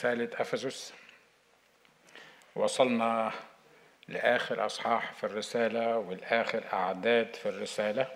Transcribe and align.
رسالة 0.00 0.30
أفسس. 0.34 0.94
وصلنا 2.54 3.32
لآخر 4.08 4.66
أصحاح 4.66 5.12
في 5.12 5.24
الرسالة 5.24 5.98
والآخر 5.98 6.64
أعداد 6.72 7.36
في 7.36 7.48
الرسالة. 7.48 8.06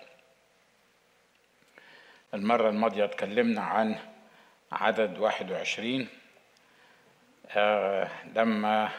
المرة 2.33 2.69
الماضية 2.69 3.05
اتكلمنا 3.05 3.61
عن 3.61 3.95
عدد 4.71 5.17
واحد 5.17 5.51
وعشرين. 5.51 6.07
آه 7.49 8.09
لما 8.35 8.89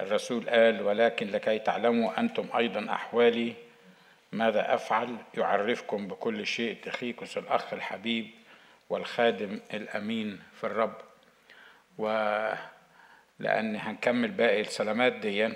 الرسول 0.00 0.50
قال 0.50 0.82
ولكن 0.82 1.30
لكي 1.30 1.58
تعلموا 1.58 2.20
أنتم 2.20 2.48
أيضا 2.56 2.92
أحوالي 2.92 3.54
ماذا 4.32 4.74
أفعل؟ 4.74 5.16
يعرفكم 5.34 6.08
بكل 6.08 6.46
شيء 6.46 6.76
تخيكس 6.82 7.38
الأخ 7.38 7.72
الحبيب 7.72 8.30
والخادم 8.90 9.60
الأمين 9.74 10.42
في 10.60 10.64
الرب 10.64 11.09
ولأن 12.00 13.76
هنكمل 13.76 14.30
باقي 14.30 14.60
السلامات 14.60 15.12
دي 15.12 15.48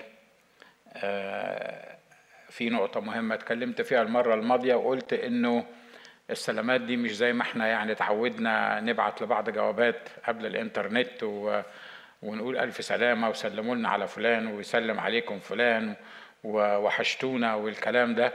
في 2.51 2.71
نقطة 2.71 3.01
مهمة 3.01 3.35
اتكلمت 3.35 3.83
فيها 3.83 4.03
المرة 4.03 4.35
الماضية 4.35 4.75
وقلت 4.75 5.13
إنه 5.13 5.65
السلامات 6.31 6.81
دي 6.81 6.97
مش 6.97 7.17
زي 7.17 7.33
ما 7.33 7.43
إحنا 7.43 7.67
يعني 7.67 7.93
اتعودنا 7.93 8.81
نبعت 8.81 9.23
لبعض 9.23 9.51
جوابات 9.51 10.09
قبل 10.27 10.47
الإنترنت 10.47 11.23
و 11.23 11.61
ونقول 12.23 12.59
ألف 12.59 12.85
سلامة 12.85 13.29
وسلموا 13.31 13.75
لنا 13.75 13.89
على 13.89 14.07
فلان 14.09 14.47
ويسلم 14.47 15.01
عليكم 15.01 15.39
فلان 15.39 15.95
ووحشتونا 16.45 17.55
والكلام 17.55 18.15
ده. 18.15 18.33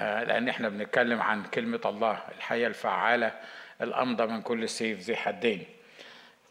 لأن 0.00 0.48
إحنا 0.48 0.68
بنتكلم 0.68 1.22
عن 1.22 1.42
كلمة 1.44 1.80
الله 1.86 2.18
الحياة 2.36 2.68
الفعالة 2.68 3.32
الأمضى 3.82 4.26
من 4.26 4.42
كل 4.42 4.68
سيف 4.68 4.98
ذي 5.00 5.16
حدين. 5.16 5.64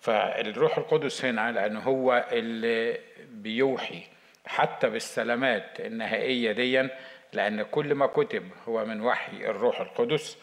فالروح 0.05 0.77
القدس 0.77 1.26
هنا 1.26 1.52
لأنه 1.52 1.80
هو 1.80 2.26
اللي 2.32 3.00
بيوحي 3.30 4.03
حتى 4.45 4.89
بالسلامات 4.89 5.80
النهائية 5.80 6.52
دي 6.52 6.88
لأن 7.34 7.64
كل 7.64 7.95
ما 7.95 8.06
كتب 8.08 8.50
هو 8.67 8.86
من 8.86 9.02
وحي 9.02 9.38
الروح 9.38 9.81
القدس. 9.81 10.38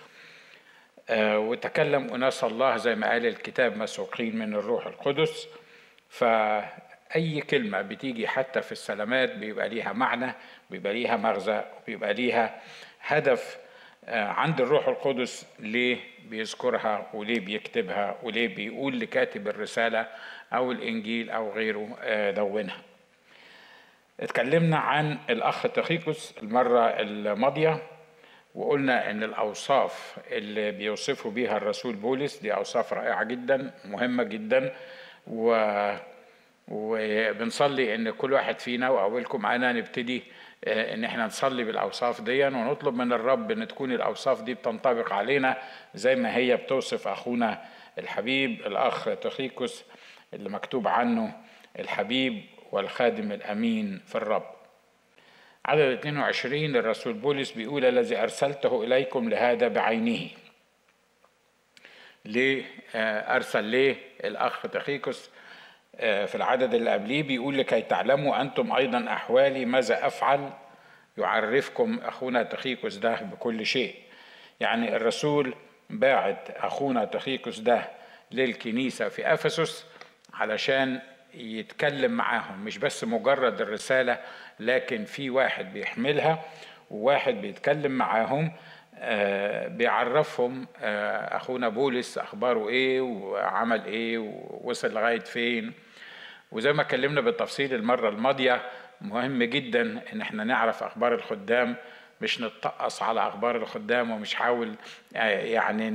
وتكلم 1.18 2.14
أناس 2.14 2.44
الله 2.44 2.76
زي 2.76 2.94
ما 2.94 3.10
قال 3.10 3.26
الكتاب 3.26 3.76
مسوقين 3.76 4.36
من 4.36 4.54
الروح 4.54 4.86
القدس. 4.86 5.48
فأي 6.08 7.40
كلمة 7.50 7.82
بتيجي 7.82 8.28
حتى 8.28 8.62
في 8.62 8.72
السلامات 8.72 9.34
بيبقى 9.34 9.68
ليها 9.68 9.92
معنى 9.92 10.32
بيبقى 10.70 10.92
ليها 10.92 11.16
مغزى 11.16 11.62
بيبقى 11.86 12.14
ليها 12.14 12.60
هدف 13.00 13.58
عند 14.08 14.60
الروح 14.60 14.88
القدس 14.88 15.46
ليه 15.58 15.96
بيذكرها 16.28 17.06
وليه 17.14 17.40
بيكتبها 17.40 18.16
وليه 18.22 18.54
بيقول 18.54 19.00
لكاتب 19.00 19.48
الرسالة 19.48 20.06
أو 20.52 20.72
الإنجيل 20.72 21.30
أو 21.30 21.52
غيره 21.52 21.96
دونها. 22.30 22.76
اتكلمنا 24.20 24.76
عن 24.76 25.18
الأخ 25.30 25.62
تخيكوس 25.62 26.34
المرة 26.42 26.86
الماضية 26.86 27.82
وقلنا 28.54 29.10
إن 29.10 29.22
الأوصاف 29.22 30.18
اللي 30.30 30.70
بيوصفوا 30.70 31.30
بيها 31.30 31.56
الرسول 31.56 31.94
بولس 31.94 32.36
دي 32.38 32.54
أوصاف 32.54 32.92
رائعة 32.92 33.24
جدا 33.24 33.70
مهمة 33.84 34.22
جدا 34.22 34.74
و 35.26 35.54
وبنصلي 36.68 37.94
إن 37.94 38.10
كل 38.10 38.32
واحد 38.32 38.58
فينا 38.58 38.88
وأولكم 38.90 39.46
أنا 39.46 39.72
نبتدي 39.72 40.22
إن 40.66 41.04
إحنا 41.04 41.26
نصلي 41.26 41.64
بالأوصاف 41.64 42.20
دي 42.20 42.44
ونطلب 42.44 42.94
من 42.94 43.12
الرب 43.12 43.50
إن 43.50 43.68
تكون 43.68 43.92
الأوصاف 43.92 44.42
دي 44.42 44.54
بتنطبق 44.54 45.12
علينا 45.12 45.58
زي 45.94 46.16
ما 46.16 46.36
هي 46.36 46.56
بتوصف 46.56 47.08
أخونا 47.08 47.62
الحبيب 47.98 48.66
الأخ 48.66 49.04
تخيكوس 49.04 49.84
اللي 50.34 50.48
مكتوب 50.50 50.88
عنه 50.88 51.36
الحبيب 51.78 52.42
والخادم 52.72 53.32
الأمين 53.32 54.00
في 54.06 54.14
الرب. 54.14 54.46
عدد 55.66 55.98
22 55.98 56.76
الرسول 56.76 57.12
بولس 57.12 57.50
بيقول 57.52 57.84
الذي 57.84 58.16
أرسلته 58.22 58.84
إليكم 58.84 59.28
لهذا 59.28 59.68
بعينه. 59.68 60.28
ليه؟ 62.24 62.64
أرسل 63.34 63.64
ليه 63.64 63.96
الأخ 64.24 64.62
تخيكس 64.62 65.30
في 66.00 66.34
العدد 66.34 66.74
اللي 66.74 66.90
قبليه 66.90 67.22
بيقول 67.22 67.58
لكي 67.58 67.82
تعلموا 67.82 68.40
أنتم 68.40 68.72
أيضا 68.72 69.04
أحوالي 69.12 69.64
ماذا 69.64 70.06
أفعل 70.06 70.50
يعرفكم 71.18 72.00
أخونا 72.04 72.42
تخيكس 72.42 72.94
ده 72.96 73.14
بكل 73.14 73.66
شيء. 73.66 73.94
يعني 74.60 74.96
الرسول 74.96 75.54
باعت 75.90 76.50
أخونا 76.50 77.04
تخيكس 77.04 77.58
ده 77.58 77.88
للكنيسة 78.32 79.08
في 79.08 79.32
أفسس 79.34 79.86
علشان 80.34 81.00
يتكلم 81.34 82.12
معاهم. 82.12 82.64
مش 82.64 82.78
بس 82.78 83.04
مجرد 83.04 83.60
الرسالة 83.60 84.18
لكن 84.60 85.04
في 85.04 85.30
واحد 85.30 85.72
بيحملها 85.72 86.42
وواحد 86.90 87.34
بيتكلم 87.34 87.92
معاهم 87.92 88.52
آه 88.98 89.68
بيعرفهم 89.68 90.66
آه 90.82 91.36
أخونا 91.36 91.68
بولس 91.68 92.18
أخباره 92.18 92.68
إيه 92.68 93.00
وعمل 93.00 93.84
إيه 93.84 94.18
ووصل 94.18 94.94
لغاية 94.94 95.18
فين. 95.20 95.72
وزي 96.52 96.72
ما 96.72 96.82
اتكلمنا 96.82 97.20
بالتفصيل 97.20 97.74
المرة 97.74 98.08
الماضية 98.08 98.62
مهم 99.02 99.42
جدا 99.42 100.00
إن 100.12 100.20
إحنا 100.20 100.44
نعرف 100.44 100.82
أخبار 100.82 101.14
الخدام 101.14 101.76
مش 102.20 102.40
نتقص 102.40 103.02
على 103.02 103.28
أخبار 103.28 103.56
الخدام 103.56 104.10
ومش 104.10 104.34
حاول 104.34 104.74
يعني 105.14 105.90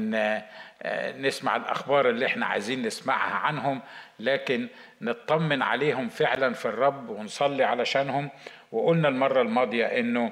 نسمع 1.18 1.56
الأخبار 1.56 2.10
اللي 2.10 2.26
إحنا 2.26 2.46
عايزين 2.46 2.82
نسمعها 2.82 3.36
عنهم 3.36 3.82
لكن 4.20 4.68
نطمن 5.02 5.62
عليهم 5.62 6.10
فعلا 6.10 6.54
في 6.54 6.66
الرب 6.66 7.10
ونصلي 7.10 7.64
علشانهم. 7.64 8.30
وقلنا 8.72 9.08
المرة 9.08 9.42
الماضية 9.42 9.86
إنه 9.86 10.32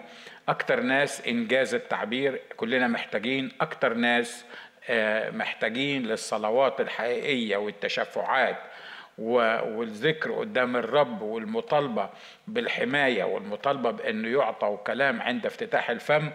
أكتر 0.50 0.80
ناس 0.80 1.28
إنجاز 1.28 1.74
التعبير 1.74 2.42
كلنا 2.58 2.88
محتاجين 2.88 3.52
أكتر 3.62 3.94
ناس 3.94 4.46
محتاجين 5.32 6.04
للصلوات 6.04 6.82
الحقيقية 6.82 7.58
والتشفعات. 7.58 8.58
والذكر 9.18 10.32
قدام 10.32 10.76
الرب 10.76 11.22
والمطالبة 11.22 12.10
بالحماية 12.48 13.24
والمطالبة 13.24 13.92
بأنه 13.92 14.28
يعطوا 14.28 14.78
كلام 14.78 15.22
عند 15.22 15.46
افتتاح 15.46 15.90
الفم 15.90 16.30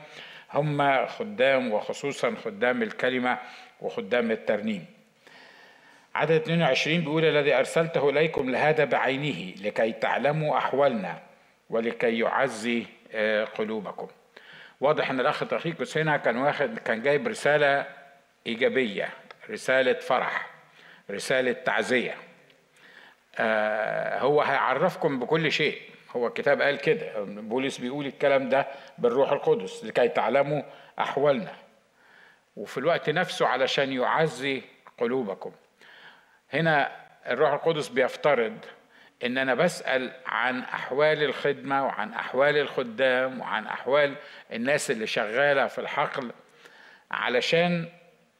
هم 0.52 1.06
خدام 1.06 1.72
وخصوصا 1.72 2.34
خدام 2.44 2.82
الكلمة 2.82 3.38
وخدام 3.80 4.30
الترنيم. 4.30 4.84
عدد 6.14 6.32
22 6.32 7.00
بيقول 7.00 7.24
الذي 7.24 7.54
أرسلته 7.54 8.10
إليكم 8.10 8.50
لهذا 8.50 8.84
بعينه 8.84 9.54
لكي 9.62 9.92
تعلموا 9.92 10.58
أحوالنا 10.58 11.22
ولكي 11.70 12.18
يعزي 12.18 12.86
قلوبكم. 13.54 14.08
واضح 14.80 15.10
إن 15.10 15.20
الأخ 15.20 15.44
تخيكوس 15.48 15.98
هنا 15.98 16.16
كان 16.16 16.36
واخد 16.36 16.78
كان 16.78 17.02
جايب 17.02 17.28
رسالة 17.28 17.86
إيجابية، 18.46 19.08
رسالة 19.50 19.92
فرح، 19.92 20.50
رسالة 21.10 21.52
تعزية. 21.52 22.14
آه 23.40 24.18
هو 24.18 24.42
هيعرفكم 24.42 25.18
بكل 25.20 25.52
شيء. 25.52 25.80
هو 26.16 26.26
الكتاب 26.26 26.62
قال 26.62 26.78
كده. 26.78 27.12
بولس 27.24 27.78
بيقول 27.78 28.06
الكلام 28.06 28.48
ده 28.48 28.66
بالروح 28.98 29.32
القدس 29.32 29.84
لكي 29.84 30.08
تعلموا 30.08 30.62
أحوالنا. 30.98 31.52
وفي 32.56 32.78
الوقت 32.78 33.10
نفسه 33.10 33.46
علشان 33.46 33.92
يعزي 33.92 34.62
قلوبكم. 34.98 35.52
هنا 36.52 36.90
الروح 37.26 37.52
القدس 37.52 37.88
بيفترض 37.88 38.58
إن 39.24 39.38
أنا 39.38 39.54
بسأل 39.54 40.12
عن 40.26 40.60
أحوال 40.62 41.22
الخدمة 41.22 41.86
وعن 41.86 42.12
أحوال 42.12 42.58
الخدام 42.58 43.40
وعن 43.40 43.66
أحوال 43.66 44.14
الناس 44.52 44.90
اللي 44.90 45.06
شغالة 45.06 45.66
في 45.66 45.80
الحقل 45.80 46.32
علشان 47.10 47.88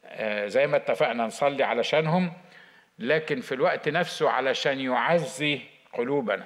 آه 0.05 0.47
زي 0.47 0.67
ما 0.67 0.77
اتفقنا 0.77 1.25
نصلي 1.25 1.63
علشانهم 1.63 2.33
لكن 3.01 3.41
في 3.41 3.55
الوقت 3.55 3.89
نفسه 3.89 4.29
علشان 4.29 4.79
يعزي 4.79 5.61
قلوبنا. 5.93 6.45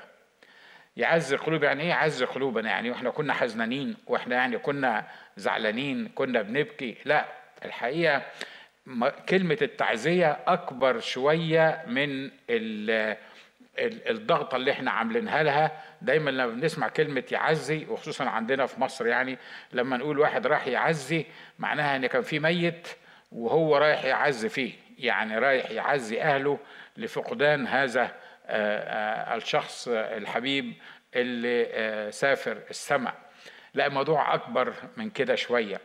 يعزي 0.98 1.36
قلوب 1.36 1.64
يعني 1.64 1.84
إيه 1.84 1.90
يعزي 1.90 2.26
قلوبنا؟ 2.26 2.70
يعني 2.70 2.90
وإحنا 2.90 3.10
كنا 3.10 3.34
حزنانين 3.34 3.96
وإحنا 4.08 4.36
يعني 4.36 4.58
كنا 4.58 5.08
زعلانين 5.38 6.08
كنا 6.08 6.42
بنبكي. 6.42 6.96
لا 7.06 7.26
الحقيقة 7.66 8.22
كلمة 9.30 9.58
التعزية 9.62 10.40
أكبر 10.48 11.00
شوية 11.00 11.84
من 11.88 12.32
الضغطة 14.10 14.56
اللي 14.56 14.72
إحنا 14.72 14.92
عاملينها 14.92 15.44
لها. 15.44 15.82
دايما 16.02 16.30
لما 16.30 16.48
بنسمع 16.48 16.88
كلمة 16.88 17.24
يعزي 17.32 17.86
وخصوصا 17.90 18.26
عندنا 18.26 18.66
في 18.66 18.82
مصر 18.82 19.08
يعني 19.08 19.38
لما 19.74 19.98
نقول 19.98 20.20
واحد 20.20 20.48
راح 20.48 20.68
يعزي 20.68 21.26
معناها 21.60 21.96
إن 21.96 22.06
كان 22.06 22.22
في 22.22 22.40
ميت 22.40 22.88
وهو 23.32 23.78
رايح 23.78 24.06
يعزي 24.06 24.50
فيه. 24.50 24.85
يعني 24.98 25.38
رايح 25.40 25.72
يعزي 25.72 26.22
أهله 26.22 26.60
لفقدان 26.98 27.68
هذا 27.68 28.12
الشخص 29.36 29.88
الحبيب 29.92 30.74
اللي 31.16 32.12
سافر 32.12 32.58
السماء. 32.70 33.14
لا 33.74 33.86
الموضوع 33.88 34.34
أكبر 34.34 34.74
من 34.98 35.10
كده 35.10 35.36
شوية. 35.36 35.82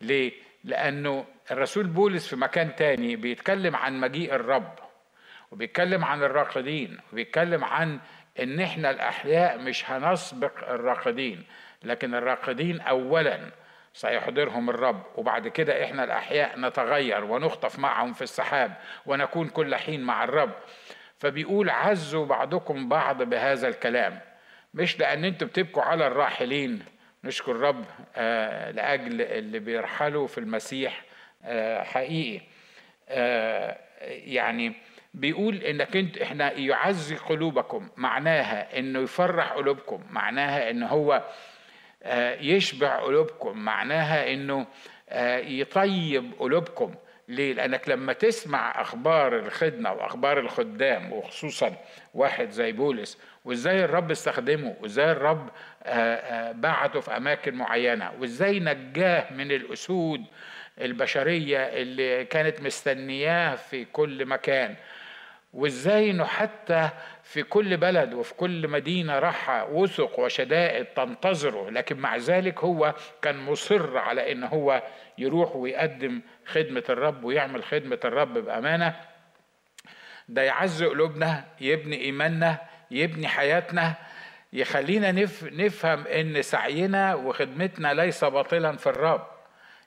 ليه؟ 0.00 0.32
لأنه 0.64 1.24
الرسول 1.50 1.86
بولس 1.86 2.28
في 2.28 2.36
مكان 2.36 2.76
تاني 2.76 3.16
بيتكلم 3.16 3.76
عن 3.76 4.00
مجيء 4.00 4.34
الرب 4.34 4.78
وبيتكلم 5.50 6.04
عن 6.04 6.22
الراقدين 6.22 6.98
وبيتكلم 7.12 7.64
عن 7.64 8.00
إن 8.40 8.60
إحنا 8.60 8.90
الأحياء 8.90 9.58
مش 9.58 9.90
هنسبق 9.90 10.70
الراقدين 10.70 11.44
لكن 11.84 12.14
الراقدين 12.14 12.80
اولا. 12.80 13.40
سيحضرهم 13.94 14.70
الرب. 14.70 15.02
وبعد 15.16 15.48
كده 15.48 15.84
إحنا 15.84 16.04
الأحياء 16.04 16.58
نتغير 16.58 17.24
ونخطف 17.24 17.78
معهم 17.78 18.12
في 18.12 18.22
السحاب 18.22 18.72
ونكون 19.06 19.48
كل 19.48 19.74
حين 19.76 20.00
مع 20.00 20.24
الرب. 20.24 20.52
فبيقول 21.18 21.70
عزوا 21.70 22.26
بعضكم 22.26 22.88
بعض 22.88 23.22
بهذا 23.22 23.68
الكلام. 23.68 24.20
مش 24.74 24.98
لأن 24.98 25.24
أنتوا 25.24 25.48
بتبكوا 25.48 25.82
على 25.82 26.06
الراحلين. 26.06 26.84
نشكر 27.24 27.52
الرب 27.52 27.84
آه 28.16 28.70
لأجل 28.70 29.22
اللي 29.22 29.58
بيرحلوا 29.58 30.26
في 30.26 30.38
المسيح 30.38 31.02
آه 31.44 31.82
حقيقي. 31.82 32.40
آه 33.08 33.78
يعني 34.08 34.72
بيقول 35.14 35.56
إنك 35.56 35.96
أنت 35.96 36.18
إحنا 36.18 36.52
يعزي 36.52 37.16
قلوبكم 37.16 37.88
معناها 37.96 38.78
إنه 38.78 38.98
يفرح 38.98 39.52
قلوبكم 39.52 40.02
معناها 40.10 40.70
إن 40.70 40.82
هو 40.82 41.22
يشبع 42.40 42.96
قلوبكم. 42.96 43.58
معناها 43.58 44.32
إنه 44.32 44.66
آه، 45.08 45.38
يطيب 45.38 46.32
قلوبكم. 46.38 46.94
ليه؟ 47.28 47.52
لأنك 47.52 47.88
لما 47.88 48.12
تسمع 48.12 48.80
أخبار 48.80 49.38
الخدمة 49.38 49.92
وأخبار 49.92 50.38
الخدام 50.40 51.12
وخصوصا 51.12 51.76
واحد 52.14 52.50
زي 52.50 52.72
بولس 52.72 53.18
وإزاي 53.44 53.84
الرب 53.84 54.10
استخدمه 54.10 54.76
وإزاي 54.80 55.12
الرب 55.12 55.50
آه، 55.82 56.52
بعته 56.52 57.00
في 57.00 57.16
أماكن 57.16 57.54
معينة 57.54 58.12
وإزاي 58.20 58.60
نجاه 58.60 59.32
من 59.32 59.52
الأسود 59.52 60.24
البشرية 60.80 61.58
اللي 61.58 62.24
كانت 62.24 62.62
مستنياه 62.62 63.54
في 63.56 63.84
كل 63.84 64.26
مكان. 64.26 64.74
وازاي 65.52 66.10
إنه 66.10 66.24
حتى 66.24 66.88
في 67.22 67.42
كل 67.42 67.76
بلد 67.76 68.14
وفي 68.14 68.34
كل 68.34 68.68
مدينة 68.68 69.18
راح 69.18 69.66
وثق 69.70 70.18
وشدائد 70.18 70.84
تنتظره 70.86 71.70
لكن 71.70 71.96
مع 71.96 72.16
ذلك 72.16 72.64
هو 72.64 72.94
كان 73.22 73.36
مصر 73.38 73.98
على 73.98 74.32
إن 74.32 74.44
هو 74.44 74.82
يروح 75.18 75.56
ويقدم 75.56 76.20
خدمة 76.46 76.84
الرب 76.88 77.24
ويعمل 77.24 77.64
خدمة 77.64 77.98
الرب 78.04 78.34
بأمانة. 78.38 78.94
ده 80.28 80.42
يعز 80.42 80.82
قلوبنا 80.82 81.44
يبني 81.60 82.00
إيماننا 82.00 82.58
يبني 82.90 83.28
حياتنا. 83.28 83.94
يخلينا 84.52 85.12
نفهم 85.42 86.06
إن 86.06 86.42
سعينا 86.42 87.14
وخدمتنا 87.14 87.94
ليس 87.94 88.24
باطلا 88.24 88.76
في 88.76 88.86
الرب. 88.86 89.26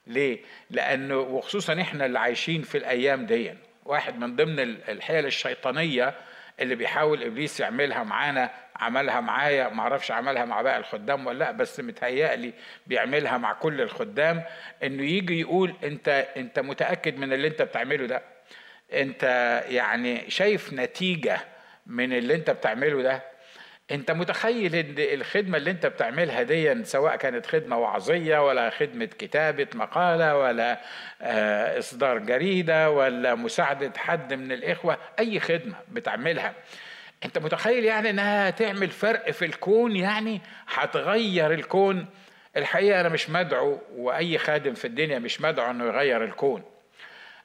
ليه؟ 0.06 0.40
لأنه 0.70 1.16
وخصوصا 1.18 1.80
إحنا 1.80 2.06
اللي 2.06 2.18
عايشين 2.18 2.62
في 2.62 2.78
الأيام 2.78 3.26
دي 3.26 3.54
واحد 3.84 4.18
من 4.18 4.36
ضمن 4.36 4.58
الحيل 4.88 5.26
الشيطانية 5.26 6.14
اللي 6.60 6.74
بيحاول 6.74 7.22
إبليس 7.22 7.60
يعملها 7.60 8.02
معانا 8.02 8.50
عملها 8.76 9.20
معايا 9.20 9.68
ما 9.68 9.80
أعرفش 9.82 10.10
عملها 10.10 10.44
مع 10.44 10.62
باقي 10.62 10.78
الخدام 10.78 11.26
ولا 11.26 11.38
لأ 11.38 11.50
بس 11.50 11.80
متهيألي 11.80 12.52
بيعملها 12.86 13.38
مع 13.38 13.52
كل 13.52 13.80
الخدام 13.80 14.42
إنه 14.82 15.02
يجي 15.02 15.40
يقول 15.40 15.74
أنت 15.84 16.08
أنت 16.36 16.58
متأكد 16.58 17.18
من 17.18 17.32
اللي 17.32 17.48
أنت 17.48 17.62
بتعمله 17.62 18.06
ده؟ 18.06 18.22
أنت 18.92 19.22
يعني 19.68 20.30
شايف 20.30 20.72
نتيجة 20.72 21.40
من 21.86 22.12
اللي 22.12 22.34
أنت 22.34 22.50
بتعمله 22.50 23.02
ده؟ 23.02 23.22
انت 23.90 24.10
متخيل 24.10 24.74
ان 24.74 24.94
الخدمة 24.98 25.56
اللي 25.56 25.70
انت 25.70 25.86
بتعملها 25.86 26.42
دي 26.42 26.84
سواء 26.84 27.16
كانت 27.16 27.46
خدمة 27.46 27.78
وعظية 27.78 28.46
ولا 28.46 28.70
خدمة 28.70 29.04
كتابة 29.04 29.66
مقالة 29.74 30.38
ولا 30.38 30.80
آه، 31.22 31.78
إصدار 31.78 32.18
جريدة 32.18 32.90
ولا 32.90 33.34
مساعدة 33.34 33.92
حد 33.96 34.34
من 34.34 34.52
الإخوة 34.52 34.98
أي 35.18 35.40
خدمة 35.40 35.74
بتعملها. 35.88 36.54
انت 37.24 37.38
متخيل 37.38 37.84
يعني 37.84 38.10
انها 38.10 38.50
تعمل 38.50 38.88
فرق 38.90 39.30
في 39.30 39.44
الكون 39.44 39.96
يعني؟ 39.96 40.40
هتغير 40.68 41.52
الكون. 41.52 42.06
الحقيقة 42.56 43.00
أنا 43.00 43.08
مش 43.08 43.30
مدعو 43.30 43.80
وأي 43.92 44.38
خادم 44.38 44.74
في 44.74 44.86
الدنيا 44.86 45.18
مش 45.18 45.40
مدعو 45.40 45.70
إنه 45.70 45.84
يغير 45.84 46.24
الكون. 46.24 46.62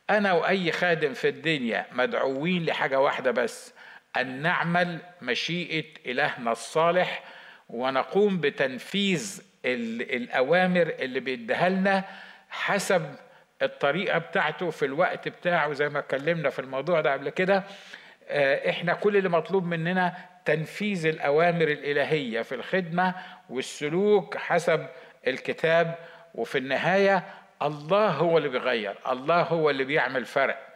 أنا 0.09 0.33
وأي 0.33 0.71
خادم 0.71 1.13
في 1.13 1.27
الدنيا 1.29 1.85
مدعوين 1.91 2.65
لحاجة 2.65 2.99
واحدة 2.99 3.31
بس 3.31 3.73
أن 4.17 4.41
نعمل 4.41 4.97
مشيئة 5.21 5.85
إلهنا 6.05 6.51
الصالح 6.51 7.23
ونقوم 7.69 8.37
بتنفيذ 8.41 9.41
الأوامر 9.65 10.93
اللي 10.99 11.19
بيديها 11.19 11.69
لنا 11.69 12.03
حسب 12.49 13.15
الطريقة 13.61 14.17
بتاعته 14.17 14.69
في 14.69 14.85
الوقت 14.85 15.27
بتاعه 15.27 15.73
زي 15.73 15.89
ما 15.89 15.99
اتكلمنا 15.99 16.49
في 16.49 16.59
الموضوع 16.59 17.01
ده 17.01 17.13
قبل 17.13 17.29
كده. 17.29 17.63
آه، 18.27 18.69
إحنا 18.69 18.93
كل 18.93 19.17
اللي 19.17 19.29
مطلوب 19.29 19.65
مننا 19.65 20.13
تنفيذ 20.45 21.05
الأوامر 21.05 21.67
الإلهية 21.67 22.41
في 22.41 22.55
الخدمة 22.55 23.15
والسلوك 23.49 24.37
حسب 24.37 24.85
الكتاب. 25.27 25.95
وفي 26.35 26.57
النهاية 26.57 27.23
الله 27.61 28.07
هو 28.07 28.37
اللي 28.37 28.49
بيغير 28.49 28.95
الله 29.09 29.41
هو 29.41 29.69
اللي 29.69 29.83
بيعمل 29.83 30.25
فرق. 30.25 30.67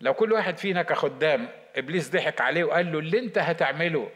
لو 0.00 0.14
كل 0.14 0.32
واحد 0.32 0.58
فينا 0.58 0.82
كخدام 0.82 1.48
إبليس 1.76 2.10
ضحك 2.10 2.40
عليه 2.40 2.64
وقال 2.64 2.92
له 2.92 2.98
اللي 2.98 3.18
أنت 3.18 3.38
هتعمله؟ 3.38 4.10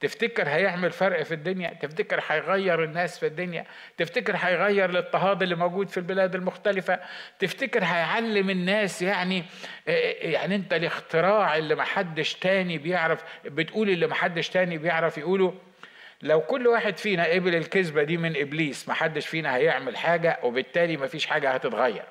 تفتكر 0.00 0.48
هيعمل 0.48 0.90
فرق 0.90 1.22
في 1.22 1.34
الدنيا؟ 1.34 1.74
تفتكر 1.82 2.20
هيغير 2.28 2.84
الناس 2.84 3.18
في 3.18 3.26
الدنيا؟ 3.26 3.64
تفتكر 3.96 4.36
هيغير 4.36 4.90
الاضطهاد 4.90 5.42
اللي 5.42 5.54
موجود 5.54 5.88
في 5.88 5.96
البلاد 5.96 6.34
المختلفة؟ 6.34 7.00
تفتكر 7.38 7.84
هيعلم 7.84 8.50
الناس 8.50 9.02
يعني 9.02 9.44
يعني 10.22 10.54
أنت 10.54 10.72
الاختراع 10.74 11.56
اللي 11.56 11.74
محدش 11.74 12.34
تاني 12.34 12.78
بيعرف 12.78 13.24
بتقول 13.44 13.90
اللي 13.90 14.06
محدش 14.06 14.48
تاني 14.48 14.78
بيعرف 14.78 15.18
يقوله؟ 15.18 15.54
لو 16.22 16.40
كل 16.40 16.66
واحد 16.66 16.96
فينا 16.96 17.24
قبل 17.24 17.54
الكذبة 17.54 18.02
دي 18.02 18.16
من 18.16 18.36
إبليس 18.36 18.88
محدش 18.88 19.26
فينا 19.26 19.56
هيعمل 19.56 19.96
حاجة 19.96 20.38
وبالتالي 20.42 20.96
مفيش 20.96 21.26
حاجة 21.26 21.50
هتتغير. 21.50 22.04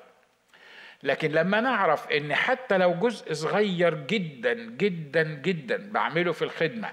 لكن 1.02 1.32
لما 1.32 1.60
نعرف 1.60 2.08
إن 2.12 2.34
حتى 2.34 2.78
لو 2.78 2.94
جزء 2.94 3.32
صغير 3.32 3.94
جدا 3.94 4.54
جدا 4.54 5.22
جدا 5.22 5.92
بعمله 5.92 6.32
في 6.32 6.42
الخدمة 6.42 6.88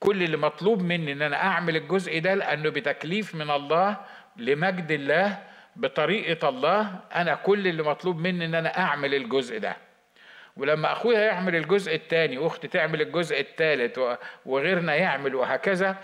كل 0.00 0.22
اللي 0.22 0.36
مطلوب 0.36 0.82
مني 0.82 1.12
إن 1.12 1.22
أنا 1.22 1.42
أعمل 1.42 1.76
الجزء 1.76 2.18
ده 2.18 2.34
لأنه 2.34 2.70
بتكليف 2.70 3.34
من 3.34 3.50
الله 3.50 3.96
لمجد 4.36 4.90
الله 4.90 5.38
بطريقة 5.76 6.48
الله 6.48 7.00
أنا 7.14 7.34
كل 7.34 7.66
اللي 7.66 7.82
مطلوب 7.82 8.18
مني 8.18 8.44
إن 8.44 8.54
أنا 8.54 8.78
أعمل 8.78 9.14
الجزء 9.14 9.58
ده. 9.58 9.76
ولما 10.56 10.92
أخويا 10.92 11.20
يعمل 11.20 11.56
الجزء 11.56 11.94
الثاني 11.94 12.38
وأختي 12.38 12.68
تعمل 12.68 13.00
الجزء 13.02 13.40
الثالث 13.40 13.98
وغيرنا 14.46 14.94
يعمل 14.94 15.34
وهكذا 15.34 15.96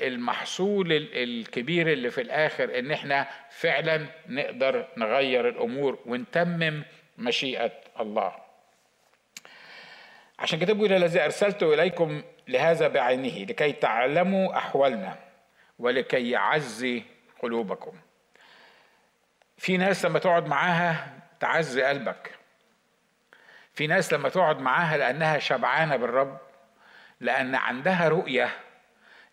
المحصول 0.00 0.92
الكبير 0.92 1.92
اللي 1.92 2.10
في 2.10 2.20
الآخر 2.20 2.78
إن 2.78 2.90
إحنا 2.90 3.28
فعلا 3.50 4.06
نقدر 4.28 4.88
نغير 4.96 5.48
الأمور 5.48 5.98
ونتمم 6.06 6.84
مشيئة 7.18 7.72
الله. 8.00 8.34
عشان 10.38 10.58
كده 10.58 10.72
بيقول 10.72 10.92
الذي 10.92 11.24
ارسلته 11.24 11.74
إليكم 11.74 12.22
لهذا 12.48 12.88
بعينه 12.88 13.44
لكي 13.44 13.72
تعلموا 13.72 14.56
أحوالنا 14.56 15.18
ولكي 15.78 16.30
يعزي 16.30 17.02
قلوبكم. 17.42 17.92
في 19.58 19.76
ناس 19.76 20.04
لما 20.04 20.18
تقعد 20.18 20.46
معاها 20.46 21.18
تعزي 21.40 21.82
قلبك. 21.82 22.30
في 23.74 23.86
ناس 23.86 24.12
لما 24.12 24.28
تقعد 24.28 24.58
معاها 24.60 24.96
لأنها 24.96 25.38
شبعانة 25.38 25.96
بالرب 25.96 26.38
لأن 27.20 27.54
عندها 27.54 28.08
رؤية 28.08 28.50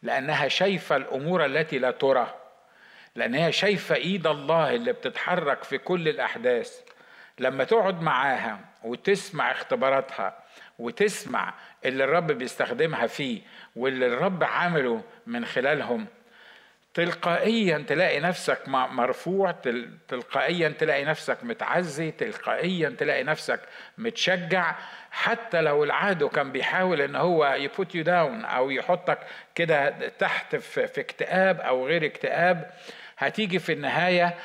لأنها 0.04 0.48
شايفة 0.48 0.96
الأمور 0.96 1.46
التي 1.46 1.80
لا 1.80 1.92
ترى 1.92 2.36
لأنها 3.16 3.52
شايفة 3.52 3.96
إيد 3.96 4.28
الله 4.28 4.76
اللي 4.76 4.94
بتتحرك 4.94 5.64
في 5.64 5.78
كل 5.78 6.08
الأحداث. 6.08 6.82
لما 7.40 7.64
تقعد 7.64 8.02
معاها 8.02 8.60
وتسمع 8.84 9.52
اختباراتها 9.52 10.44
وتسمع 10.80 11.54
اللي 11.86 12.04
الرب 12.04 12.28
بيستخدمها 12.32 13.08
فيه 13.08 13.42
واللي 13.76 14.08
الرب 14.08 14.44
عامله 14.44 15.04
من 15.28 15.46
خلالهم 15.46 16.08
تلقائيا 16.98 17.86
تلاقي 17.88 18.20
نفسك 18.20 18.60
مرفوع 18.68 19.52
تلقائيا 20.08 20.70
تلاقي 20.70 21.06
نفسك 21.06 21.38
متعزي 21.44 22.12
تلقائيا 22.12 22.90
تلاقي 22.90 23.24
نفسك 23.24 23.60
متشجع. 23.98 24.76
حتى 25.12 25.62
لو 25.62 25.84
العدو 25.84 26.30
كان 26.30 26.52
بيحاول 26.52 27.02
إن 27.02 27.16
هو 27.16 27.56
يـ 27.60 27.69
put 27.69 27.96
you 27.96 28.04
down 28.04 28.46
أو 28.46 28.72
يحطك 28.72 29.20
كده 29.56 29.90
تحت 30.10 30.56
في 30.56 31.02
اكتئاب 31.02 31.60
أو 31.60 31.88
غير 31.88 32.06
اكتئاب 32.06 32.72
هتيجي 33.18 33.60
في 33.60 33.74
النهاية 33.74 34.36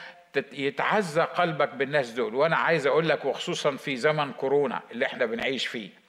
يتعزى 0.52 1.22
قلبك 1.22 1.74
بالناس 1.74 2.10
دول. 2.10 2.34
وأنا 2.34 2.56
عايز 2.56 2.86
أقول 2.86 3.08
لك 3.08 3.24
وخصوصا 3.24 3.76
في 3.76 3.96
زمن 3.96 4.32
كورونا 4.32 4.80
اللي 4.92 5.06
إحنا 5.06 5.26
بنعيش 5.26 5.66
فيه. 5.66 6.01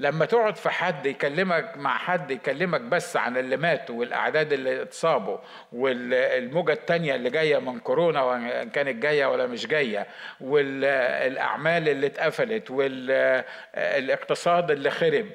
لما 0.00 0.24
تقعد 0.24 0.56
في 0.56 0.70
حد 0.70 1.06
يكلمك 1.06 1.72
مع 1.76 1.98
حد 1.98 2.30
يكلمك 2.30 2.80
بس 2.80 3.16
عن 3.16 3.36
اللي 3.36 3.56
ماتوا 3.56 3.94
والأعداد 3.94 4.52
اللي 4.52 4.82
اتصابوا 4.82 5.38
والموجة 5.72 6.72
الثانية 6.72 7.14
اللي 7.14 7.30
جاية 7.30 7.58
من 7.58 7.78
كورونا 7.78 8.22
وإن 8.22 8.70
كانت 8.70 9.02
جاية 9.02 9.26
ولا 9.26 9.46
مش 9.46 9.66
جاية 9.66 10.06
والأعمال 10.40 11.88
اللي 11.88 12.06
اتقفلت 12.06 12.70
والاقتصاد 12.70 14.70
اللي 14.70 14.90
خرب 14.90 15.26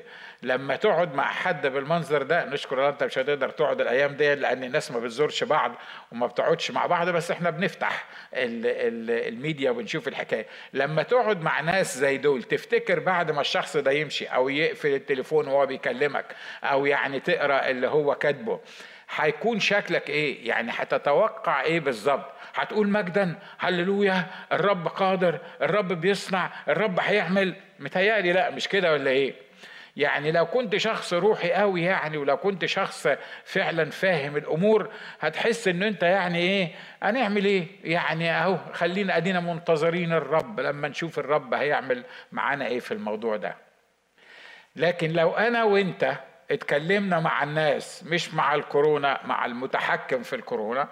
لما 0.44 0.76
تقعد 0.76 1.16
مع 1.16 1.24
حد 1.24 1.68
بالمنظر 1.68 2.24
ده 2.24 2.46
نشكر 2.46 2.78
الله 2.78 2.90
انت 2.90 3.04
مش 3.04 3.18
هتقدر 3.18 3.50
تقعد 3.50 3.82
الأيام 3.82 4.14
دي 4.14 4.36
لأن 4.36 4.64
الناس 4.64 4.92
ما 4.92 5.00
بتزورش 5.00 5.44
بعض 5.44 5.72
وما 6.12 6.28
بتقعدش 6.28 6.72
مع 6.72 6.86
بعض 6.86 7.10
بس 7.10 7.32
إحنا 7.32 7.50
بنفتح 7.50 8.06
ال 8.34 8.66
ال 8.66 9.34
الميديا 9.34 9.72
وبنشوف 9.72 10.08
الحكاية. 10.08 10.46
لما 10.74 11.04
تقعد 11.04 11.42
مع 11.42 11.62
ناس 11.62 11.98
زي 11.98 12.18
دول 12.18 12.44
تفتكر 12.44 13.00
بعد 13.00 13.32
ما 13.32 13.42
الشخص 13.42 13.78
ده 13.78 13.92
يمشي 13.92 14.26
أو 14.26 14.50
يقفل 14.50 14.94
التليفون 14.94 15.48
وهو 15.48 15.66
بيكلمك 15.66 16.26
أو 16.64 16.86
يعني 16.86 17.20
تقرأ 17.20 17.70
اللي 17.70 17.88
هو 17.88 18.16
كاتبه 18.16 18.60
هيكون 19.16 19.60
شكلك 19.60 20.10
إيه؟ 20.10 20.48
يعني 20.48 20.72
هتتوقع 20.76 21.62
إيه 21.62 21.80
بالظبط؟ 21.80 22.32
هتقول 22.56 22.90
مجدا 22.90 23.36
هللويا 23.60 24.26
الرب 24.52 24.88
قادر 24.88 25.40
الرب 25.62 25.88
بيصنع 25.94 26.50
الرب 26.68 27.00
هيعمل. 27.00 27.56
متهيألي 27.80 28.34
لا 28.34 28.50
مش 28.50 28.68
كده 28.68 28.94
ولا 28.94 29.12
إيه؟ 29.12 29.34
يعني 29.96 30.32
لو 30.32 30.46
كنت 30.46 30.76
شخص 30.78 31.14
روحي 31.14 31.52
قوي 31.52 31.82
يعني 31.84 32.18
ولو 32.18 32.38
كنت 32.38 32.66
شخص 32.66 33.08
فعلا 33.44 33.90
فاهم 33.90 34.38
الأمور 34.38 34.90
هتحس 35.20 35.68
إن 35.68 35.84
أنت 35.84 36.04
يعني 36.04 36.40
إيه 36.40 36.72
هنعمل 37.04 37.46
إيه؟ 37.46 37.68
يعني 37.84 38.32
أهو 38.32 38.58
خلينا 38.74 39.18
أدينا 39.18 39.40
منتظرين 39.40 40.14
الرب. 40.14 40.60
لما 40.60 40.88
نشوف 40.88 41.20
الرب 41.20 41.54
هيعمل 41.54 42.04
معانا 42.32 42.66
إيه 42.68 42.80
في 42.80 42.94
الموضوع 42.94 43.36
ده. 43.38 43.56
لكن 44.76 45.14
لو 45.14 45.32
أنا 45.32 45.64
وأنت 45.64 46.18
اتكلمنا 46.52 47.20
مع 47.20 47.44
الناس 47.44 48.04
مش 48.04 48.34
مع 48.34 48.56
الكورونا 48.56 49.20
مع 49.26 49.46
المتحكم 49.46 50.24
في 50.24 50.36
الكورونا 50.36 50.88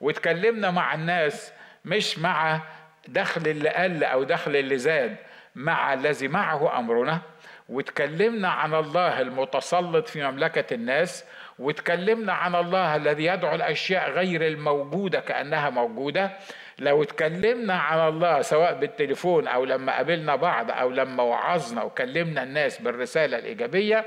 واتكلمنا 0.00 0.70
مع 0.70 0.94
الناس 0.94 1.52
مش 1.84 2.18
مع 2.18 2.60
دخل 3.08 3.40
اللي 3.46 3.68
قل 3.68 4.04
أو 4.04 4.22
دخل 4.24 4.56
اللي 4.56 4.78
زاد 4.78 5.16
مع 5.54 5.94
الذي 5.94 6.28
معه 6.28 6.78
أمرنا 6.78 7.20
وتكلمنا 7.68 8.48
عن 8.48 8.74
الله 8.74 9.20
المتسلط 9.20 10.08
في 10.08 10.22
مملكة 10.30 10.74
الناس 10.74 11.24
وتكلمنا 11.58 12.32
عن 12.32 12.54
الله 12.54 12.96
الذي 12.96 13.24
يدعو 13.24 13.54
الأشياء 13.54 14.10
غير 14.10 14.46
الموجودة 14.46 15.20
كأنها 15.20 15.70
موجودة. 15.70 16.30
لو 16.78 17.02
اتكلمنا 17.02 17.74
عن 17.74 18.08
الله 18.08 18.42
سواء 18.42 18.74
بالتليفون 18.74 19.48
أو 19.48 19.64
لما 19.64 19.96
قابلنا 19.96 20.36
بعض 20.36 20.70
أو 20.70 20.90
لما 20.90 21.22
وعظنا 21.22 21.82
وكلمنا 21.82 22.42
الناس 22.42 22.82
بالرسالة 22.82 23.38
الإيجابية 23.38 24.04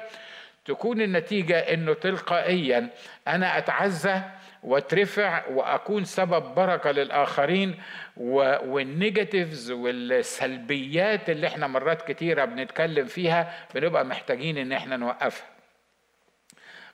تكون 0.66 1.02
النتيجة 1.02 1.60
أنه 1.60 1.94
تلقائيا 1.94 2.90
أنا 3.28 3.58
أتعزى 3.58 4.22
واترفع 4.64 5.48
وأكون 5.48 6.04
سبب 6.06 6.44
بركة 6.56 6.92
للآخرين 6.92 7.80
والنيجاتيفز 8.18 9.72
والسلبيات 9.72 11.30
اللي 11.30 11.48
إحنا 11.48 11.68
مرات 11.68 12.12
كتيرة 12.12 12.46
بنتكلم 12.46 13.06
فيها 13.06 13.54
بنبقى 13.76 14.06
محتاجين 14.06 14.58
إن 14.58 14.72
إحنا 14.72 14.98
نوقفها. 14.98 15.48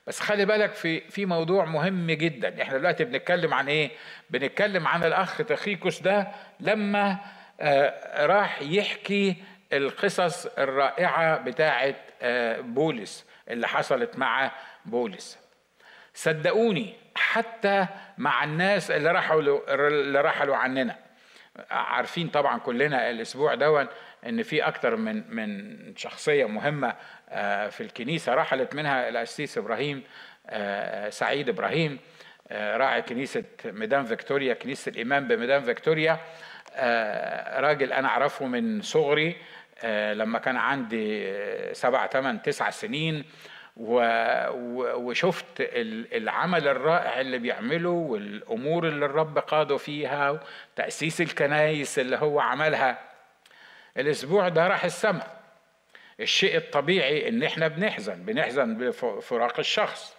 بس 0.08 0.20
خلي 0.20 0.46
بالك 0.46 0.72
في 0.74 1.00
في 1.00 1.26
موضوع 1.26 1.66
مهم 1.66 2.12
جدا. 2.12 2.62
إحنا 2.62 2.78
دلوقتي 2.78 3.04
بنتكلم 3.04 3.54
عن 3.54 3.68
إيه؟ 3.68 3.92
بنتكلم 4.30 4.88
عن 4.88 5.04
الأخ 5.04 5.38
تخيكوس 5.38 6.00
ده 6.02 6.28
لما 6.60 7.18
آه 7.62 8.26
راح 8.26 8.62
يحكي 8.62 9.36
القصص 9.74 10.46
الرائعة 10.46 11.38
بتاعه 11.38 11.96
آه 12.22 12.60
بولس 12.60 13.26
اللي 13.50 13.68
حصلت 13.68 14.18
مع 14.18 14.52
بولس. 14.86 15.40
صدقوني 16.14 16.94
حتى 17.16 17.88
مع 18.18 18.44
الناس 18.44 18.92
اللي 18.92 19.12
رحلوا 19.12 19.88
اللي 19.88 20.22
رحلوا 20.22 20.56
عننا. 20.56 20.96
عارفين 21.72 22.28
طبعا 22.28 22.60
كلنا 22.60 23.10
الأسبوع 23.10 23.54
دون 23.54 23.88
إن 24.26 24.44
في 24.44 24.62
أكتر 24.62 24.96
من 24.96 25.36
من 25.36 25.78
شخصية 25.96 26.46
مهمة 26.46 26.96
آه، 27.30 27.70
في 27.70 27.82
الكنيسة 27.82 28.34
رحلت 28.34 28.76
منها 28.76 29.10
القسيس 29.10 29.58
إبراهيم 29.58 30.04
آه، 30.50 31.10
سعيد 31.10 31.50
إبراهيم 31.50 32.00
آه، 32.52 32.78
راعي 32.78 33.02
كنيسة 33.02 33.44
ميدان 33.66 34.06
فيكتوريا 34.06 34.54
كنيسة 34.54 34.90
الإمام 34.90 35.28
بميدان 35.28 35.64
فيكتوريا. 35.64 36.20
راجل 37.58 37.94
أنا 37.94 38.08
أعرفه 38.08 38.46
من 38.46 38.82
صغري 38.82 39.36
لما 40.14 40.40
كان 40.40 40.58
عندي 40.58 41.34
سبع 41.74 42.08
ثمان 42.08 42.42
تسع 42.42 42.70
سنين 42.70 43.26
وشفت 43.78 45.46
العمل 46.16 46.68
الرائع 46.68 47.22
اللي 47.22 47.38
بيعمله 47.38 47.90
والأمور 47.90 48.88
اللي 48.88 49.06
الرب 49.06 49.38
قاده 49.40 49.78
فيها 49.78 50.40
تاسيس 50.76 51.22
الكنايس 51.22 52.00
اللي 52.00 52.18
هو 52.18 52.40
عملها. 52.40 53.00
الأسبوع 53.98 54.50
ده 54.50 54.68
راح 54.68 54.86
السماء. 54.86 55.40
الشيء 56.20 56.58
الطبيعي 56.58 57.30
إن 57.30 57.44
إحنا 57.44 57.68
بنحزن 57.68 58.24
بنحزن 58.26 58.78
بفراق 58.78 59.60
الشخص. 59.60 60.18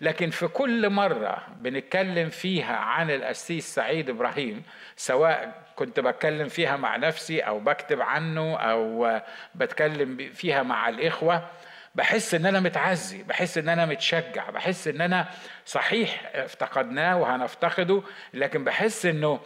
لكن 0.00 0.30
في 0.30 0.48
كل 0.48 0.90
مرة 0.90 1.46
بنتكلم 1.60 2.28
فيها 2.28 2.76
عن 2.76 3.10
القسيس 3.10 3.74
سعيد 3.74 4.10
إبراهيم 4.10 4.62
سواء 4.96 5.62
كنت 5.76 6.00
بتكلم 6.00 6.48
فيها 6.48 6.76
مع 6.76 6.96
نفسي 6.96 7.40
أو 7.40 7.58
بكتب 7.60 8.00
عنه 8.00 8.56
أو 8.56 9.20
بتكلم 9.54 10.16
فيها 10.34 10.62
مع 10.62 10.88
الإخوة 10.88 11.46
بحس 11.94 12.34
إن 12.34 12.46
أنا 12.46 12.60
متعزي 12.60 13.22
بحس 13.22 13.58
إن 13.58 13.68
أنا 13.68 13.86
متشجع 13.86 14.50
بحس 14.50 14.88
إن 14.88 15.00
أنا 15.00 15.28
صحيح 15.66 16.30
افتقدناه 16.34 17.16
وهنفتقده 17.16 18.02
لكن 18.34 18.64
بحس 18.64 19.06
إنه 19.06 19.40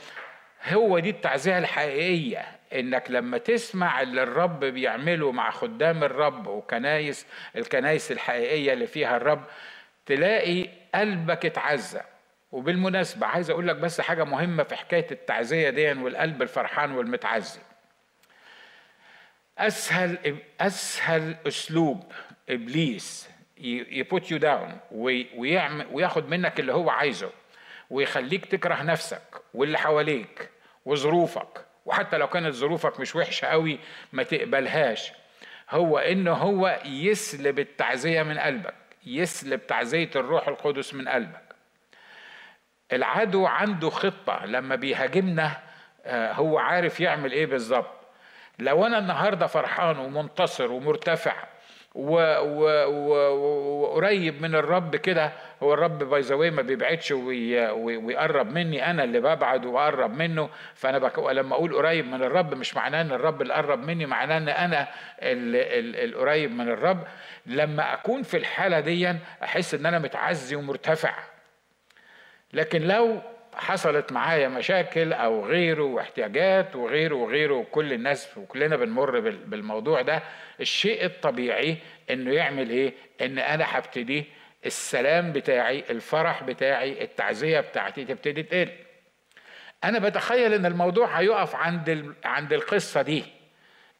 هو 0.73 0.99
دي 0.99 1.11
التعزية 1.11 1.59
الحقيقية 1.59 2.47
إنك 2.73 3.11
لما 3.11 3.39
تسمع 3.39 4.01
اللي 4.03 4.23
الرب 4.23 4.61
بيعمله 4.65 5.33
مع 5.33 5.51
خدام 5.51 6.05
الرب 6.05 6.47
وكنايس 6.47 7.27
الكنايس 7.57 8.13
الحقيقية 8.13 8.73
اللي 8.73 8.87
فيها 8.87 9.17
الرب 9.17 9.45
تلاقي 10.07 10.69
قلبك 10.95 11.47
اتعزى. 11.47 12.01
وبالمناسبة 12.53 13.27
عايز 13.27 13.51
أقول 13.51 13.69
لك 13.69 13.77
بس 13.77 14.01
حاجة 14.01 14.25
مهمة 14.25 14.63
في 14.63 14.77
حكاية 14.77 15.07
التعزية 15.11 15.71
دي 15.71 15.93
والقلب 15.93 16.43
الفرحان 16.43 16.93
والمتعزي. 16.93 17.61
أسهل 19.59 20.37
أسهل 20.61 21.37
أسلوب 21.47 22.13
إبليس. 22.49 23.29
يـ 23.61 23.78
put 23.78 24.31
you 24.31 24.39
down 24.39 24.79
ويعمل 24.91 25.87
وياخد 25.93 26.29
منك 26.29 26.61
اللي 26.61 26.73
هو 26.73 26.91
عايزه. 26.91 27.31
ويخليك 27.91 28.47
تكره 28.47 28.83
نفسك 28.83 29.23
واللي 29.55 29.79
حواليك 29.79 30.51
وظروفك. 30.85 31.65
وحتى 31.87 32.19
لو 32.19 32.27
كانت 32.27 32.55
ظروفك 32.55 33.01
مش 33.01 33.17
وحشة 33.17 33.47
قوي 33.47 33.79
ما 34.13 34.23
تقبلهاش. 34.23 35.13
هو 35.71 35.99
انه 35.99 36.33
هو 36.33 36.81
يسلب 36.85 37.59
التعزية 37.59 38.23
من 38.23 38.39
قلبك. 38.39 38.75
يسلب 39.07 39.67
تعزية 39.67 40.11
الروح 40.17 40.49
القدس 40.49 40.95
من 40.95 41.09
قلبك. 41.09 41.43
العدو 42.93 43.47
عنده 43.47 43.91
خطة. 43.91 44.47
لما 44.47 44.75
بيهاجمنا 44.75 45.57
آه، 46.05 46.33
هو 46.33 46.59
عارف 46.59 47.01
يعمل 47.01 47.33
إيه 47.33 47.47
بالظبط. 47.47 47.91
لو 48.59 48.87
أنا 48.87 48.99
النهارده 48.99 49.47
فرحان 49.47 49.99
ومنتصر 49.99 50.73
ومرتفع 50.73 51.45
وقريب 53.17 54.43
من 54.43 54.55
الرب 54.55 54.97
كده. 54.97 55.33
هو 55.63 55.75
الرب 55.75 55.99
باي 55.99 56.51
ما 56.51 56.63
بيبعدش 56.63 57.11
ويقرب 57.11 58.53
مني 58.53 58.91
أنا 58.91 59.05
اللي 59.05 59.21
ببعد 59.21 59.67
وأقرب 59.67 60.15
منه. 60.15 60.49
فأنا 60.75 60.99
بك... 60.99 61.19
لما 61.19 61.55
أقول 61.55 61.75
قريب 61.75 62.07
من 62.07 62.23
الرب 62.23 62.55
مش 62.55 62.77
معناه 62.77 63.01
إن 63.01 63.13
الرب 63.13 63.43
اللي 63.43 63.55
قرب 63.55 63.85
مني 63.85 64.07
معناه 64.07 64.37
إن 64.39 64.49
أنا 64.49 64.89
القريب 66.05 66.51
من 66.53 66.69
الرب. 66.69 67.07
لما 67.47 67.95
أكون 67.95 68.23
في 68.23 68.37
الحالة 68.37 68.81
دي 68.81 69.15
أحس 69.43 69.75
إن 69.75 69.87
أنا 69.87 69.99
متعزي 69.99 70.57
ومرتفع. 70.57 71.15
لكن 72.53 72.83
لو 72.83 73.21
حصلت 73.59 74.13
معايا 74.13 74.49
مشاكل 74.49 75.13
أو 75.13 75.47
غيره 75.47 75.83
واحتياجات 75.83 76.77
وغيره 76.77 77.15
وغيره 77.15 77.55
وكل 77.55 77.93
الناس 77.93 78.39
وكلنا 78.39 78.77
بنمر 78.77 79.21
بالموضوع 79.21 80.03
ده 80.03 80.23
الشيء 80.61 81.05
الطبيعي 81.05 81.77
إنه 82.11 82.33
يعمل 82.33 82.71
إيه؟ 82.71 82.93
إن 83.21 83.39
أنا 83.39 83.65
هبتدي 83.79 84.25
السلام 84.67 85.33
بتاعي 85.33 85.85
الفرح 85.91 86.43
بتاعي 86.43 87.05
التعزية 87.05 87.61
بتاعتي 87.61 88.05
تبتدي 88.05 88.43
تقل. 88.43 88.69
أنا 89.85 89.99
بتخيل 89.99 90.55
إن 90.55 90.67
الموضوع 90.67 91.07
هيقف 91.07 91.55
عند 91.55 92.15
عند 92.25 92.53
القصة 92.53 93.03
دي. 93.03 93.25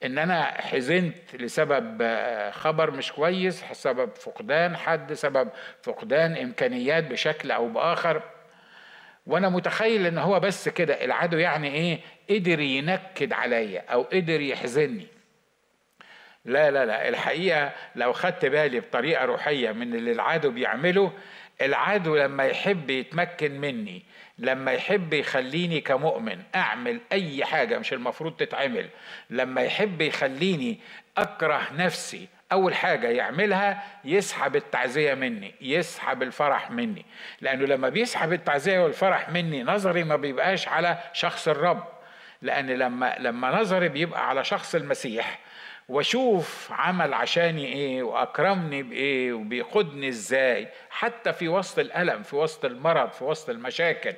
إن 0.05 0.19
أنا 0.19 0.43
حزنت 0.43 1.35
لسبب 1.35 2.03
خبر 2.51 2.91
مش 2.91 3.13
كويس 3.13 3.65
سبب 3.73 4.15
فقدان 4.15 4.77
حد 4.77 5.13
سبب 5.13 5.49
فقدان 5.83 6.37
إمكانيات 6.37 7.05
بشكل 7.05 7.51
أو 7.51 7.69
بآخر. 7.69 8.23
وأنا 9.29 9.49
متخيل 9.49 10.07
ان 10.07 10.19
هو 10.19 10.41
بس 10.41 10.69
كده 10.69 11.05
العدو 11.05 11.39
يعني 11.39 11.69
إيه؟ 11.75 11.99
قدر 12.31 12.61
ينكد 12.61 13.33
عليا 13.33 13.85
أو 13.89 14.03
قدر 14.03 14.41
يحزني 14.41 15.07
لا 16.45 16.71
لا 16.71 16.87
لا 16.87 17.09
الحقيقة 17.09 17.73
لو 17.97 18.13
خدت 18.13 18.45
بالي 18.47 18.81
بطريقة 18.81 19.25
روحية 19.25 19.73
من 19.73 19.95
اللي 19.95 20.13
العدو 20.13 20.51
بيعمله 20.51 21.13
العدو 21.63 22.17
لما 22.17 22.45
يحب 22.45 22.91
يتمكن 22.91 23.61
مني 23.61 24.03
لما 24.39 24.73
يحب 24.73 25.13
يخليني 25.13 25.81
كمؤمن 25.81 26.43
أعمل 26.55 27.01
أي 27.13 27.45
حاجة 27.45 27.79
مش 27.79 27.93
المفروض 27.93 28.37
تتعمل 28.37 28.89
لما 29.31 29.61
يحب 29.61 30.01
يخليني 30.01 30.79
أكره 31.19 31.69
نفسي 31.73 32.29
أول 32.53 32.75
حاجة 32.75 33.09
يعملها 33.09 33.83
يسحب 34.05 34.57
التعزية 34.57 35.15
مني 35.15 35.55
يسحب 35.61 36.23
الفرح 36.23 36.71
مني. 36.71 37.05
لأنه 37.41 37.67
لما 37.67 37.89
بيسحب 37.89 38.33
التعزية 38.33 38.79
والفرح 38.81 39.29
مني 39.31 39.63
نظري 39.63 40.05
ما 40.05 40.17
بيبقاش 40.17 40.69
على 40.69 40.99
شخص 41.13 41.49
الرب. 41.49 41.85
لأن 42.43 42.67
لما 42.71 43.17
لما 43.19 43.61
نظري 43.61 43.89
بيبقى 43.89 44.29
على 44.29 44.45
شخص 44.45 44.75
المسيح. 44.75 45.39
وأشوف 45.89 46.69
عمل 46.73 47.15
عشاني 47.15 47.73
إيه 47.73 48.03
وأكرمني 48.03 48.83
بإيه 48.83 49.33
وبيقودني 49.33 50.09
إزاي. 50.09 50.69
حتى 50.91 51.33
في 51.33 51.49
وسط 51.49 51.79
الألم 51.79 52.23
في 52.23 52.37
وسط 52.37 52.65
المرض 52.65 53.11
في 53.11 53.25
وسط 53.25 53.51
المشاكل. 53.51 54.15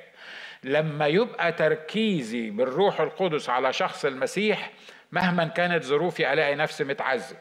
لما 0.63 1.07
يبقى 1.07 1.51
تركيزي 1.51 2.49
بالروح 2.49 3.01
القدس 3.01 3.49
على 3.49 3.73
شخص 3.73 4.05
المسيح 4.05 4.69
مهما 5.11 5.45
كانت 5.45 5.83
ظروفي 5.83 6.33
ألاقي 6.33 6.55
نفسي 6.55 6.83
متعذب 6.83 7.37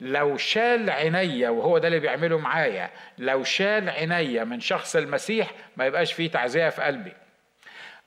لو 0.00 0.36
شال 0.36 0.90
عينيا 0.90 1.48
وهو 1.50 1.78
ده 1.78 1.88
اللي 1.88 1.98
بيعمله 2.00 2.38
معايا 2.38 2.90
لو 3.18 3.44
شال 3.44 3.90
عينيا 3.90 4.44
من 4.44 4.60
شخص 4.60 4.96
المسيح 4.96 5.50
ما 5.76 5.86
يبقاش 5.86 6.12
فيه 6.12 6.30
تعزية 6.30 6.68
في 6.68 6.82
قلبي. 6.82 7.12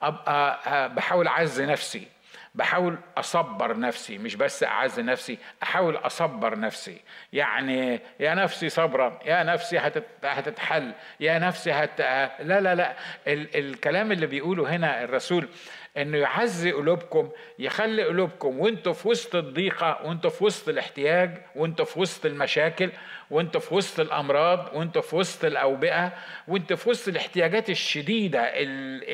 أبقى 0.01 0.59
آه، 0.67 0.87
بحاول 0.87 1.27
أعز 1.27 1.61
نفسي 1.61 2.07
بحاول 2.55 2.97
أصبر 3.17 3.79
نفسي 3.79 4.17
مش 4.17 4.35
بس 4.35 4.63
أعز 4.63 4.99
نفسي 4.99 5.37
أحاول 5.63 5.95
أصبر 5.95 6.59
نفسي. 6.59 7.01
يعني 7.33 7.99
يا 8.19 8.33
نفسي 8.33 8.69
صبرا 8.69 9.19
يا 9.25 9.43
نفسي 9.43 9.77
هتتحل 10.23 10.91
يا 11.19 11.39
نفسي 11.39 11.71
هت 11.71 12.01
لا 12.39 12.61
لا 12.61 12.75
لا. 12.75 12.95
ال... 13.27 13.55
الكلام 13.57 14.11
اللي 14.11 14.25
بيقوله 14.27 14.75
هنا 14.75 15.03
الرسول 15.03 15.49
إنه 15.97 16.17
يعزي 16.17 16.71
قلوبكم 16.71 17.29
يخلي 17.59 18.03
قلوبكم 18.03 18.59
وأنتوا 18.59 18.93
في 18.93 19.07
وسط 19.07 19.35
الضيقة 19.35 19.99
وأنتوا 20.05 20.29
في 20.29 20.43
وسط 20.43 20.69
الاحتياج 20.69 21.37
وأنتوا 21.55 21.85
في 21.85 21.99
وسط 21.99 22.25
المشاكل 22.25 22.89
وأنتوا 23.31 23.61
في 23.61 23.75
وسط 23.75 23.99
الأمراض 23.99 24.69
وأنتوا 24.73 25.01
في 25.01 25.15
وسط 25.15 25.45
الأوبئة 25.45 26.13
وأنتوا 26.47 26.77
في 26.77 26.89
وسط 26.89 27.07
الاحتياجات 27.07 27.69
الشديدة 27.69 28.41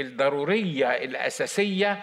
الضرورية 0.01 0.87
الأساسية. 0.87 1.99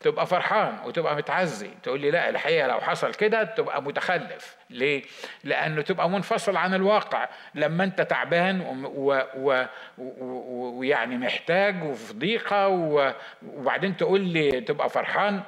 تبقى 0.00 0.26
فرحان 0.26 0.78
وتبقى 0.84 1.16
متعزي. 1.16 1.70
تقول 1.82 2.00
لي 2.00 2.10
لا 2.10 2.28
الحقيقة 2.28 2.66
لو 2.68 2.80
حصل 2.80 3.14
كده 3.14 3.44
تبقى 3.44 3.82
متخلف. 3.82 4.56
ليه؟ 4.70 5.02
لأنه 5.44 5.82
تبقى 5.82 6.10
منفصل 6.10 6.56
عن 6.56 6.74
الواقع. 6.74 7.28
لما 7.54 7.84
أنت 7.84 8.00
تعبان 8.00 8.84
ويعني 10.78 11.16
محتاج 11.18 11.82
وفي 11.82 12.14
ضيقة 12.14 12.68
وبعدين 13.42 13.96
تقول 13.96 14.20
لي 14.20 14.60
تبقى 14.60 14.88
فرحان 14.88 15.42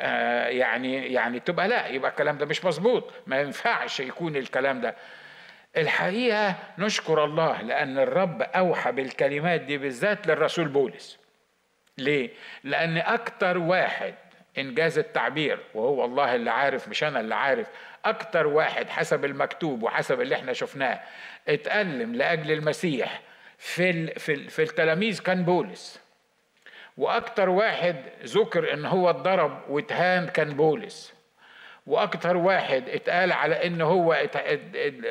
آه 0.00 0.48
يعني 0.48 1.12
يعني 1.12 1.40
تبقى 1.40 1.68
لا 1.68 1.86
يبقى 1.86 2.10
الكلام 2.10 2.38
ده 2.38 2.46
مش 2.46 2.64
مظبوط. 2.64 3.12
ما 3.26 3.40
ينفعش 3.40 4.00
يكون 4.00 4.36
الكلام 4.36 4.80
ده. 4.80 4.94
الحقيقة 5.76 6.54
نشكر 6.78 7.24
الله 7.24 7.62
لأن 7.62 7.98
الرب 7.98 8.42
أوحى 8.42 8.92
بالكلمات 8.92 9.60
دي 9.60 9.78
بالذات 9.78 10.26
للرسول 10.26 10.68
بولس. 10.68 11.18
ليه؟ 11.98 12.30
لأن 12.64 12.96
أكتر 12.98 13.58
واحد 13.58 14.14
إنجاز 14.58 14.98
التعبير 14.98 15.58
وهو 15.74 16.04
الله 16.04 16.34
اللي 16.34 16.50
عارف 16.50 16.88
مش 16.88 17.04
أنا 17.04 17.20
اللي 17.20 17.34
عارف 17.34 17.66
أكتر 18.04 18.46
واحد 18.46 18.88
حسب 18.88 19.24
المكتوب 19.24 19.82
وحسب 19.82 20.20
اللي 20.20 20.34
إحنا 20.34 20.52
شفناه 20.52 21.00
اتألم 21.48 22.14
لأجل 22.14 22.52
المسيح 22.52 23.20
في 23.58 24.06
في 24.06 24.48
في 24.48 24.62
التلاميذ 24.62 25.20
كان 25.22 25.44
بولس. 25.44 26.00
وأكتر 26.96 27.48
واحد 27.48 27.96
ذكر 28.24 28.72
إن 28.72 28.84
هو 28.84 29.10
اتضرب 29.10 29.62
واتهان 29.68 30.28
كان 30.28 30.54
بولس. 30.54 31.14
وأكتر 31.86 32.36
واحد 32.36 32.88
اتقال 32.88 33.32
على 33.32 33.66
إن 33.66 33.80
هو 33.80 34.16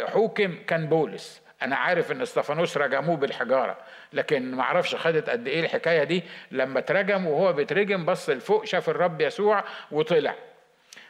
حوكم 0.08 0.56
كان 0.68 0.88
بولس. 0.88 1.42
أنا 1.62 1.76
عارف 1.76 2.12
إن 2.12 2.22
استفانوس 2.22 2.78
رجموه 2.78 3.18
بالحجارة 3.18 3.78
لكن 4.14 4.52
ما 4.56 4.62
أعرفش 4.64 4.96
خدت 4.96 5.30
قد 5.30 5.48
إيه 5.48 5.60
الحكاية 5.60 6.04
دي. 6.04 6.24
لما 6.52 6.80
اترجم 6.80 7.26
وهو 7.28 7.54
بيترجم 7.54 8.06
بص 8.06 8.30
لفوق 8.30 8.66
شاف 8.66 8.90
الرب 8.90 9.22
يسوع 9.22 9.64
وطلع. 9.92 10.36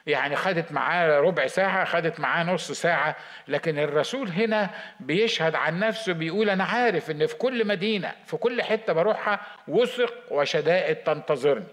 يعني 0.08 0.36
خدت 0.36 0.71
معاه 0.71 1.19
ربع 1.19 1.47
ساعة 1.47 1.86
خدت 1.86 2.19
معاه 2.19 2.43
نص 2.43 2.71
ساعة 2.71 3.15
لكن 3.47 3.79
الرسول 3.79 4.29
هنا 4.29 4.69
بيشهد 4.99 5.55
عن 5.55 5.79
نفسه 5.79 6.13
بيقول 6.13 6.49
أنا 6.49 6.63
عارف 6.63 7.12
إن 7.12 7.25
في 7.27 7.36
كل 7.36 7.67
مدينة 7.67 8.12
في 8.25 8.38
كل 8.38 8.62
حتة 8.63 8.93
بروحها 8.93 9.39
وثق 9.67 10.13
وشدائد 10.31 10.95
تنتظرني. 10.95 11.65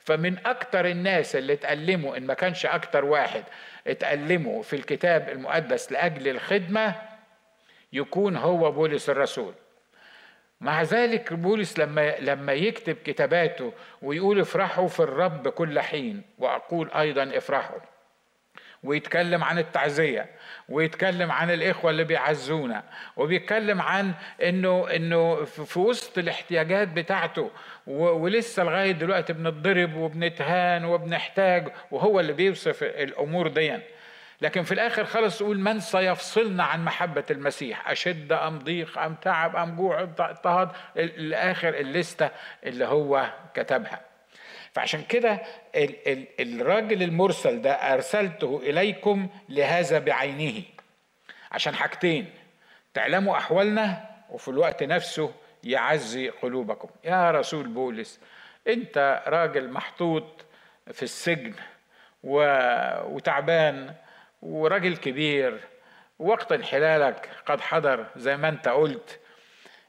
فمن 0.00 0.46
أكتر 0.46 0.86
الناس 0.86 1.36
اللي 1.36 1.52
اتألموا 1.52 2.16
إن 2.16 2.26
ما 2.26 2.34
كانش 2.34 2.66
أكتر 2.66 3.04
واحد 3.04 3.44
اتألموا 3.86 4.62
في 4.62 4.76
الكتاب 4.76 5.28
المقدس 5.28 5.92
لأجل 5.92 6.28
الخدمة 6.28 6.94
يكون 7.92 8.36
هو 8.36 8.72
بولس 8.72 9.10
الرسول. 9.10 9.54
مع 10.60 10.82
ذلك 10.82 11.32
بولس 11.32 11.78
لما 11.78 12.14
لما 12.20 12.52
يكتب 12.52 12.96
كتاباته 13.04 13.72
ويقول 14.02 14.40
افرحوا 14.40 14.88
في 14.88 15.00
الرب 15.00 15.48
كل 15.48 15.80
حين 15.80 16.22
وأقول 16.38 16.90
أيضا 16.90 17.36
افرحوا 17.36 17.78
ويتكلم 18.82 19.44
عن 19.44 19.58
التعزية 19.58 20.26
ويتكلم 20.68 21.32
عن 21.32 21.50
الإخوة 21.50 21.90
اللي 21.90 22.04
بيعزونا 22.04 22.84
وبيتكلم 23.16 23.80
عن 23.82 24.12
إنه 24.42 24.86
إنه 24.96 25.44
في 25.44 25.78
وسط 25.78 26.18
الاحتياجات 26.18 26.88
بتاعته 26.88 27.50
ولسه 27.86 28.64
لغاية 28.64 28.92
دلوقتي 28.92 29.32
بنتضرب 29.32 29.96
وبنتهان 29.96 30.84
وبنحتاج 30.84 31.68
وهو 31.90 32.20
اللي 32.20 32.32
بيوصف 32.32 32.82
الأمور 32.82 33.48
دي 33.48 33.78
لكن 34.42 34.62
في 34.62 34.72
الآخر 34.74 35.04
خلص 35.04 35.40
يقول 35.40 35.58
من 35.58 35.80
سيفصلنا 35.80 36.64
عن 36.64 36.84
محبة 36.84 37.24
المسيح؟ 37.30 37.90
أشد 37.90 38.32
أم 38.32 38.58
ضيق 38.58 38.98
أم 38.98 39.14
تعب 39.14 39.56
أم 39.56 39.76
جوع 39.76 40.00
اضطهاد؟ 40.02 40.68
الآخر 40.96 41.68
الليستة 41.68 42.30
اللي 42.64 42.84
هو 42.84 43.32
كتبها. 43.54 44.00
فعشان 44.72 45.02
كده 45.02 45.42
الراجل 46.40 47.02
المرسل 47.02 47.62
ده 47.62 47.72
أرسلته 47.72 48.60
إليكم 48.62 49.28
لهذا 49.48 49.98
بعينه. 49.98 50.62
عشان 51.52 51.74
حاجتين 51.74 52.30
تعلموا 52.94 53.36
أحوالنا 53.36 54.04
وفي 54.30 54.48
الوقت 54.48 54.82
نفسه 54.82 55.34
يعزي 55.64 56.28
قلوبكم. 56.28 56.88
يا 57.04 57.30
رسول 57.30 57.68
بولس 57.68 58.20
أنت 58.68 59.22
راجل 59.26 59.70
محطوط 59.70 60.44
في 60.92 61.02
السجن 61.02 61.54
وتعبان 62.24 63.94
وراجل 64.42 64.96
كبير 64.96 65.60
وقت 66.18 66.52
انحلالك 66.52 67.28
قد 67.46 67.60
حضر 67.60 68.06
زي 68.16 68.36
ما 68.36 68.48
انت 68.48 68.68
قلت. 68.68 69.18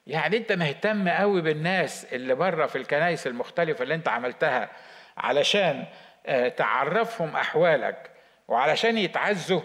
يعني 0.08 0.38
انت 0.38 0.52
مهتم 0.52 1.10
قوي 1.10 1.42
بالناس 1.42 2.06
اللي 2.13 2.36
بره 2.36 2.66
في 2.66 2.78
الكنائس 2.78 3.28
المختلفة 3.28 3.84
اللي 3.84 3.96
انت 3.96 4.08
عملتها 4.08 4.70
علشان 5.18 5.86
آه، 6.26 6.48
تعرفهم 6.48 7.36
أحوالك 7.36 8.12
وعلشان 8.48 8.98
يتعزوا 8.98 9.62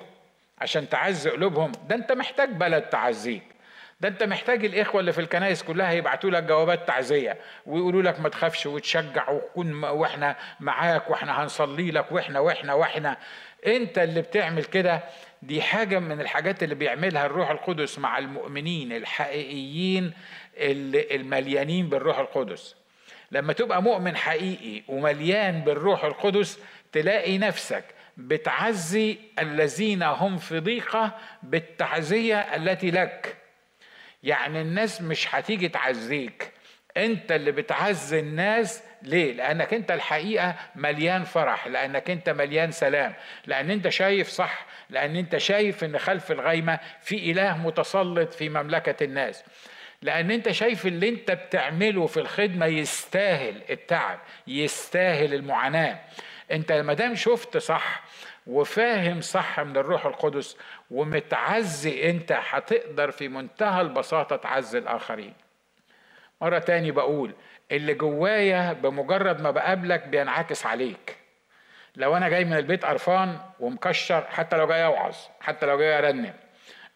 عشان 0.58 0.88
تعز 0.88 1.28
قلوبهم. 1.28 1.72
ده 1.88 1.94
انت 1.94 2.12
محتاج 2.12 2.48
بلد 2.48 2.82
تعزيك. 2.82 3.42
ده 4.00 4.08
انت 4.08 4.22
محتاج 4.22 4.64
الإخوة 4.64 5.00
اللي 5.00 5.12
في 5.12 5.20
الكنائس 5.20 5.62
كلها 5.62 5.92
يبعتوا 5.92 6.30
لك 6.30 6.42
جوابات 6.42 6.86
تعزية 6.88 7.38
ويقولوا 7.66 8.02
لك 8.02 8.20
ما 8.20 8.28
تخافش 8.28 8.66
وتشجع 8.66 9.30
وكون 9.30 9.84
وإحنا 9.84 10.36
معاك 10.60 11.10
وإحنا 11.10 11.42
هنصلي 11.42 11.90
لك 11.90 12.12
وإحنا 12.12 12.40
وإحنا 12.40 12.74
وإحنا. 12.74 13.16
انت 13.66 13.98
اللي 13.98 14.20
بتعمل 14.22 14.64
كده 14.64 15.04
دي 15.42 15.62
حاجة 15.62 15.98
من 15.98 16.20
الحاجات 16.20 16.62
اللي 16.62 16.74
بيعملها 16.74 17.26
الروح 17.26 17.50
القدس 17.50 17.98
مع 17.98 18.18
المؤمنين 18.18 18.92
الحقيقيين 18.92 20.12
المليانين 20.56 21.88
بالروح 21.88 22.18
القدس. 22.18 22.74
لما 23.32 23.52
تبقى 23.52 23.82
مؤمن 23.82 24.16
حقيقي 24.16 24.82
ومليان 24.88 25.60
بالروح 25.60 26.04
القدس 26.04 26.58
تلاقي 26.92 27.38
نفسك 27.38 27.84
بتعزي 28.16 29.18
الذين 29.38 30.02
هم 30.02 30.36
في 30.36 30.60
ضيقة 30.60 31.18
بالتعزية 31.42 32.38
التي 32.40 32.90
لك. 32.90 33.36
يعني 34.22 34.60
الناس 34.60 35.02
مش 35.02 35.34
هتيجي 35.34 35.68
تعزيك. 35.68 36.52
انت 36.96 37.32
اللي 37.32 37.52
بتعزي 37.52 38.20
الناس 38.20 38.82
ليه؟ 39.02 39.32
لأنك 39.32 39.74
أنت 39.74 39.90
الحقيقة 39.90 40.54
مليان 40.76 41.24
فرح 41.24 41.66
لأنك 41.66 42.10
أنت 42.10 42.30
مليان 42.30 42.70
سلام. 42.70 43.14
لأن 43.46 43.70
أنت 43.70 43.88
شايف 43.88 44.28
صح 44.28 44.66
لأن 44.90 45.16
أنت 45.16 45.36
شايف 45.36 45.84
إن 45.84 45.98
خلف 45.98 46.32
الغيمة 46.32 46.78
في 47.02 47.30
إله 47.30 47.58
متسلط 47.58 48.32
في 48.34 48.48
مملكة 48.48 49.04
الناس. 49.04 49.44
لأن 50.02 50.30
أنت 50.30 50.50
شايف 50.50 50.86
اللي 50.86 51.08
أنت 51.08 51.30
بتعمله 51.30 52.06
في 52.06 52.20
الخدمة 52.20 52.66
يستاهل 52.66 53.62
التعب 53.70 54.18
يستاهل 54.46 55.34
المعاناة. 55.34 55.98
أنت 56.52 56.72
ما 56.72 56.92
دام 56.94 57.14
شفت 57.14 57.56
صح 57.56 58.02
وفاهم 58.46 59.20
صح 59.20 59.60
من 59.60 59.76
الروح 59.76 60.06
القدس 60.06 60.56
ومتعزي 60.90 62.10
أنت 62.10 62.38
هتقدر 62.48 63.10
في 63.10 63.28
منتهى 63.28 63.80
البساطة 63.80 64.36
تعزي 64.36 64.78
الآخرين. 64.78 65.34
مرة 66.40 66.58
تاني 66.58 66.90
بقول 66.90 67.34
اللي 67.72 67.94
جوايا 67.94 68.72
بمجرد 68.72 69.40
ما 69.40 69.50
بقابلك 69.50 70.06
بينعكس 70.06 70.66
عليك. 70.66 71.16
لو 71.96 72.16
أنا 72.16 72.28
جاي 72.28 72.44
من 72.44 72.56
البيت 72.56 72.84
قرفان 72.84 73.38
ومكشر 73.60 74.24
حتى 74.30 74.56
لو 74.56 74.66
جاي 74.66 74.84
أوعظ 74.84 75.16
حتى 75.40 75.66
لو 75.66 75.78
جاي 75.78 75.98
أرنم. 75.98 76.34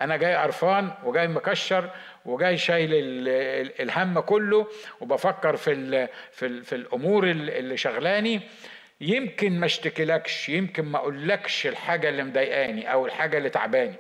أنا 0.02 0.16
جاي 0.16 0.36
قرفان 0.36 0.90
وجاي 1.04 1.28
مكشر 1.28 1.90
وجاي 2.24 2.56
شايل 2.56 2.90
الهم 3.80 4.20
كله 4.20 4.66
وبفكر 5.00 5.56
في 5.56 5.72
ال 5.72 6.08
في, 6.32 6.46
ال 6.46 6.64
في 6.64 6.74
الأمور 6.74 7.24
اللي 7.30 7.76
شغلاني. 7.76 8.40
يمكن 9.00 9.60
ما 9.60 9.66
اشتكيلكش 9.66 10.48
يمكن 10.48 10.84
ما 10.84 10.98
أقولكش 10.98 11.66
الحاجة 11.66 12.08
اللي 12.08 12.22
مضايقاني 12.22 12.92
أو 12.92 13.06
الحاجة 13.06 13.38
اللي 13.38 13.48
تعباني. 13.48 13.94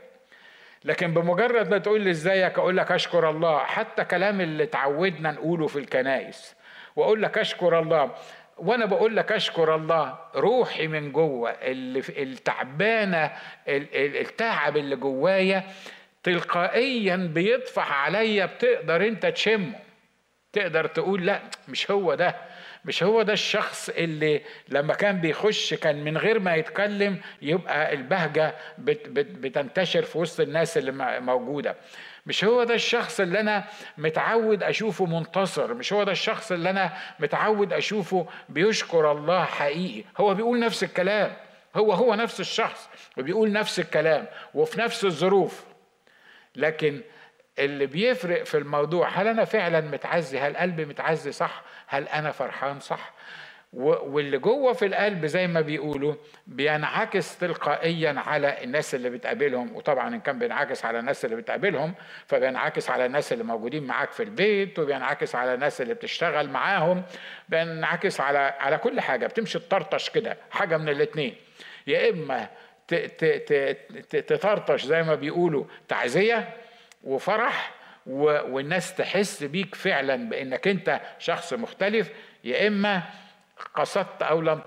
لكن 0.84 1.14
بمجرد 1.14 1.70
ما 1.70 1.78
تقول 1.78 2.00
لي 2.00 2.10
إزيك 2.10 2.58
أقول 2.58 2.76
لك 2.76 2.92
أشكر 2.92 3.30
الله. 3.30 3.58
حتى 3.58 4.04
كلام 4.04 4.40
اللي 4.40 4.62
اتعودنا 4.62 5.30
نقوله 5.30 5.66
في 5.66 5.78
الكنائس 5.78 6.54
وأقول 6.96 7.22
لك 7.22 7.38
أشكر 7.38 7.78
الله. 7.78 8.10
وأنا 8.58 8.86
بقول 8.86 9.16
لك 9.16 9.32
أشكر 9.32 9.74
الله. 9.74 10.18
روحي 10.34 10.86
من 10.86 11.12
جوه 11.12 11.50
اللي 11.50 12.02
التعبانة 12.08 13.32
التعب 13.68 14.76
اللي 14.76 14.96
جوايا 14.96 15.64
تلقائيا 16.22 17.16
بيطفح 17.16 17.92
عليا. 18.04 18.46
بتقدر 18.46 19.08
أنت 19.08 19.26
تشمه. 19.26 19.72
تقدر 20.52 20.86
تقول 20.86 21.26
لا 21.26 21.40
مش 21.68 21.90
هو 21.90 22.14
ده. 22.14 22.34
مش 22.84 23.02
هو 23.02 23.22
ده 23.22 23.32
الشخص 23.32 23.88
اللي 23.88 24.42
لما 24.68 24.94
كان 24.94 25.20
بيخش 25.20 25.74
كان 25.74 26.04
من 26.04 26.18
غير 26.18 26.38
ما 26.38 26.54
يتكلم 26.54 27.20
يبقى 27.42 27.92
البهجة 27.92 28.54
بتنتشر 28.78 30.02
في 30.02 30.18
وسط 30.18 30.40
الناس 30.40 30.78
اللي 30.78 31.20
موجودة. 31.20 31.76
مش 32.26 32.44
هو 32.44 32.64
ده 32.64 32.74
الشخص 32.74 33.20
اللي 33.20 33.40
أنا 33.40 33.64
متعود 33.98 34.62
أشوفه 34.62 35.06
منتصر 35.06 35.74
مش 35.74 35.92
هو 35.92 36.04
ده 36.04 36.12
الشخص 36.12 36.52
اللي 36.52 36.70
أنا 36.70 36.92
متعود 37.20 37.72
أشوفه 37.72 38.26
بيشكر 38.48 39.12
الله 39.12 39.44
حقيقي. 39.44 40.04
هو 40.18 40.34
بيقول 40.34 40.60
نفس 40.60 40.82
الكلام 40.82 41.32
هو 41.76 41.92
هو 41.92 42.14
نفس 42.14 42.40
الشخص 42.40 42.88
وبيقول 43.18 43.52
نفس 43.52 43.78
الكلام 43.80 44.26
وفي 44.54 44.80
نفس 44.80 45.04
الظروف. 45.04 45.64
لكن 46.56 47.00
اللي 47.58 47.86
بيفرق 47.86 48.42
في 48.42 48.58
الموضوع 48.58 49.08
هل 49.08 49.28
أنا 49.28 49.44
فعلا 49.44 49.80
متعزي؟ 49.80 50.38
هل 50.38 50.56
قلبي 50.56 50.84
متعزي 50.84 51.32
صح؟ 51.32 51.62
هل 51.86 52.08
أنا 52.08 52.30
فرحان 52.32 52.80
صح؟ 52.80 53.12
واللي 53.72 54.38
جوه 54.38 54.72
في 54.72 54.86
القلب 54.86 55.26
زي 55.26 55.46
ما 55.46 55.60
بيقولوا 55.60 56.14
بينعكس 56.46 57.38
تلقائيا 57.38 58.14
على 58.26 58.64
الناس 58.64 58.94
اللي 58.94 59.10
بتقابلهم 59.10 59.76
وطبعا 59.76 60.08
إن 60.08 60.20
كان 60.20 60.38
بينعكس 60.38 60.84
على 60.84 60.98
الناس 60.98 61.24
اللي 61.24 61.36
بتقابلهم 61.36 61.94
فبينعكس 62.26 62.90
على 62.90 63.06
الناس 63.06 63.32
اللي 63.32 63.44
موجودين 63.44 63.84
معاك 63.84 64.12
في 64.12 64.22
البيت 64.22 64.78
وبينعكس 64.78 65.34
على 65.34 65.54
الناس 65.54 65.80
اللي 65.80 65.94
بتشتغل 65.94 66.50
معاهم 66.50 67.02
بينعكس 67.48 68.20
على 68.20 68.38
على 68.38 68.78
كل 68.78 69.00
حاجة. 69.00 69.26
بتمشي 69.26 69.58
تطرطش 69.58 70.10
كده 70.10 70.36
حاجة 70.50 70.76
من 70.76 70.88
الاثنين 70.88 71.34
يا 71.86 72.10
إما 72.10 72.48
تطرطش 74.10 74.84
زي 74.84 75.02
ما 75.02 75.14
بيقولوا 75.14 75.64
تعزية 75.88 76.48
وفرح 77.04 77.74
والناس 78.06 78.94
تحس 78.94 79.42
بيك 79.44 79.74
فعلا 79.74 80.28
بإنك 80.28 80.68
أنت 80.68 81.00
شخص 81.18 81.52
مختلف. 81.52 82.10
يا 82.44 82.68
إما 82.68 83.02
قصدت 83.74 84.22
أو 84.22 84.40
لم 84.40 84.60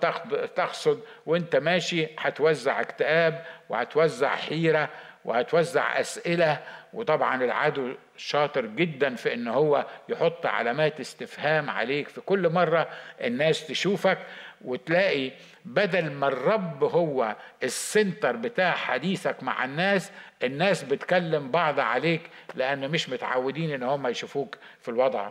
تقصد 0.55 0.99
وأنت 1.25 1.55
ماشي 1.55 2.07
هتوزع 2.19 2.81
اكتئاب 2.81 3.45
وهتوزع 3.69 4.35
حيرة 4.35 4.89
وهتوزع 5.25 5.99
أسئلة 5.99 6.59
وطبعا 6.93 7.43
العدو 7.43 7.93
شاطر 8.17 8.65
جدا 8.65 9.15
في 9.15 9.33
إن 9.33 9.47
هو 9.47 9.85
يحط 10.09 10.45
علامات 10.45 10.99
استفهام 10.99 11.69
عليك 11.69 12.07
في 12.07 12.21
كل 12.21 12.49
مرة 12.49 12.89
الناس 13.21 13.67
تشوفك 13.67 14.17
وتلاقي 14.61 15.31
بدل 15.65 16.11
ما 16.11 16.27
الرب 16.27 16.83
هو 16.83 17.35
السنتر 17.63 18.35
بتاع 18.35 18.71
حديثك 18.71 19.43
مع 19.43 19.65
الناس 19.65 20.11
الناس 20.43 20.83
بتكلم 20.83 21.51
بعض 21.51 21.79
عليك 21.79 22.21
لأن 22.55 22.91
مش 22.91 23.09
متعودين 23.09 23.71
إن 23.71 23.83
هم 23.83 24.07
يشوفوك 24.07 24.57
في 24.81 24.89
الوضع 24.91 25.29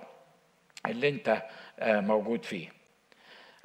اللي 0.86 1.08
أنت 1.08 1.42
آه، 1.78 2.00
موجود 2.00 2.44
فيه. 2.44 2.83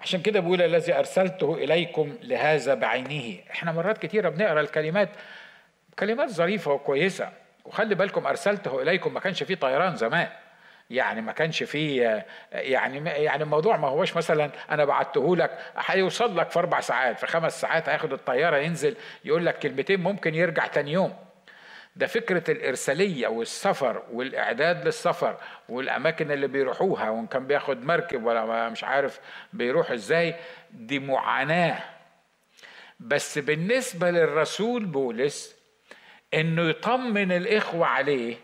عشان 0.02 0.22
كده 0.22 0.40
بيقول 0.40 0.62
الذي 0.62 0.94
أرسلته 0.94 1.54
إليكم 1.54 2.16
لهذا 2.24 2.74
بعينه. 2.74 3.38
إحنا 3.52 3.72
مرات 3.72 3.98
كتيرة 3.98 4.30
بنقرأ 4.30 4.62
الكلمات 4.62 5.10
كلمات 6.00 6.30
ظريفة 6.30 6.72
وكويسة. 6.72 7.30
وخلي 7.66 7.96
بالكم 7.96 8.28
أرسلته 8.28 8.82
إليكم 8.82 9.14
ما 9.14 9.20
كانش 9.20 9.44
فيه 9.44 9.56
طيران 9.56 9.96
زمان. 9.96 10.28
يعني 10.90 11.22
ما 11.22 11.32
كانش 11.32 11.64
فيه 11.64 12.26
يعني 12.52 13.10
يعني 13.10 13.44
الموضوع 13.44 13.78
ما 13.78 13.88
هوش 13.88 14.18
مثلا 14.18 14.50
أنا 14.72 14.86
بعته 14.86 15.36
لك 15.36 15.58
هيوصل 15.78 16.38
لك 16.38 16.50
في 16.50 16.60
أربع 16.60 16.80
ساعات 16.80 17.20
في 17.20 17.28
خمس 17.28 17.62
ساعات 17.62 17.90
هياخد 17.90 18.14
الطيارة 18.14 18.58
ينزل 18.58 18.96
يقول 19.26 19.46
لك 19.46 19.60
كلمتين 19.60 20.00
ممكن 20.00 20.36
يرجع 20.36 20.68
تاني 20.68 20.92
يوم. 20.92 21.14
ده 22.00 22.08
فكرة 22.08 22.52
الإرسالية 22.52 23.28
والسفر 23.28 24.04
والإعداد 24.12 24.86
للسفر 24.86 25.38
والأماكن 25.70 26.32
اللي 26.32 26.48
بيروحوها 26.48 27.10
وإن 27.10 27.28
كان 27.28 27.48
بياخد 27.48 27.86
مركب 27.86 28.24
ولا 28.26 28.70
مش 28.70 28.84
عارف 28.84 29.20
بيروح 29.54 29.92
إزاي 29.92 30.36
دي 30.72 31.00
معاناة. 31.00 31.80
بس 33.00 33.38
بالنسبة 33.38 34.12
للرسول 34.12 34.86
بولس 34.86 35.56
إنه 36.34 36.70
يطمن 36.70 37.32
الإخوة 37.32 37.86
عليه 37.88 38.36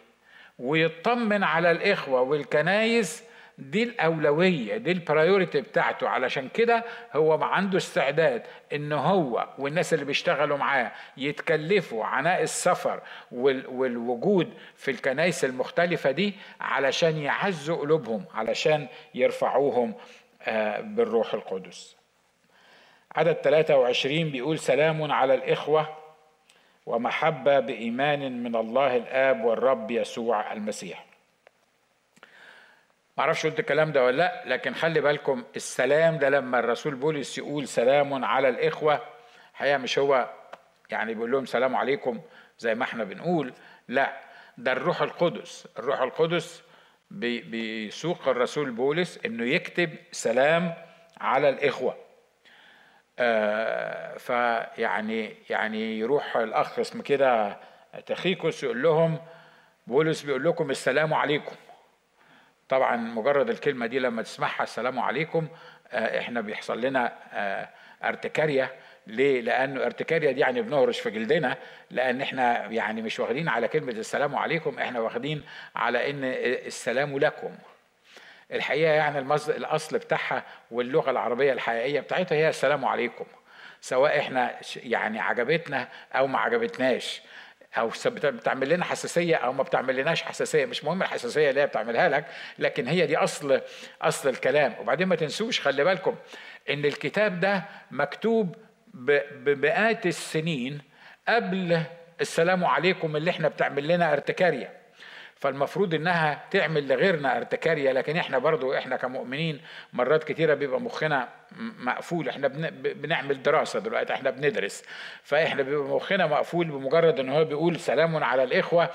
ويطمن 0.60 1.44
على 1.44 1.72
الإخوة 1.72 2.22
والكنايس 2.22 3.24
دي 3.58 3.84
الأولوية 3.84 4.78
دي 4.78 4.92
البرايورتي 4.92 5.62
بتاعته. 5.62 6.10
علشان 6.10 6.50
كده 6.50 6.84
هو 7.14 7.44
عنده 7.44 7.78
استعداد 7.78 8.44
إن 8.74 8.94
هو 8.94 9.48
والناس 9.58 9.94
اللي 9.94 10.06
بيشتغلوا 10.06 10.58
معاه 10.58 10.92
يتكلفوا 11.18 12.06
عناء 12.06 12.42
السفر 12.44 13.02
والوجود 13.32 14.54
في 14.76 14.92
الكنائس 14.92 15.46
المختلفة 15.46 16.12
دي 16.12 16.34
علشان 16.62 17.18
يعزوا 17.18 17.78
قلوبهم 17.78 18.26
علشان 18.34 18.88
يرفعوهم 19.16 19.94
آه، 20.44 20.82
بالروح 20.82 21.34
القدس. 21.34 21.96
عدد 23.16 23.34
23 23.34 24.32
بيقول 24.32 24.60
سلام 24.60 25.12
على 25.12 25.34
الإخوة 25.34 25.98
ومحبة 26.86 27.60
بإيمان 27.60 28.44
من 28.44 28.56
الله 28.56 28.96
الآب 28.98 29.44
والرب 29.46 29.92
يسوع 29.92 30.54
المسيح. 30.54 31.06
ما 33.18 33.24
أعرفش 33.24 33.46
قلت 33.46 33.60
الكلام 33.60 33.92
ده 33.92 34.04
ولا 34.06 34.18
لا 34.18 34.44
لكن 34.46 34.74
خلي 34.74 35.02
بالكم 35.02 35.44
السلام 35.56 36.18
ده 36.18 36.30
لما 36.30 36.60
الرسول 36.60 36.96
بولس 36.96 37.38
يقول 37.38 37.68
سلام 37.68 38.26
على 38.26 38.50
الإخوة 38.50 39.02
الحقيقة 39.52 39.78
مش 39.78 40.00
هو 40.00 40.30
يعني 40.90 41.14
بيقول 41.14 41.32
لهم 41.32 41.46
سلام 41.46 41.76
عليكم 41.76 42.22
زي 42.60 42.76
ما 42.76 42.84
إحنا 42.84 43.04
بنقول 43.04 43.54
لا 43.88 44.22
ده 44.58 44.72
الروح 44.72 45.02
القدس. 45.02 45.68
الروح 45.80 46.02
القدس 46.02 46.64
بيسوق 47.12 48.28
الرسول 48.28 48.72
بولس 48.72 49.20
إنه 49.26 49.46
يكتب 49.46 49.90
سلام 50.12 50.74
على 51.22 51.50
الإخوة. 51.50 51.98
آه 53.20 54.18
فيعني 54.18 55.36
يعني 55.50 56.00
يروح 56.00 56.38
الأخ 56.38 56.80
اسمه 56.80 57.04
كده 57.04 57.58
تخيكوس 58.06 58.64
يقول 58.64 58.82
لهم 58.84 59.20
بولس 59.88 60.22
بيقول 60.22 60.44
لكم 60.46 60.70
السلام 60.70 61.14
عليكم. 61.14 61.56
طبعا 62.70 62.96
مجرد 62.96 63.50
الكلمة 63.50 63.86
دي 63.86 64.00
لما 64.00 64.22
تسمعها 64.22 64.64
السلام 64.64 65.00
عليكم 65.00 65.48
آه، 65.92 66.20
إحنا 66.20 66.42
بيحصل 66.42 66.82
لنا 66.82 67.14
آه، 67.34 67.70
ارتكاريا 68.04 68.70
ليه؟ 69.08 69.42
لأنه 69.42 69.86
ارتكاريا 69.86 70.32
دي 70.32 70.40
يعني 70.40 70.62
بنهرش 70.62 71.00
في 71.00 71.10
جلدنا 71.10 71.58
لأن 71.92 72.22
إحنا 72.22 72.66
يعني 72.66 73.02
مش 73.02 73.20
واخدين 73.20 73.50
على 73.50 73.68
كلمة 73.68 73.92
السلام 73.92 74.36
عليكم 74.36 74.80
إحنا 74.80 75.00
واخدين 75.00 75.44
على 75.76 76.10
إن 76.10 76.24
السلام 76.68 77.20
لكم. 77.20 77.56
الحقيقة 78.52 78.92
يعني 78.92 79.20
الأصل 79.50 79.98
بتاعها 79.98 80.44
واللغة 80.72 81.12
العربية 81.12 81.54
الحقيقية 81.54 82.00
بتاعتها 82.00 82.36
هي 82.36 82.50
السلام 82.50 82.86
عليكم. 82.86 83.26
سواء 83.82 84.20
إحنا 84.20 84.56
يعني 84.76 85.20
عجبتنا 85.20 85.88
أو 86.16 86.28
ما 86.28 86.40
عجبتناش. 86.40 87.22
أو 87.78 87.92
بتعمل 88.06 88.70
لنا 88.70 88.86
حساسية 88.86 89.36
أو 89.36 89.54
ما 89.54 89.64
بتعمل 89.64 89.96
لناش 89.96 90.22
حساسية. 90.24 90.66
مش 90.66 90.84
مهم 90.84 91.02
الحساسية 91.02 91.50
اللي 91.50 91.62
هي 91.62 91.68
بتعملها 91.68 92.10
لك 92.10 92.26
لكن 92.60 92.88
هي 92.88 93.06
دي 93.06 93.18
أصل 93.18 93.62
أصل 94.02 94.30
الكلام. 94.30 94.76
وبعدين 94.80 95.08
ما 95.08 95.16
تنسوش 95.16 95.62
خلي 95.62 95.84
بالكم 95.84 96.16
إن 96.70 96.86
الكتاب 96.86 97.40
ده 97.40 97.64
مكتوب 97.92 98.56
بمئات 99.32 100.06
السنين 100.06 100.82
قبل 101.28 101.82
السلام 102.22 102.66
عليكم 102.66 103.16
اللي 103.16 103.32
إحنا 103.32 103.48
بتعمل 103.48 103.88
لنا 103.88 104.14
ارتكاريه 104.14 104.85
فالمفروض 105.36 105.94
إنها 105.94 106.44
تعمل 106.52 106.88
لغيرنا 106.88 107.38
ارتكاريه 107.38 107.92
لكن 107.92 108.18
إحنا 108.18 108.38
برضو 108.38 108.74
إحنا 108.74 108.96
كمؤمنين 108.98 109.62
مرات 109.94 110.24
كتيرة 110.24 110.54
بيبقى 110.54 110.82
مخنا 110.82 111.30
مقفول. 111.60 112.30
إحنا 112.30 112.48
بنعمل 112.72 113.44
دراسة 113.44 113.80
دلوقتي 113.80 114.14
إحنا 114.14 114.30
بندرس. 114.30 114.84
فإحنا 115.24 115.64
بيبقى 115.64 115.88
مخنا 115.96 116.28
مقفول 116.28 116.66
بمجرد 116.68 117.20
إن 117.20 117.30
هو 117.30 117.46
بيقول 117.46 117.80
سلام 117.80 118.24
على 118.24 118.44
الإخوة 118.44 118.90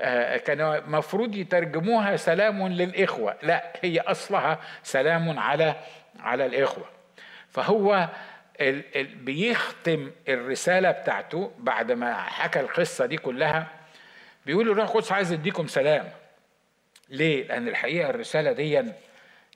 آه، 0.00 0.36
كان 0.36 0.60
المفروض 0.60 1.34
يترجموها 1.34 2.16
سلام 2.16 2.68
للإخوة. 2.68 3.34
لا 3.42 3.72
هي 3.82 4.00
أصلها 4.00 4.58
سلام 4.82 5.38
على 5.38 5.74
على 6.20 6.46
الإخوة. 6.46 6.84
فهو 7.50 8.08
بيختم 9.22 10.10
الرسالة 10.28 10.90
بتاعته 10.90 11.52
بعد 11.58 11.92
ما 11.92 12.14
حكى 12.14 12.60
القصة 12.60 13.06
دي 13.06 13.16
كلها 13.16 13.66
بيقول 14.46 14.70
الروح 14.70 14.88
القدس 14.88 15.12
عايز 15.12 15.32
يديكم 15.32 15.66
سلام 15.66 16.08
ليه؟ 17.08 17.44
لأن 17.46 17.68
الحقيقة 17.68 18.10
الرسالة 18.10 18.52
دي 18.52 18.82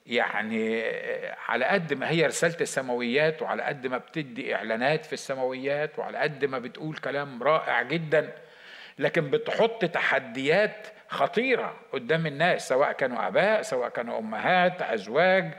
يعني 0.07 0.83
على 1.48 1.64
قد 1.64 1.94
ما 1.94 2.11
هي 2.11 2.27
رسالة 2.27 2.57
السماويات 2.61 3.42
وعلى 3.42 3.62
قد 3.62 3.87
ما 3.87 3.98
بتدي 3.98 4.55
إعلانات 4.55 5.07
في 5.07 5.12
السماويات 5.12 5.98
وعلى 5.98 6.18
قد 6.18 6.44
ما 6.44 6.59
بتقول 6.59 6.96
كلام 6.96 7.42
رائع 7.42 7.83
جدا 7.83 8.33
لكن 8.98 9.31
بتحط 9.31 9.85
تحديات 9.85 10.87
خطيرة 11.09 11.77
قدام 11.92 12.27
الناس 12.27 12.68
سواء 12.68 12.92
كانوا 12.92 13.27
آباء 13.29 13.62
سواء 13.62 13.88
كانوا 13.88 14.18
أمهات 14.18 14.83
أزواج 14.83 15.53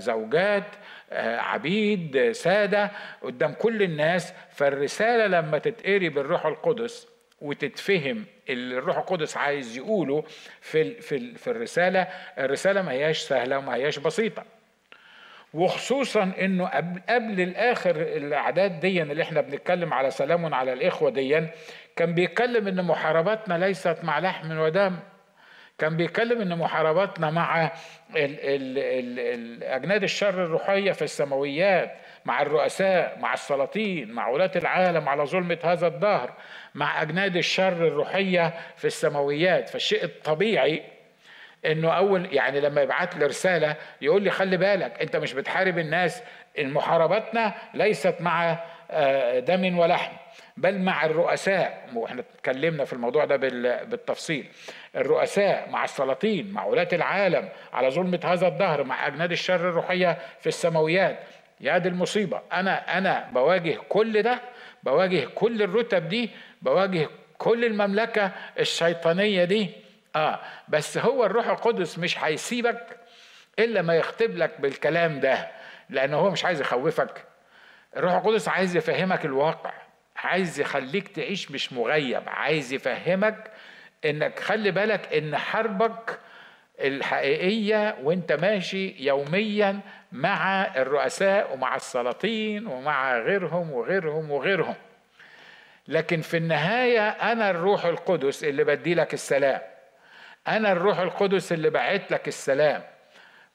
زوجات 0.00 0.64
عبيد 1.38 2.32
سادة 2.32 2.90
قدام 3.22 3.52
كل 3.52 3.82
الناس 3.82 4.32
فالرسالة 4.50 5.26
لما 5.26 5.58
تتقري 5.58 6.08
بالروح 6.08 6.46
القدس 6.46 7.08
وتتفهم 7.40 8.24
اللي 8.48 8.78
الروح 8.78 8.96
القدس 8.98 9.36
عايز 9.36 9.76
يقوله 9.76 10.24
في 10.60 11.00
في 11.00 11.34
في 11.34 11.50
الرسالة 11.50 12.08
الرسالة 12.38 12.82
ما 12.82 12.92
هياش 12.92 13.18
سهلة 13.18 13.58
وما 13.58 13.74
هياش 13.74 13.98
بسيطة. 13.98 14.44
وخصوصا 15.54 16.32
إنه 16.40 16.66
قبل, 16.66 17.00
قبل 17.08 17.40
الآخر 17.40 17.96
الأعداد 17.96 18.80
دي 18.80 19.02
اللي 19.02 19.22
إحنا 19.22 19.40
بنتكلم 19.40 19.94
على 19.94 20.10
سلام 20.10 20.54
على 20.54 20.72
الإخوة 20.72 21.10
دي 21.10 21.46
كان 21.96 22.14
بيتكلم 22.14 22.68
إن 22.68 22.84
محارباتنا 22.84 23.58
ليست 23.66 23.96
مع 24.02 24.18
لحم 24.18 24.58
ودم 24.58 24.96
كان 25.78 25.96
بيتكلم 25.96 26.40
إن 26.40 26.58
محارباتنا 26.58 27.30
مع 27.30 27.64
ال 27.64 27.70
ال 28.16 28.78
ال 28.78 29.18
ال 29.18 29.64
أجناد 29.64 30.02
الشر 30.02 30.44
الروحية 30.44 30.92
في 30.92 31.02
السماويات 31.02 31.96
مع 32.24 32.42
الرؤساء 32.42 33.18
مع 33.18 33.34
السلاطين 33.34 34.12
مع 34.12 34.28
ولاة 34.28 34.50
العالم 34.56 35.08
على 35.08 35.26
ظلمة 35.26 35.58
هذا 35.64 35.86
الدهر 35.86 36.32
مع 36.74 37.02
أجناد 37.02 37.36
الشر 37.36 37.86
الروحية 37.86 38.54
في 38.76 38.84
السماويات. 38.84 39.68
فالشيء 39.68 40.04
الطبيعي 40.04 40.82
إنه 41.66 41.90
أول 41.90 42.34
يعني 42.34 42.60
لما 42.60 42.82
يبعت 42.82 43.16
لي 43.16 43.26
رسالة 43.26 43.76
يقول 44.00 44.22
لي 44.22 44.30
خلي 44.30 44.56
بالك 44.56 45.02
أنت 45.02 45.16
مش 45.16 45.32
بتحارب 45.32 45.78
الناس 45.78 46.22
محارباتنا 46.58 47.54
ليست 47.74 48.14
مع 48.20 48.58
آه، 48.90 49.38
دم 49.38 49.78
ولحم. 49.78 50.16
بل 50.56 50.78
مع 50.78 51.04
الرؤساء 51.06 51.88
وإحنا 51.94 52.20
اتكلمنا 52.34 52.84
في 52.84 52.92
الموضوع 52.92 53.24
ده 53.24 53.36
بالتفصيل. 53.84 54.46
الرؤساء 54.96 55.68
مع 55.70 55.84
السلاطين 55.84 56.52
مع 56.52 56.64
ولاة 56.64 56.88
العالم 56.92 57.48
على 57.72 57.90
ظلمة 57.90 58.20
هذا 58.24 58.48
الدهر 58.48 58.84
مع 58.84 59.06
أجناد 59.06 59.32
الشر 59.32 59.68
الروحية 59.68 60.18
في 60.40 60.46
السماويات. 60.46 61.18
يا 61.60 61.78
دي 61.78 61.88
المصيبة. 61.88 62.40
أنا 62.52 62.98
أنا 62.98 63.30
بواجه 63.32 63.78
كل 63.88 64.22
ده 64.22 64.40
بواجه 64.82 65.28
كل 65.34 65.62
الرتب 65.62 66.08
دي 66.08 66.30
بواجه 66.62 67.08
كل 67.38 67.64
المملكة 67.64 68.32
الشيطانية 68.58 69.44
دي. 69.44 69.70
آه 70.16 70.40
بس 70.68 70.98
هو 70.98 71.24
الروح 71.26 71.46
القدس 71.48 71.98
مش 71.98 72.24
هيسيبك 72.24 72.96
إلا 73.58 73.82
ما 73.82 73.94
يختب 73.96 74.36
لك 74.36 74.60
بالكلام 74.60 75.20
ده 75.20 75.48
لأنه 75.90 76.16
هو 76.16 76.30
مش 76.30 76.44
عايز 76.44 76.60
يخوفك. 76.60 77.24
الروح 77.96 78.12
القدس 78.12 78.48
عايز 78.48 78.76
يفهمك 78.76 79.24
الواقع. 79.24 79.72
عايز 80.16 80.60
يخليك 80.60 81.08
تعيش 81.08 81.50
مش 81.50 81.72
مغيب 81.72 82.22
عايز 82.26 82.72
يفهمك 82.72 83.50
إنك 84.04 84.38
خلي 84.38 84.70
بالك 84.70 85.12
إن 85.14 85.36
حربك 85.36 86.18
الحقيقية 86.80 87.96
وإنت 88.02 88.32
ماشي 88.32 88.94
يوميا 88.98 89.80
مع 90.12 90.62
الرؤساء 90.76 91.54
ومع 91.54 91.76
السلاطين 91.76 92.66
ومع 92.66 93.18
غيرهم 93.18 93.70
وغيرهم 93.72 94.30
وغيرهم. 94.30 94.74
لكن 95.88 96.20
في 96.20 96.36
النهاية 96.36 97.08
أنا 97.08 97.50
الروح 97.50 97.84
القدس 97.84 98.44
اللي 98.44 98.64
بدي 98.64 98.94
لك 98.94 99.14
السلام. 99.14 99.60
أنا 100.48 100.72
الروح 100.72 100.98
القدس 100.98 101.52
اللي 101.52 101.70
بعت 101.70 102.10
لك 102.10 102.28
السلام. 102.28 102.82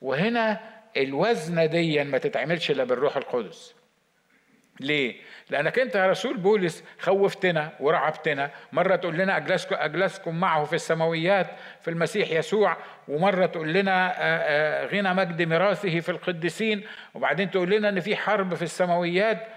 وهنا 0.01 0.59
الوزنة 0.97 1.65
دي 1.65 2.03
ما 2.03 2.17
تتعملش 2.17 2.71
إلا 2.71 2.83
بالروح 2.83 3.17
القدس. 3.17 3.75
ليه؟ 4.83 5.15
لأنك 5.49 5.79
أنت 5.79 5.95
يا 5.95 6.07
رسول 6.07 6.37
بولس 6.37 6.83
خوفتنا 6.99 7.71
ورعبتنا. 7.79 8.51
مرة 8.71 8.95
تقول 8.95 9.17
لنا 9.17 9.37
أجلسكم, 9.37 9.75
أجلسكم 9.79 10.39
معه 10.39 10.63
في 10.63 10.73
السماويات 10.73 11.47
في 11.81 11.89
المسيح 11.89 12.31
يسوع 12.31 12.77
ومرة 13.07 13.45
تقول 13.45 13.73
لنا 13.73 14.15
غنى 14.93 15.13
مجد 15.13 15.41
ميراثه 15.41 15.99
في 15.99 16.09
القديسين 16.09 16.83
وبعدين 17.13 17.51
تقول 17.51 17.69
لنا 17.69 17.89
إن 17.89 17.99
في 17.99 18.15
حرب 18.15 18.55
في 18.55 18.61
السماويات. 18.61 19.47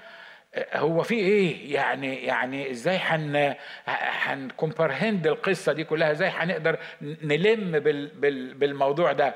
هو 0.75 1.03
في 1.03 1.15
إيه؟ 1.15 1.75
يعني 1.75 2.25
يعني 2.25 2.71
إزاي 2.71 2.97
هن 2.97 3.55
هنكمبرهند 3.87 5.27
القصة 5.27 5.73
دي 5.73 5.85
كلها؟ 5.85 6.11
إزاي 6.11 6.29
هنقدر 6.29 6.79
نلم 7.03 7.79
بال 7.79 8.07
بال 8.07 8.55
بالموضوع 8.55 9.13
ده؟ 9.13 9.35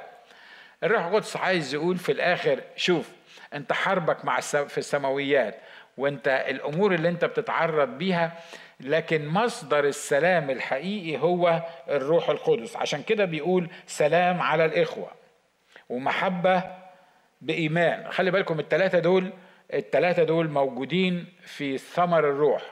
الروح 0.82 1.04
القدس 1.06 1.36
عايز 1.36 1.74
يقول 1.74 1.96
في 1.96 2.12
الآخر 2.12 2.60
شوف 2.76 3.10
أنت 3.54 3.72
حربك 3.72 4.24
مع 4.24 4.40
في 4.40 4.78
السماويات 4.78 5.60
وأنت 5.96 6.28
الأمور 6.48 6.94
اللي 6.94 7.08
أنت 7.08 7.24
بتتعرض 7.24 7.88
بيها 7.88 8.32
لكن 8.80 9.26
مصدر 9.26 9.84
السلام 9.84 10.50
الحقيقي 10.50 11.18
هو 11.18 11.62
الروح 11.88 12.30
القدس. 12.30 12.76
عشان 12.76 13.02
كده 13.02 13.24
بيقول 13.24 13.68
سلام 13.86 14.42
على 14.42 14.64
الإخوة 14.64 15.10
ومحبة 15.88 16.62
بإيمان. 17.40 18.10
خلي 18.10 18.30
بالكم 18.30 18.60
الثلاثه 18.60 18.98
دول 18.98 19.32
الثلاثه 19.74 20.24
دول 20.24 20.48
موجودين 20.48 21.26
في 21.44 21.78
ثمر 21.78 22.18
الروح. 22.18 22.62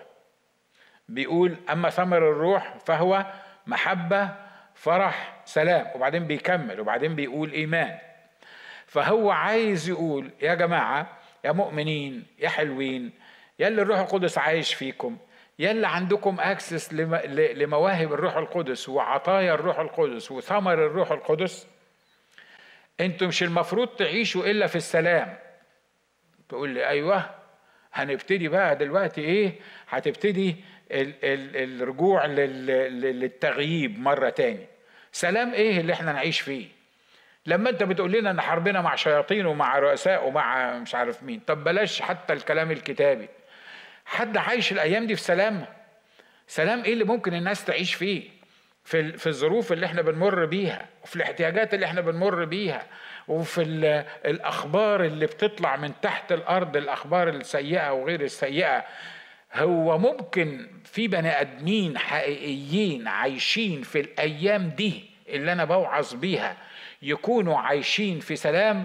بيقول 1.08 1.56
أما 1.70 1.90
ثمر 1.90 2.18
الروح 2.18 2.74
فهو 2.86 3.26
محبة 3.66 4.45
فرح 4.76 5.42
سلام. 5.44 5.86
وبعدين 5.94 6.26
بيكمل 6.26 6.80
وبعدين 6.80 7.14
بيقول 7.14 7.52
إيمان. 7.52 7.98
فهو 8.86 9.30
عايز 9.30 9.88
يقول 9.88 10.30
يا 10.42 10.54
جماعة 10.54 11.18
يا 11.44 11.52
مؤمنين 11.52 12.26
يا 12.38 12.48
حلوين 12.48 13.12
يا 13.58 13.68
اللي 13.68 13.82
الروح 13.82 13.98
القدس 13.98 14.38
عايش 14.38 14.74
فيكم 14.74 15.16
يا 15.58 15.70
اللي 15.70 15.88
عندكم 15.88 16.40
أكسس 16.40 16.92
لمواهب 17.32 18.12
الروح 18.12 18.36
القدس 18.36 18.88
وعطايا 18.88 19.54
الروح 19.54 19.78
القدس 19.78 20.30
وثمر 20.32 20.74
الروح 20.74 21.10
القدس 21.12 21.66
أنتم 23.00 23.28
مش 23.28 23.42
المفروض 23.42 23.88
تعيشوا 23.88 24.46
إلا 24.46 24.66
في 24.66 24.76
السلام. 24.76 25.36
تقول 26.48 26.68
لي 26.70 26.88
أيوه. 26.88 27.30
هنبتدي 27.92 28.48
بقى 28.48 28.76
دلوقتي 28.76 29.20
إيه؟ 29.20 29.52
هتبتدي 29.88 30.56
الرجوع 30.90 32.26
للتغييب 32.26 33.98
مرة 33.98 34.28
تاني. 34.28 34.66
سلام 35.12 35.52
إيه 35.54 35.80
اللي 35.80 35.92
إحنا 35.92 36.12
نعيش 36.12 36.40
فيه؟ 36.40 36.66
لما 37.46 37.70
أنت 37.70 37.82
بتقول 37.82 38.12
لنا 38.12 38.30
إن 38.30 38.40
حربنا 38.40 38.80
مع 38.80 38.94
شياطين 38.96 39.46
ومع 39.46 39.78
رؤساء 39.78 40.28
ومع 40.28 40.78
مش 40.78 40.94
عارف 40.94 41.22
مين 41.22 41.40
طب 41.40 41.64
بلاش 41.64 42.02
حتى 42.02 42.32
الكلام 42.32 42.70
الكتابي. 42.70 43.28
حد 44.06 44.36
عايش 44.36 44.72
الأيام 44.72 45.06
دي 45.06 45.14
في 45.16 45.22
سلام؟ 45.22 45.66
سلام 46.46 46.84
إيه 46.84 46.92
اللي 46.92 47.04
ممكن 47.04 47.34
الناس 47.34 47.64
تعيش 47.64 47.94
فيه؟ 47.94 48.22
في 48.84 49.12
في 49.12 49.26
الظروف 49.26 49.72
اللي 49.72 49.86
إحنا 49.86 50.02
بنمر 50.02 50.44
بيها 50.44 50.86
وفي 51.02 51.16
الاحتياجات 51.16 51.74
اللي 51.74 51.86
إحنا 51.86 52.00
بنمر 52.00 52.44
بيها 52.44 52.86
وفي 53.28 53.62
الأخبار 54.24 55.04
اللي 55.04 55.26
بتطلع 55.26 55.76
من 55.76 55.92
تحت 56.02 56.32
الأرض 56.32 56.76
الأخبار 56.76 57.28
السيئة 57.28 57.92
وغير 57.92 58.20
السيئة. 58.20 58.84
هو 59.56 59.98
ممكن 59.98 60.66
في 60.84 61.08
بني 61.08 61.40
آدمين 61.40 61.98
حقيقيين 61.98 63.08
عايشين 63.08 63.82
في 63.82 64.00
الأيام 64.00 64.68
دي 64.68 65.04
اللي 65.28 65.52
أنا 65.52 65.64
بوعظ 65.64 66.14
بيها 66.14 66.56
يكونوا 67.02 67.58
عايشين 67.58 68.20
في 68.20 68.36
سلام؟ 68.36 68.84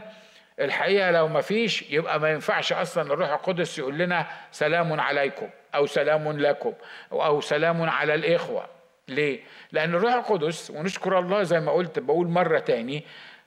الحقيقة 0.60 1.12
لو 1.12 1.28
ما 1.28 1.42
فيش 1.42 1.92
يبقى 1.92 2.20
ما 2.20 2.32
ينفعش 2.32 2.74
أصلا 2.74 3.14
الروح 3.14 3.30
القدس 3.30 3.80
يقول 3.80 3.98
لنا 3.98 4.28
سلام 4.52 5.00
عليكم 5.00 5.50
أو 5.76 5.86
سلام 5.86 6.32
لكم 6.40 6.74
أو 7.12 7.42
سلام 7.42 7.90
على 7.90 8.16
الإخوة. 8.16 8.66
ليه؟ 9.08 9.40
لأن 9.72 9.96
الروح 9.96 10.14
القدس 10.14 10.72
ونشكر 10.72 11.20
الله 11.20 11.44
زي 11.44 11.60
ما 11.60 11.72
قلت 11.72 12.00
بقول 12.00 12.28
مرة 12.28 12.60
تاني 12.60 13.04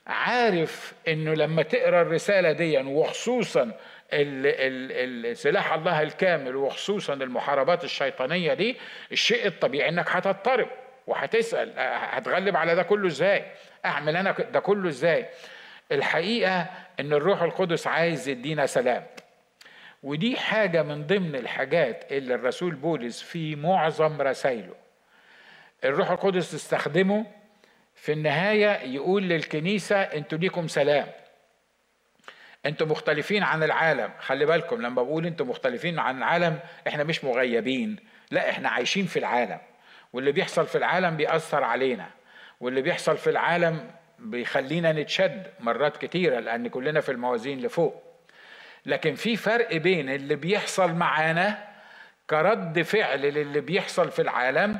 عارف 0.07 0.93
إنه 1.07 1.33
لما 1.33 1.63
تقرأ 1.63 2.01
الرسالة 2.01 2.51
دي 2.51 2.77
وخصوصا 2.77 3.71
سلاح 5.33 5.73
الله 5.73 6.01
الكامل 6.01 6.55
وخصوصا 6.55 7.13
المحاربات 7.13 7.83
الشيطانية 7.83 8.53
دي 8.53 8.77
الشيء 9.11 9.47
الطبيعي 9.47 9.89
إنك 9.89 10.09
هتضطرب 10.09 10.67
وهتسأل 11.07 11.73
هتغلب 11.77 12.57
على 12.57 12.75
ده 12.75 12.83
كله 12.83 13.07
إزاي؟ 13.07 13.45
أعمل 13.85 14.17
أنا 14.17 14.31
ده 14.31 14.59
كله 14.59 14.89
إزاي؟ 14.89 15.25
الحقيقة 15.91 16.65
إن 16.99 17.13
الروح 17.13 17.41
القدس 17.41 17.87
عايز 17.87 18.29
يدينا 18.29 18.65
سلام. 18.65 19.03
ودي 20.03 20.37
حاجة 20.37 20.83
من 20.83 21.07
ضمن 21.07 21.35
الحاجات 21.35 22.11
اللي 22.11 22.35
الرسول 22.35 22.75
بولس 22.75 23.21
في 23.21 23.55
معظم 23.55 24.21
رسائله. 24.21 24.73
الروح 25.83 26.11
القدس 26.11 26.53
استخدمه 26.53 27.25
في 27.95 28.11
النهاية 28.11 28.93
يقول 28.93 29.23
للكنيسة 29.23 30.01
أنتوا 30.01 30.37
ليكم 30.37 30.67
سلام. 30.67 31.07
أنتوا 32.65 32.87
مختلفين 32.87 33.43
عن 33.43 33.63
العالم. 33.63 34.11
خلي 34.19 34.45
بالكم 34.45 34.81
لما 34.81 35.03
بقول 35.03 35.25
أنتوا 35.25 35.45
مختلفين 35.45 35.99
عن 35.99 36.17
العالم 36.17 36.59
إحنا 36.87 37.03
مش 37.03 37.23
مغيبين. 37.23 37.95
لا 38.31 38.49
إحنا 38.49 38.69
عايشين 38.69 39.05
في 39.05 39.19
العالم. 39.19 39.59
واللي 40.13 40.31
بيحصل 40.31 40.67
في 40.67 40.77
العالم 40.77 41.17
بيأثر 41.17 41.63
علينا. 41.63 42.09
واللي 42.59 42.81
بيحصل 42.81 43.17
في 43.17 43.29
العالم 43.29 43.91
بيخلينا 44.19 44.91
نتشد 44.91 45.47
مرات 45.59 45.97
كتيرة 45.97 46.39
لأن 46.39 46.67
كلنا 46.67 47.01
في 47.01 47.11
الموازين 47.11 47.59
لفوق. 47.59 48.03
لكن 48.85 49.15
في 49.15 49.35
فرق 49.35 49.77
بين 49.77 50.09
اللي 50.09 50.35
بيحصل 50.35 50.93
معانا 50.93 51.67
كرد 52.29 52.81
فعل 52.81 53.21
للي 53.21 53.61
بيحصل 53.61 54.11
في 54.11 54.21
العالم 54.21 54.79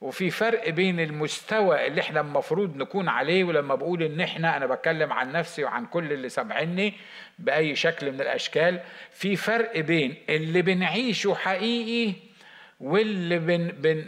وفي 0.00 0.30
فرق 0.30 0.68
بين 0.68 1.00
المستوى 1.00 1.86
اللي 1.86 2.00
إحنا 2.00 2.20
المفروض 2.20 2.76
نكون 2.76 3.08
عليه 3.08 3.44
ولما 3.44 3.74
بقول 3.74 4.02
إن 4.02 4.20
إحنا 4.20 4.56
أنا 4.56 4.66
بتكلم 4.66 5.12
عن 5.12 5.32
نفسي 5.32 5.64
وعن 5.64 5.86
كل 5.86 6.12
اللي 6.12 6.28
سامعيني 6.28 6.94
بأي 7.38 7.76
شكل 7.76 8.12
من 8.12 8.20
الأشكال 8.20 8.80
في 9.12 9.36
فرق 9.36 9.78
بين 9.80 10.14
اللي 10.28 10.62
بنعيشه 10.62 11.34
حقيقي 11.34 12.14
واللي 12.80 13.38
بن 13.38 13.68
بن 13.68 14.02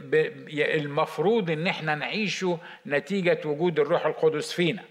المفروض 0.50 1.50
إن 1.50 1.66
إحنا 1.66 1.94
نعيشه 1.94 2.58
نتيجة 2.86 3.38
وجود 3.44 3.80
الروح 3.80 4.06
القدس 4.06 4.52
فينا. 4.52 4.82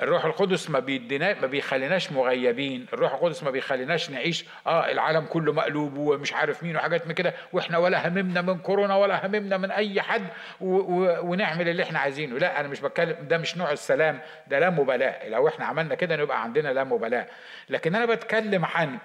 الروح 0.00 0.24
القدس 0.24 0.70
ما 0.70 0.78
بيدينا 0.78 1.40
ما 1.40 1.46
بيخليناش 1.46 2.12
مغيبين 2.12 2.86
الروح 2.92 3.12
القدس 3.14 3.42
ما 3.42 3.50
بيخليناش 3.50 4.10
نعيش 4.10 4.44
آه 4.66 4.90
العالم 4.90 5.26
كله 5.26 5.52
مقلوب 5.52 5.96
ومش 5.96 6.32
عارف 6.32 6.62
مين 6.62 6.76
وحاجات 6.76 7.06
من 7.06 7.12
كده 7.14 7.34
وإحنا 7.52 7.78
ولا 7.78 8.08
هممنا 8.08 8.42
من 8.42 8.58
كورونا 8.58 8.96
ولا 8.96 9.26
هممنا 9.26 9.56
من 9.56 9.70
أي 9.70 10.02
حد 10.02 10.26
و 10.60 10.66
و 10.76 11.20
ونعمل 11.30 11.68
اللي 11.68 11.82
إحنا 11.82 11.98
عايزينه. 11.98 12.38
لا 12.38 12.60
أنا 12.60 12.68
مش 12.68 12.80
بتكلم 12.80 13.16
ده 13.28 13.38
مش 13.38 13.56
نوع 13.56 13.72
السلام 13.72 14.20
ده 14.46 14.58
لا 14.58 14.70
مبالاة. 14.70 15.28
لو 15.28 15.48
إحنا 15.48 15.64
عملنا 15.64 15.94
كده 15.94 16.16
نبقى 16.16 16.42
عندنا 16.42 16.68
لا 16.68 16.84
مبالاة. 16.84 17.26
لكن 17.70 17.94
أنا 17.94 18.06
بتكلم 18.06 18.64
عن 18.64 18.98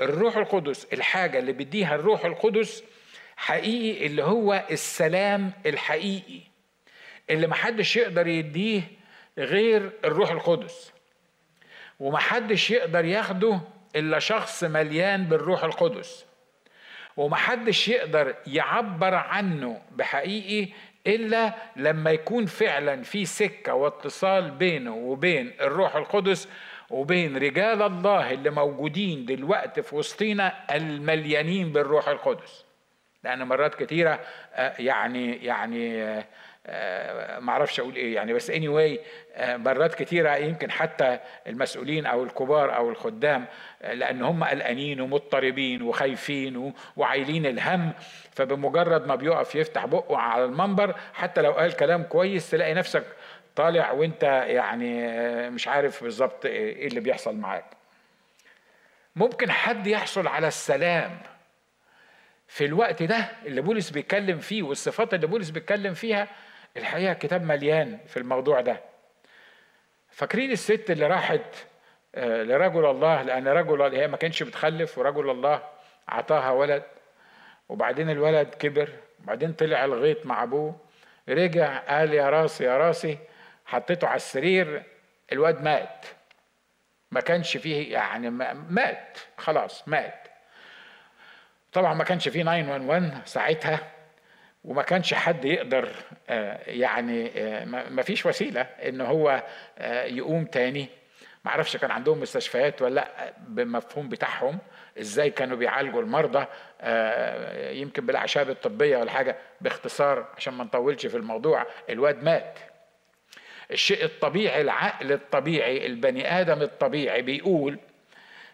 الروح 0.00 0.36
القدس 0.36 0.84
الحاجة 0.92 1.38
اللي 1.38 1.52
بيديها 1.52 1.94
الروح 1.94 2.24
القدس 2.24 2.84
حقيقي 3.36 4.06
اللي 4.06 4.22
هو 4.24 4.64
السلام 4.70 5.52
الحقيقي 5.66 6.40
اللي 7.30 7.46
محدش 7.46 7.96
يقدر 7.96 8.26
يديه 8.26 8.82
غير 9.38 9.90
الروح 10.04 10.30
القدس. 10.30 10.92
ومحدش 12.00 12.70
يقدر 12.70 13.04
ياخده 13.04 13.60
إلا 13.96 14.18
شخص 14.18 14.64
مليان 14.64 15.24
بالروح 15.24 15.64
القدس. 15.64 16.26
ومحدش 17.16 17.88
يقدر 17.88 18.34
يعبر 18.46 19.14
عنه 19.14 19.82
بحقيقي 19.90 20.72
إلا 21.06 21.54
لما 21.76 22.10
يكون 22.10 22.46
فعلا 22.46 23.02
في 23.02 23.24
سكة 23.24 23.74
واتصال 23.74 24.50
بينه 24.50 24.94
وبين 24.94 25.52
الروح 25.60 25.96
القدس 25.96 26.48
وبين 26.90 27.36
رجال 27.36 27.82
الله 27.82 28.32
اللي 28.32 28.50
موجودين 28.50 29.26
دلوقتي 29.26 29.82
في 29.82 29.96
وسطينا 29.96 30.76
المليانين 30.76 31.72
بالروح 31.72 32.08
القدس. 32.08 32.64
لأن 33.24 33.42
مرات 33.42 33.74
كتيرة 33.74 34.20
آه، 34.54 34.74
يعني 34.78 35.36
يعني 35.36 36.02
آه، 36.02 36.26
ما 37.40 37.50
أعرفش 37.52 37.80
أقول 37.80 37.96
إيه 37.96 38.14
يعني. 38.14 38.32
بس 38.32 38.50
اني 38.50 38.66
anyway 38.68 39.00
مرات 39.40 39.94
كتيرة 39.94 40.36
يمكن 40.36 40.70
حتى 40.70 41.18
المسؤولين 41.46 42.06
أو 42.06 42.24
الكبار 42.24 42.76
أو 42.76 42.90
الخدام 42.90 43.44
لأن 43.80 44.22
هم 44.22 44.44
قلقانين 44.44 45.00
ومضطربين 45.00 45.82
وخايفين 45.82 46.72
وعايلين 46.96 47.46
الهم. 47.46 47.92
فبمجرد 48.32 49.06
ما 49.06 49.14
بيقف 49.14 49.54
يفتح 49.54 49.86
بقه 49.86 50.16
على 50.16 50.44
المنبر 50.44 50.94
حتى 51.14 51.42
لو 51.42 51.52
قال 51.52 51.76
كلام 51.76 52.02
كويس 52.02 52.50
تلاقي 52.50 52.74
نفسك 52.74 53.04
طالع 53.56 53.92
وانت 53.92 54.22
يعني 54.46 55.08
مش 55.50 55.68
عارف 55.68 56.04
بالظبط 56.04 56.46
إيه 56.46 56.86
اللي 56.86 57.00
بيحصل 57.00 57.36
معاك. 57.36 57.64
ممكن 59.16 59.50
حد 59.50 59.86
يحصل 59.86 60.26
على 60.26 60.48
السلام 60.48 61.18
في 62.48 62.64
الوقت 62.64 63.02
ده 63.02 63.28
اللي 63.46 63.60
بولس 63.60 63.90
بيتكلم 63.90 64.38
فيه 64.38 64.62
والصفات 64.62 65.14
اللي 65.14 65.26
بولس 65.26 65.50
بيتكلم 65.50 65.94
فيها 65.94 66.28
الحقيقة 66.76 67.12
الكتاب 67.12 67.42
مليان 67.42 67.98
في 68.06 68.16
الموضوع 68.16 68.60
ده. 68.60 68.80
فاكرين 70.10 70.50
الست 70.50 70.90
اللي 70.90 71.06
راحت 71.06 71.40
آه، 72.14 72.42
لرجل 72.42 72.86
الله 72.86 73.22
لأن 73.22 73.48
رجل 73.48 73.82
هي 73.82 74.08
ما 74.08 74.16
كانش 74.16 74.42
بتخلف 74.42 74.98
ورجل 74.98 75.30
الله 75.30 75.62
اعطاها 76.08 76.50
ولد 76.50 76.82
وبعدين 77.68 78.10
الولد 78.10 78.54
كبر 78.54 78.90
وبعدين 79.22 79.52
طلع 79.52 79.84
الغيط 79.84 80.26
مع 80.26 80.42
أبوه 80.42 80.76
رجع 81.28 81.78
قال 81.78 82.14
يا 82.14 82.30
راسي 82.30 82.64
يا 82.64 82.78
راسي 82.78 83.18
حطيته 83.66 84.06
على 84.06 84.16
السرير 84.16 84.82
الواد 85.32 85.62
مات. 85.62 86.06
ما 87.10 87.20
كانش 87.20 87.56
فيه 87.56 87.92
يعني 87.92 88.30
مات 88.30 89.18
خلاص 89.38 89.88
مات. 89.88 90.28
طبعا 91.72 91.94
ما 91.94 92.04
كانش 92.04 92.28
فيه 92.28 92.42
911 92.42 93.20
ساعتها. 93.24 93.80
وما 94.64 94.82
كانش 94.82 95.14
حد 95.14 95.44
يقدر 95.44 95.88
آه، 96.28 96.60
يعني 96.66 97.30
آه، 97.36 97.64
ما 97.64 98.02
فيش 98.02 98.26
وسيلة 98.26 98.60
إن 98.60 99.00
هو 99.00 99.42
آه، 99.78 100.04
يقوم 100.04 100.44
تاني. 100.44 100.88
ما 101.44 101.50
أعرفش 101.50 101.76
كان 101.76 101.90
عندهم 101.90 102.20
مستشفيات 102.20 102.82
ولا 102.82 102.94
لأ 102.94 103.32
بالمفهوم 103.48 104.08
بتاعهم 104.08 104.58
إزاي 105.00 105.30
كانوا 105.30 105.56
بيعالجوا 105.56 106.02
المرضى 106.02 106.46
يمكن 107.80 108.06
بالأعشاب 108.06 108.50
الطبية 108.50 108.96
ولا 108.96 109.10
حاجة 109.10 109.36
باختصار 109.60 110.26
عشان 110.36 110.54
ما 110.54 110.64
نطولش 110.64 111.06
في 111.06 111.16
الموضوع 111.16 111.66
الواد 111.90 112.24
مات. 112.24 112.58
الشيء 113.70 114.04
الطبيعي 114.04 114.60
العقل 114.60 115.12
الطبيعي 115.12 115.86
البني 115.86 116.40
آدم 116.40 116.62
الطبيعي 116.62 117.22
بيقول 117.22 117.78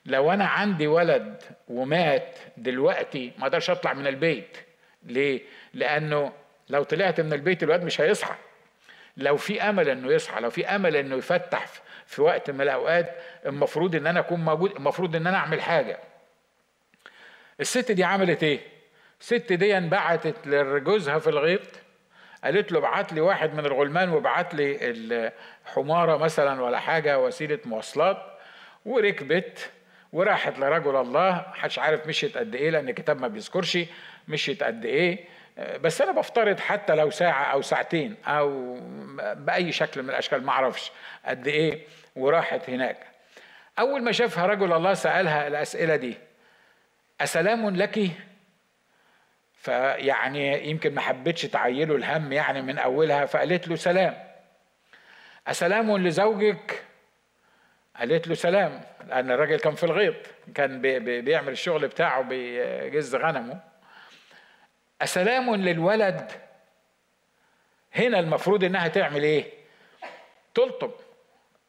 لو 0.07 0.33
أنا 0.33 0.45
عندي 0.45 0.87
ولد 0.87 1.43
ومات 1.69 2.39
دلوقتي 2.57 3.33
ما 3.39 3.45
أقدرش 3.45 3.71
أطلع 3.71 3.93
من 3.93 4.07
البيت 4.07 4.57
ليه؟ 5.07 5.43
لأنه 5.75 6.33
لو 6.69 6.83
طلعت 6.83 7.21
من 7.21 7.33
البيت 7.33 7.63
الولد 7.63 7.83
مش 7.85 8.01
هيصحى. 8.01 8.35
لو 9.17 9.37
في 9.37 9.63
أمل 9.63 9.89
إنه 9.89 10.13
يصحى 10.13 10.41
لو 10.41 10.51
في 10.51 10.67
أمل 10.67 10.97
إنه 10.97 11.17
يفتح 11.17 11.67
في 12.07 12.23
وقت 12.23 12.51
من 12.51 12.61
الأوقات 12.61 13.17
المفروض 13.47 13.97
إن 13.97 14.07
أنا 14.07 14.21
أكون 14.21 14.45
موجود 14.45 14.71
المفروض 14.77 15.17
إن 15.17 15.27
أنا 15.27 15.37
أعمل 15.37 15.63
حاجة. 15.63 15.99
الست 17.61 17.93
دي 17.93 18.05
عملت 18.05 18.43
إيه؟ 18.43 18.61
الست 19.21 19.53
دي 19.53 19.81
بعتت 19.81 20.47
لجوزها 20.47 21.19
في 21.19 21.31
الغيط 21.31 21.61
قالت 22.45 22.73
له 22.73 22.79
ابعت 22.79 23.13
لي 23.13 23.21
واحد 23.21 23.55
من 23.55 23.67
الغلمان 23.67 24.09
وابعت 24.09 24.55
لي 24.55 24.79
الحمارة 24.83 26.17
مثلا 26.17 26.63
ولا 26.63 26.79
حاجة 26.79 27.19
وسيلة 27.19 27.59
مواصلات 27.65 28.17
وركبت 28.85 29.71
وراحت 30.13 30.59
لرجل 30.59 30.97
الله 30.97 31.45
محدش 31.51 31.79
عارف 31.79 32.07
مشيت 32.07 32.39
قد 32.39 32.55
إيه 32.55 32.71
لأن 32.71 32.89
الكتاب 32.89 33.21
ما 33.21 33.29
بيذكرش. 33.29 33.79
مشيت 34.29 34.63
قد 34.63 34.85
إيه. 34.85 35.25
بس 35.81 36.01
أنا 36.01 36.13
بفترض 36.13 36.61
حتى 36.61 36.95
لو 36.95 37.11
ساعة 37.11 37.45
أو 37.45 37.63
ساعتين 37.63 38.17
أو 38.27 38.79
بأي 39.35 39.73
شكل 39.73 40.03
من 40.03 40.11
الأشكال 40.11 40.45
ما 40.45 40.51
أعرفش 40.53 40.93
قد 41.27 41.47
إيه 41.49 41.81
وراحت 42.17 42.71
هناك. 42.71 43.07
أول 43.79 44.03
ما 44.03 44.13
شافها 44.13 44.47
رجل 44.47 44.73
الله 44.73 44.95
سألها 44.95 45.47
الأسئلة 45.47 45.97
دي 45.97 46.15
أسلام 47.21 47.77
لك؟ 47.77 48.11
فيعني 49.59 50.71
يمكن 50.71 50.95
ما 50.95 51.01
حبتش 51.01 51.43
تعيله 51.43 51.97
الهم 51.97 52.33
يعني 52.33 52.63
من 52.63 52.79
أولها 52.79 53.27
فقالت 53.27 53.69
له 53.69 53.77
سلام. 53.77 54.15
أسلام 55.49 55.97
لزوجك؟ 55.99 56.83
قالت 57.97 58.29
له 58.29 58.35
سلام 58.35 58.81
لأن 59.09 59.31
الراجل 59.31 59.59
كان 59.59 59.75
في 59.75 59.85
الغيط 59.85 60.15
كان 60.55 60.81
بيعمل 61.23 61.53
الشغل 61.53 61.89
بتاعه 61.89 62.23
بيجز 62.23 63.15
غنمه. 63.17 63.61
أسلام 65.03 65.55
للولد. 65.55 66.31
هنا 67.95 68.19
المفروض 68.19 68.65
إنها 68.65 68.89
تعمل 68.89 69.23
إيه؟ 69.23 69.45
تلطم. 70.55 70.91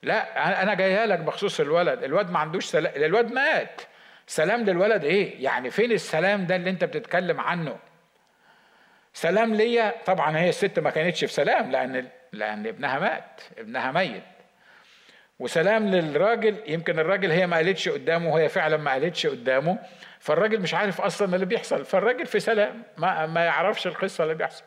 لا 0.03 0.63
أنا 0.63 0.73
جايها 0.73 1.05
لك 1.05 1.19
بخصوص 1.19 1.59
الولد. 1.59 2.03
الولد 2.03 2.29
ما 2.29 2.39
عندوش 2.39 2.65
سلام 2.65 2.93
الولد 2.95 3.31
مات. 3.31 3.81
سلام 4.27 4.63
للولد 4.63 5.03
إيه؟ 5.03 5.43
يعني 5.43 5.69
فين 5.71 5.91
السلام 5.91 6.45
ده 6.45 6.55
اللي 6.55 6.69
أنت 6.69 6.83
بتتكلم 6.83 7.39
عنه؟ 7.39 7.77
سلام 9.13 9.55
ليا؟ 9.55 9.93
طبعا 10.05 10.37
هي 10.37 10.49
الست 10.49 10.79
ما 10.79 10.89
كانتش 10.89 11.25
في 11.25 11.33
سلام 11.33 11.71
لأن 11.71 12.07
لأن 12.31 12.67
ابنها 12.67 12.99
مات. 12.99 13.41
ابنها 13.57 13.91
ميت. 13.91 14.23
وسلام 15.39 15.87
للراجل 15.87 16.55
يمكن 16.67 16.99
الراجل 16.99 17.31
هي 17.31 17.47
ما 17.47 17.55
قالتش 17.55 17.89
قدامه 17.89 18.33
وهي 18.33 18.49
فعلا 18.49 18.77
ما 18.77 18.91
قالتش 18.91 19.27
قدامه. 19.27 19.77
فالراجل 20.19 20.59
مش 20.59 20.73
عارف 20.73 21.01
أصلا 21.01 21.35
اللي 21.35 21.45
بيحصل. 21.45 21.85
فالراجل 21.85 22.25
في 22.25 22.39
سلام 22.39 22.83
ما, 22.97 23.25
ما 23.25 23.45
يعرفش 23.45 23.87
القصة 23.87 24.23
اللي 24.23 24.35
بيحصل. 24.35 24.63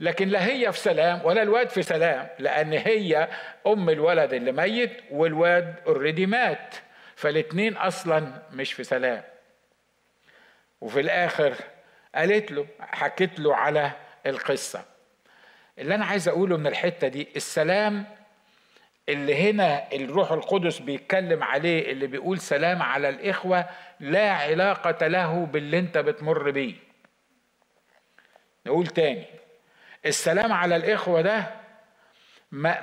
لكن 0.00 0.28
لا 0.28 0.46
هي 0.46 0.72
في 0.72 0.78
سلام 0.78 1.20
ولا 1.24 1.42
الواد 1.42 1.68
في 1.68 1.82
سلام 1.82 2.28
لأن 2.38 2.72
هي 2.72 3.28
أم 3.66 3.90
الولد 3.90 4.32
اللي 4.32 4.52
ميت 4.52 5.00
والواد 5.10 5.74
اوريدي 5.86 6.26
مات. 6.26 6.74
فالاتنين 7.16 7.76
أصلا 7.76 8.42
مش 8.52 8.72
في 8.72 8.84
سلام. 8.84 9.22
وفي 10.80 11.00
الآخر 11.00 11.54
قالت 12.14 12.52
له 12.52 12.66
حكت 12.80 13.40
له 13.40 13.56
على 13.56 13.90
القصة. 14.26 14.84
اللي 15.78 15.94
أنا 15.94 16.04
عايز 16.04 16.28
أقوله 16.28 16.56
من 16.56 16.66
الحتة 16.66 17.08
دي 17.08 17.28
السلام 17.36 18.04
اللي 19.08 19.50
هنا 19.50 19.92
الروح 19.92 20.32
القدس 20.32 20.78
بيتكلم 20.78 21.42
عليه 21.42 21.92
اللي 21.92 22.06
بيقول 22.06 22.38
سلام 22.38 22.82
على 22.82 23.08
الإخوة 23.08 23.64
لا 24.00 24.30
علاقة 24.32 25.06
له 25.06 25.46
باللي 25.46 25.78
انت 25.78 25.98
بتمر 25.98 26.50
بيه. 26.50 26.74
نقول 28.66 28.86
تاني 28.86 29.24
السلام 30.06 30.52
على 30.52 30.76
الإخوة 30.76 31.20
ده 31.20 31.44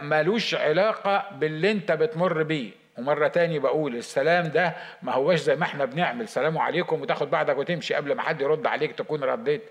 ملوش 0.02 0.56
علاقة 0.56 1.30
باللي 1.32 1.72
انت 1.72 1.92
بتمر 1.92 2.44
بيه. 2.44 2.72
ومرة 2.98 3.28
تاني 3.28 3.60
بقول 3.60 3.96
السلام 3.96 4.48
ده 4.48 4.76
ما 5.02 5.12
هوش 5.14 5.40
زي 5.40 5.56
ما 5.56 5.64
إحنا 5.64 5.86
بنعمل 5.86 6.28
سلام 6.28 6.58
عليكم 6.58 7.02
وتاخد 7.02 7.32
بعضك 7.32 7.58
وتمشي 7.58 7.94
قبل 7.94 8.16
ما 8.16 8.22
حد 8.22 8.42
يرد 8.42 8.68
عليك 8.68 8.92
تكون 8.92 9.24
رديت 9.24 9.62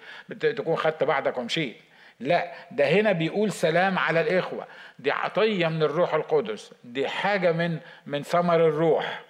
تكون 0.41 0.77
خدت 0.77 1.05
بعضك 1.05 1.39
ومشيت. 1.39 1.77
لا 2.21 2.53
ده 2.71 2.89
هنا 2.89 3.13
بيقول 3.13 3.53
سلام 3.53 3.99
على 3.99 4.21
الإخوة. 4.21 4.67
دي 4.99 5.11
عطية 5.11 5.69
من 5.69 5.83
الروح 5.83 6.15
القدس. 6.15 6.73
دي 6.85 7.09
حاجة 7.09 7.53
من 7.53 7.79
من 8.07 8.23
ثمر 8.23 8.69
الروح. 8.69 9.21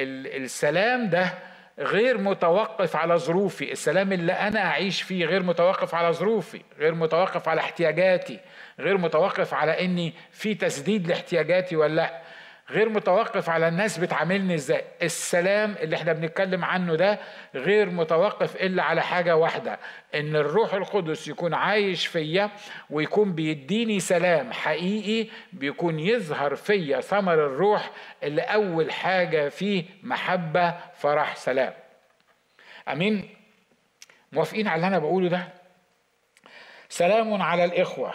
فالسلام 0.00 1.10
ده 1.10 1.32
غير 1.78 2.18
متوقف 2.18 2.96
على 2.96 3.16
ظروفي. 3.16 3.72
السلام 3.72 4.12
اللي 4.12 4.32
أنا 4.32 4.60
أعيش 4.66 5.02
فيه 5.02 5.24
غير 5.24 5.42
متوقف 5.42 5.94
على 5.94 6.12
ظروفي 6.12 6.60
غير 6.78 6.94
متوقف 6.94 7.48
على 7.48 7.60
احتياجاتي 7.60 8.40
غير 8.80 8.98
متوقف 8.98 9.54
على 9.54 9.84
إني 9.84 10.12
في 10.30 10.54
تسديد 10.54 11.08
لاحتياجاتي 11.08 11.76
ولا 11.76 11.94
لأ. 11.94 12.20
غير 12.70 12.88
متوقف 12.88 13.48
على 13.50 13.68
الناس 13.68 13.98
بتعاملني 13.98 14.54
إزاي. 14.54 14.84
السلام 15.02 15.72
اللي 15.80 15.96
إحنا 15.96 16.12
بنتكلم 16.12 16.64
عنه 16.64 16.94
ده 16.94 17.18
غير 17.54 17.90
متوقف 17.90 18.56
إلا 18.56 18.82
على 18.82 19.02
حاجة 19.02 19.36
واحدة 19.36 19.78
إن 20.14 20.36
الروح 20.36 20.74
القدس 20.74 21.28
يكون 21.28 21.54
عايش 21.54 22.06
فيا 22.06 22.50
ويكون 22.90 23.32
بيديني 23.32 24.00
سلام 24.00 24.52
حقيقي 24.52 25.30
بيكون 25.52 25.98
يظهر 26.00 26.54
فيا 26.54 27.00
ثمر 27.00 27.34
الروح 27.34 27.90
اللي 28.22 28.42
أول 28.42 28.92
حاجة 28.92 29.48
فيه 29.48 29.84
محبة 30.02 30.74
فرح 30.94 31.36
سلام. 31.36 31.72
أمين؟ 32.88 33.28
موافقين 34.32 34.68
على 34.68 34.76
اللي 34.76 34.86
أنا 34.86 34.98
بقوله 34.98 35.28
ده؟ 35.28 35.48
سلام 36.88 37.42
على 37.42 37.64
الإخوة. 37.64 38.14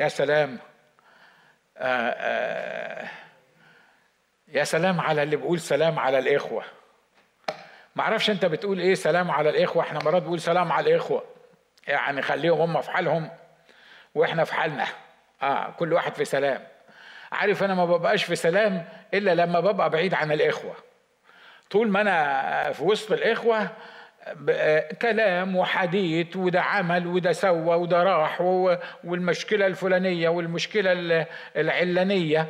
يا 0.00 0.08
سلام. 0.08 0.58
آآ 1.78 2.14
آآ 2.18 3.08
يا 4.52 4.64
سلام 4.64 5.00
على 5.00 5.22
اللي 5.22 5.36
بيقول 5.36 5.60
سلام 5.60 5.98
على 5.98 6.18
الإخوة. 6.18 6.64
معرفش 7.96 8.30
أنت 8.30 8.44
بتقول 8.46 8.78
إيه 8.80 8.94
سلام 8.94 9.30
على 9.30 9.50
الإخوة؟ 9.50 9.82
إحنا 9.82 10.04
مرات 10.04 10.22
بنقول 10.22 10.40
سلام 10.40 10.72
على 10.72 10.90
الإخوة. 10.90 11.22
يعني 11.88 12.22
خليهم 12.22 12.60
هم 12.60 12.80
في 12.80 12.90
حالهم 12.90 13.30
وإحنا 14.14 14.44
في 14.44 14.54
حالنا. 14.54 14.86
آه 15.42 15.70
كل 15.78 15.92
واحد 15.92 16.14
في 16.14 16.24
سلام. 16.24 16.62
عارف 17.32 17.62
أنا 17.62 17.74
ما 17.74 17.84
ببقاش 17.84 18.24
في 18.24 18.36
سلام 18.36 18.84
إلا 19.14 19.34
لما 19.34 19.60
ببقى 19.60 19.90
بعيد 19.90 20.14
عن 20.14 20.32
الإخوة. 20.32 20.74
طول 21.70 21.88
ما 21.88 22.00
أنا 22.00 22.72
في 22.72 22.84
وسط 22.84 23.12
الإخوة 23.12 23.68
كلام 25.02 25.56
وحديث 25.56 26.36
وده 26.36 26.62
عمل 26.62 27.06
وده 27.06 27.32
سوى 27.32 27.74
وده 27.76 28.02
راح 28.02 28.40
والمشكلة 29.04 29.66
الفلانية 29.66 30.28
والمشكلة 30.28 31.26
العلانية. 31.56 32.46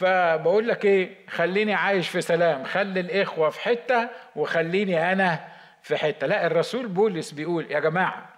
فبقول 0.00 0.68
لك 0.68 0.84
إيه؟ 0.84 1.26
خليني 1.28 1.74
عايش 1.74 2.08
في 2.08 2.20
سلام. 2.20 2.64
خلي 2.64 3.00
الإخوة 3.00 3.50
في 3.50 3.60
حتة 3.60 4.08
وخليني 4.36 5.12
أنا 5.12 5.48
في 5.82 5.96
حتة. 5.96 6.26
لا 6.26 6.46
الرسول 6.46 6.88
بولس 6.88 7.30
بيقول 7.30 7.70
يا 7.70 7.80
جماعة 7.80 8.28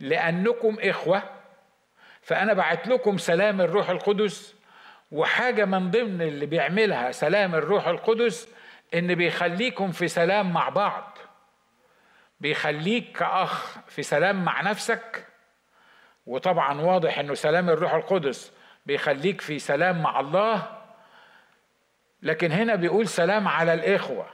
لأنكم 0.00 0.76
إخوة 0.80 1.22
فأنا 2.22 2.52
بعت 2.52 2.88
لكم 2.88 3.18
سلام 3.18 3.60
الروح 3.60 3.90
القدس 3.90 4.54
وحاجة 5.10 5.64
من 5.64 5.90
ضمن 5.90 6.22
اللي 6.22 6.46
بيعملها 6.46 7.12
سلام 7.12 7.54
الروح 7.54 7.86
القدس 7.86 8.48
إن 8.94 9.14
بيخليكم 9.14 9.92
في 9.92 10.08
سلام 10.08 10.52
مع 10.52 10.68
بعض. 10.68 11.18
بيخليك 12.40 13.16
كأخ 13.18 13.78
في 13.88 14.02
سلام 14.02 14.44
مع 14.44 14.60
نفسك. 14.62 15.26
وطبعا 16.26 16.80
واضح 16.80 17.18
إنه 17.18 17.34
سلام 17.34 17.70
الروح 17.70 17.94
القدس 17.94 18.52
بيخليك 18.86 19.40
في 19.40 19.58
سلام 19.58 20.02
مع 20.02 20.20
الله 20.20 20.78
لكن 22.22 22.52
هنا 22.52 22.74
بيقول 22.74 23.08
سلام 23.08 23.48
على 23.48 23.74
الإخوة. 23.74 24.26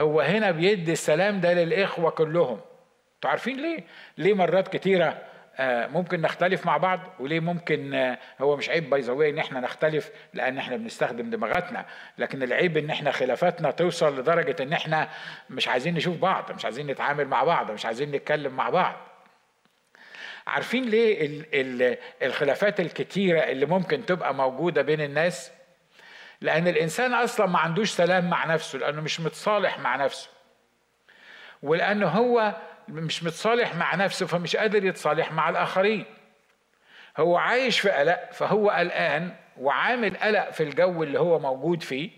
هو 0.00 0.20
هنا 0.20 0.50
بيدي 0.50 0.92
السلام 0.92 1.40
ده 1.40 1.52
للإخوة 1.52 2.10
كلهم. 2.10 2.60
أنتوا 3.14 3.30
عارفين 3.30 3.56
ليه؟ 3.56 3.84
ليه 4.18 4.34
مرات 4.34 4.68
كتيرة 4.68 5.22
آه، 5.56 5.86
ممكن 5.86 6.20
نختلف 6.20 6.66
مع 6.66 6.76
بعض 6.76 7.00
وليه 7.20 7.40
ممكن 7.40 7.94
آه، 7.94 8.18
هو 8.40 8.56
مش 8.56 8.68
عيب 8.68 8.90
باي 8.90 9.30
إن 9.30 9.38
إحنا 9.38 9.60
نختلف 9.60 10.10
لأن 10.34 10.58
إحنا 10.58 10.76
بنستخدم 10.76 11.30
دماغاتنا. 11.30 11.86
لكن 12.18 12.42
العيب 12.42 12.76
إن 12.76 12.90
إحنا 12.90 13.10
خلافاتنا 13.10 13.70
توصل 13.70 14.18
لدرجة 14.18 14.62
إن 14.62 14.72
إحنا 14.72 15.08
مش 15.50 15.68
عايزين 15.68 15.94
نشوف 15.94 16.16
بعض 16.16 16.52
مش 16.52 16.64
عايزين 16.64 16.86
نتعامل 16.86 17.28
مع 17.28 17.44
بعض 17.44 17.70
مش 17.70 17.86
عايزين 17.86 18.10
نتكلم 18.10 18.52
مع 18.56 18.70
بعض. 18.70 18.96
عارفين 20.46 20.84
ليه 20.84 21.26
ال 21.26 21.46
ال 21.54 21.98
الخلافات 22.22 22.80
الكتيرة 22.80 23.40
اللي 23.40 23.66
ممكن 23.66 24.06
تبقى 24.06 24.34
موجودة 24.34 24.82
بين 24.82 25.00
الناس؟ 25.00 25.52
لأن 26.40 26.68
الإنسان 26.68 27.14
أصلا 27.14 27.46
ما 27.46 27.58
عندوش 27.58 27.90
سلام 27.90 28.30
مع 28.30 28.44
نفسه 28.44 28.78
لأنه 28.78 29.00
مش 29.00 29.20
متصالح 29.20 29.78
مع 29.78 29.96
نفسه. 29.96 30.28
ولأنه 31.62 32.06
هو 32.08 32.54
مش 32.88 33.24
متصالح 33.24 33.74
مع 33.74 33.94
نفسه 33.94 34.26
فمش 34.26 34.56
قادر 34.56 34.84
يتصالح 34.84 35.32
مع 35.32 35.48
الآخرين. 35.48 36.04
هو 37.16 37.36
عايش 37.36 37.80
في 37.80 37.90
قلق 37.90 38.32
فهو 38.32 38.70
قلقان 38.70 39.34
وعامل 39.60 40.16
قلق 40.16 40.50
في 40.50 40.62
الجو 40.62 41.02
اللي 41.02 41.20
هو 41.20 41.38
موجود 41.38 41.82
فيه. 41.82 42.10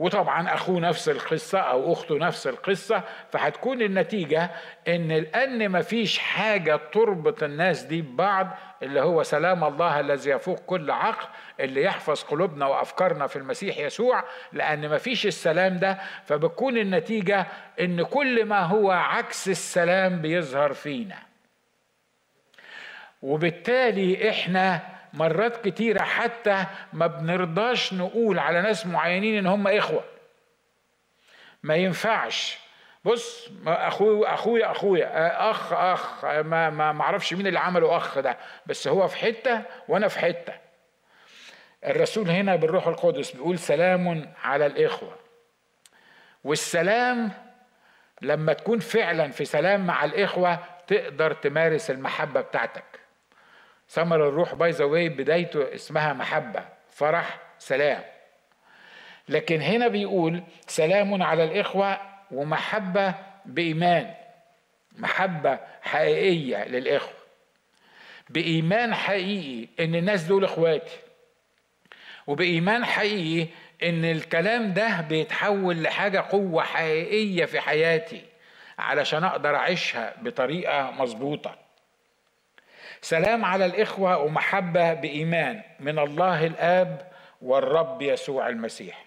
وطبعا 0.00 0.54
أخوه 0.54 0.80
نفس 0.80 1.08
القصة 1.08 1.58
أو 1.58 1.92
أخته 1.92 2.18
نفس 2.18 2.46
القصة 2.46 3.02
فهتكون 3.32 3.82
النتيجة 3.82 4.50
إن 4.88 5.08
لأن 5.08 5.70
مفيش 5.70 6.18
حاجة 6.18 6.80
تربط 6.92 7.42
الناس 7.42 7.82
دي 7.82 8.02
ببعض 8.02 8.48
اللي 8.82 9.00
هو 9.00 9.22
سلام 9.22 9.64
الله 9.64 10.00
الذي 10.00 10.30
يفوق 10.30 10.58
كل 10.58 10.90
عقل 10.90 11.26
اللي 11.60 11.82
يحفظ 11.82 12.22
قلوبنا 12.22 12.66
وأفكارنا 12.66 13.26
في 13.26 13.36
المسيح 13.36 13.78
يسوع 13.78 14.24
لأن 14.52 14.88
مفيش 14.88 15.26
السلام 15.26 15.76
ده. 15.78 15.98
فبتكون 16.24 16.78
النتيجة 16.78 17.46
إن 17.80 18.02
كل 18.02 18.44
ما 18.44 18.60
هو 18.60 18.90
عكس 18.90 19.48
السلام 19.48 20.20
بيظهر 20.20 20.72
فينا. 20.72 21.16
وبالتالي 23.22 24.30
إحنا 24.30 24.80
مرات 25.12 25.68
كتيرة 25.68 26.02
حتى 26.02 26.64
ما 26.92 27.06
بنرضاش 27.06 27.94
نقول 27.94 28.38
على 28.38 28.62
ناس 28.62 28.86
معينين 28.86 29.38
إن 29.38 29.46
هم 29.46 29.68
إخوة. 29.68 30.04
ما 31.62 31.74
ينفعش. 31.76 32.58
بص 33.04 33.48
أخوي 33.66 34.26
أخويا 34.26 34.70
أخويا 34.70 35.50
أخ 35.50 35.72
أخ 35.72 36.24
ما 36.24 36.70
ما 36.70 37.02
أعرفش 37.02 37.34
مين 37.34 37.46
اللي 37.46 37.58
عمله 37.58 37.96
أخ 37.96 38.18
ده 38.18 38.38
بس 38.66 38.88
هو 38.88 39.08
في 39.08 39.16
حتة 39.16 39.62
وأنا 39.88 40.08
في 40.08 40.18
حتة. 40.18 40.52
الرسول 41.86 42.30
هنا 42.30 42.56
بالروح 42.56 42.86
القدس 42.86 43.30
بيقول 43.30 43.58
سلام 43.58 44.34
على 44.42 44.66
الإخوة. 44.66 45.16
والسلام 46.44 47.32
لما 48.22 48.52
تكون 48.52 48.78
فعلا 48.78 49.30
في 49.30 49.44
سلام 49.44 49.86
مع 49.86 50.04
الإخوة 50.04 50.58
تقدر 50.86 51.32
تمارس 51.32 51.90
المحبة 51.90 52.40
بتاعتك. 52.40 52.99
ثمر 53.90 54.28
الروح 54.28 54.54
by 54.54 54.70
the 54.70 54.84
way 54.84 55.08
بدايته 55.08 55.74
اسمها 55.74 56.12
محبة 56.12 56.64
فرح 56.90 57.38
سلام. 57.58 58.02
لكن 59.28 59.60
هنا 59.60 59.88
بيقول 59.88 60.42
سلام 60.66 61.22
على 61.22 61.44
الإخوة 61.44 61.98
ومحبة 62.30 63.14
بإيمان. 63.46 64.14
محبة 64.98 65.58
حقيقية 65.82 66.64
للإخوة. 66.64 67.14
بإيمان 68.28 68.94
حقيقي 68.94 69.68
إن 69.84 69.94
الناس 69.94 70.22
دول 70.22 70.44
إخواتي. 70.44 70.98
وبإيمان 72.26 72.84
حقيقي 72.84 73.48
إن 73.82 74.04
الكلام 74.04 74.72
ده 74.72 75.00
بيتحول 75.00 75.82
لحاجة 75.82 76.20
قوة 76.30 76.62
حقيقية 76.62 77.44
في 77.44 77.60
حياتي 77.60 78.22
علشان 78.78 79.24
أقدر 79.24 79.56
أعيشها 79.56 80.14
بطريقة 80.22 80.90
مظبوطة. 80.90 81.69
سلام 83.02 83.44
على 83.44 83.66
الإخوة 83.66 84.18
ومحبة 84.18 84.94
بإيمان 84.94 85.62
من 85.80 85.98
الله 85.98 86.46
الآب 86.46 87.10
والرب 87.42 88.02
يسوع 88.02 88.48
المسيح. 88.48 89.04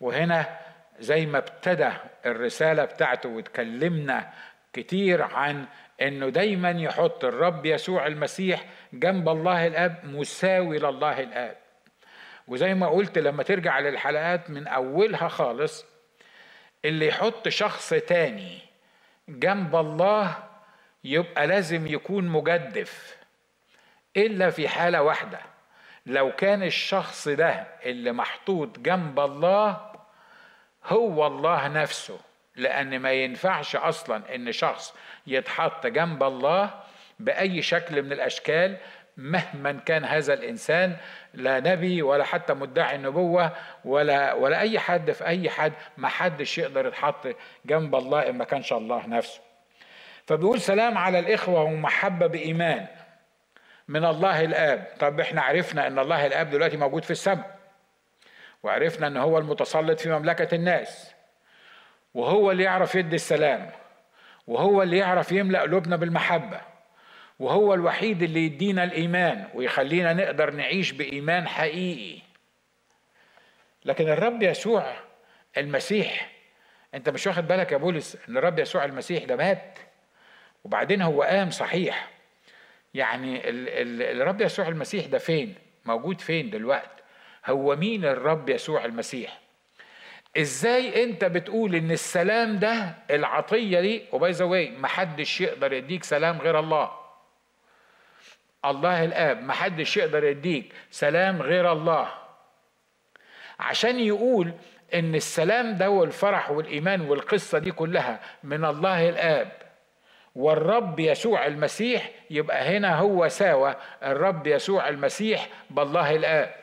وهنا 0.00 0.58
زي 1.00 1.26
ما 1.26 1.38
ابتدى 1.38 1.90
الرسالة 2.26 2.84
بتاعته 2.84 3.28
واتكلمنا 3.28 4.32
كتير 4.72 5.22
عن 5.22 5.66
إنه 6.02 6.28
دايما 6.28 6.70
يحط 6.70 7.24
الرب 7.24 7.66
يسوع 7.66 8.06
المسيح 8.06 8.64
جنب 8.92 9.28
الله 9.28 9.66
الآب 9.66 10.04
مساوي 10.04 10.78
لله 10.78 11.20
الآب. 11.20 11.56
وزي 12.48 12.74
ما 12.74 12.88
قلت 12.88 13.18
لما 13.18 13.42
ترجع 13.42 13.78
للحلقات 13.78 14.50
من 14.50 14.66
أولها 14.66 15.28
خالص 15.28 15.86
اللي 16.84 17.06
يحط 17.06 17.48
شخص 17.48 17.90
تاني 17.90 18.58
جنب 19.28 19.76
الله 19.76 20.36
يبقى 21.08 21.46
لازم 21.46 21.86
يكون 21.86 22.24
مجدف 22.28 23.16
إلا 24.16 24.50
في 24.50 24.68
حالة 24.68 25.02
واحدة. 25.02 25.38
لو 26.06 26.32
كان 26.32 26.62
الشخص 26.62 27.28
ده 27.28 27.66
اللي 27.84 28.12
محطوط 28.12 28.78
جنب 28.78 29.20
الله 29.20 29.90
هو 30.84 31.26
الله 31.26 31.68
نفسه. 31.68 32.18
لأن 32.56 32.98
ما 32.98 33.12
ينفعش 33.12 33.76
أصلا 33.76 34.34
إن 34.34 34.52
شخص 34.52 34.94
يتحط 35.26 35.86
جنب 35.86 36.22
الله 36.22 36.70
بأي 37.18 37.62
شكل 37.62 38.02
من 38.02 38.12
الأشكال 38.12 38.76
مهما 39.16 39.72
كان 39.72 40.04
هذا 40.04 40.34
الإنسان 40.34 40.96
لا 41.34 41.60
نبي 41.60 42.02
ولا 42.02 42.24
حتى 42.24 42.54
مدعي 42.54 42.96
النبوة 42.96 43.52
ولا 43.84 44.32
ولا 44.34 44.60
أي 44.60 44.78
حد 44.78 45.10
في 45.10 45.26
أي 45.26 45.50
حد 45.50 45.72
ما 45.96 46.08
حدش 46.08 46.58
يقدر 46.58 46.86
يتحط 46.86 47.26
جنب 47.64 47.94
الله 47.94 48.28
إن 48.28 48.38
ما 48.38 48.44
كانش 48.44 48.72
الله 48.72 49.06
نفسه. 49.06 49.47
فبيقول 50.28 50.60
سلام 50.60 50.98
على 50.98 51.18
الإخوة 51.18 51.62
ومحبة 51.62 52.26
بإيمان. 52.26 52.86
من 53.88 54.04
الله 54.04 54.44
الآب. 54.44 54.88
طب 54.98 55.20
إحنا 55.20 55.42
عرفنا 55.42 55.86
إن 55.86 55.98
الله 55.98 56.26
الآب 56.26 56.50
دلوقتي 56.50 56.76
موجود 56.76 57.04
في 57.04 57.10
السماء. 57.10 57.58
وعرفنا 58.62 59.06
إن 59.06 59.16
هو 59.16 59.38
المتسلط 59.38 60.00
في 60.00 60.08
مملكة 60.10 60.54
الناس. 60.54 61.14
وهو 62.14 62.50
اللي 62.50 62.62
يعرف 62.62 62.94
يدي 62.94 63.16
السلام. 63.16 63.70
وهو 64.46 64.82
اللي 64.82 64.98
يعرف 64.98 65.32
يملأ 65.32 65.60
قلوبنا 65.60 65.96
بالمحبة. 65.96 66.60
وهو 67.38 67.74
الوحيد 67.74 68.22
اللي 68.22 68.40
يدينا 68.46 68.84
الإيمان 68.84 69.44
ويخلينا 69.54 70.12
نقدر 70.12 70.50
نعيش 70.50 70.92
بإيمان 70.92 71.48
حقيقي. 71.48 72.22
لكن 73.84 74.08
الرب 74.08 74.42
يسوع 74.42 74.96
المسيح 75.56 76.30
أنت 76.94 77.08
مش 77.08 77.26
واخد 77.26 77.48
بالك 77.48 77.72
يا 77.72 77.76
بولس 77.76 78.18
إن 78.28 78.36
الرب 78.36 78.58
يسوع 78.58 78.84
المسيح 78.84 79.24
ده 79.24 79.36
مات؟ 79.36 79.78
وبعدين 80.64 81.02
هو 81.02 81.22
قام 81.22 81.50
صحيح. 81.50 82.08
يعني 82.94 83.40
الرب 84.12 84.40
يسوع 84.40 84.68
المسيح 84.68 85.06
ده 85.06 85.18
فين؟ 85.18 85.54
موجود 85.84 86.20
فين 86.20 86.50
دلوقتي 86.50 87.02
هو 87.46 87.76
مين 87.76 88.04
الرب 88.04 88.48
يسوع 88.48 88.84
المسيح؟ 88.84 89.38
إزاي 90.38 91.04
أنت 91.04 91.24
بتقول 91.24 91.74
إن 91.74 91.90
السلام 91.90 92.58
ده 92.58 92.94
العطية 93.10 93.80
دي؟ 93.80 94.02
وباي 94.12 94.30
ذا 94.30 94.44
واي 94.44 94.70
محدش 94.70 95.40
يقدر 95.40 95.72
يديك 95.72 96.04
سلام 96.04 96.38
غير 96.38 96.58
الله. 96.58 96.90
الله 98.64 99.04
الآب 99.04 99.42
محدش 99.42 99.96
يقدر 99.96 100.24
يديك 100.24 100.72
سلام 100.90 101.42
غير 101.42 101.72
الله. 101.72 102.08
عشان 103.60 104.00
يقول 104.00 104.52
إن 104.94 105.14
السلام 105.14 105.76
ده 105.76 105.90
والفرح 105.90 106.50
والإيمان 106.50 107.00
والقصة 107.00 107.58
دي 107.58 107.72
كلها 107.72 108.20
من 108.44 108.64
الله 108.64 109.08
الآب. 109.08 109.52
والرب 110.38 111.00
يسوع 111.00 111.46
المسيح 111.46 112.10
يبقى 112.30 112.76
هنا 112.76 112.98
هو 112.98 113.28
ساوى. 113.28 113.76
الرب 114.02 114.46
يسوع 114.46 114.88
المسيح 114.88 115.48
بالله 115.70 116.16
الآب. 116.16 116.54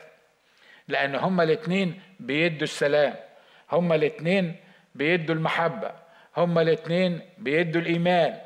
لأن 0.88 1.14
هما 1.14 1.42
الاثنين 1.42 2.00
بيدوا 2.20 2.62
السلام. 2.62 3.14
هما 3.72 3.94
الاثنين 3.94 4.56
بيدوا 4.94 5.34
المحبة. 5.34 5.90
هما 6.36 6.62
الاثنين 6.62 7.20
بيدوا 7.38 7.80
الإيمان. 7.80 8.38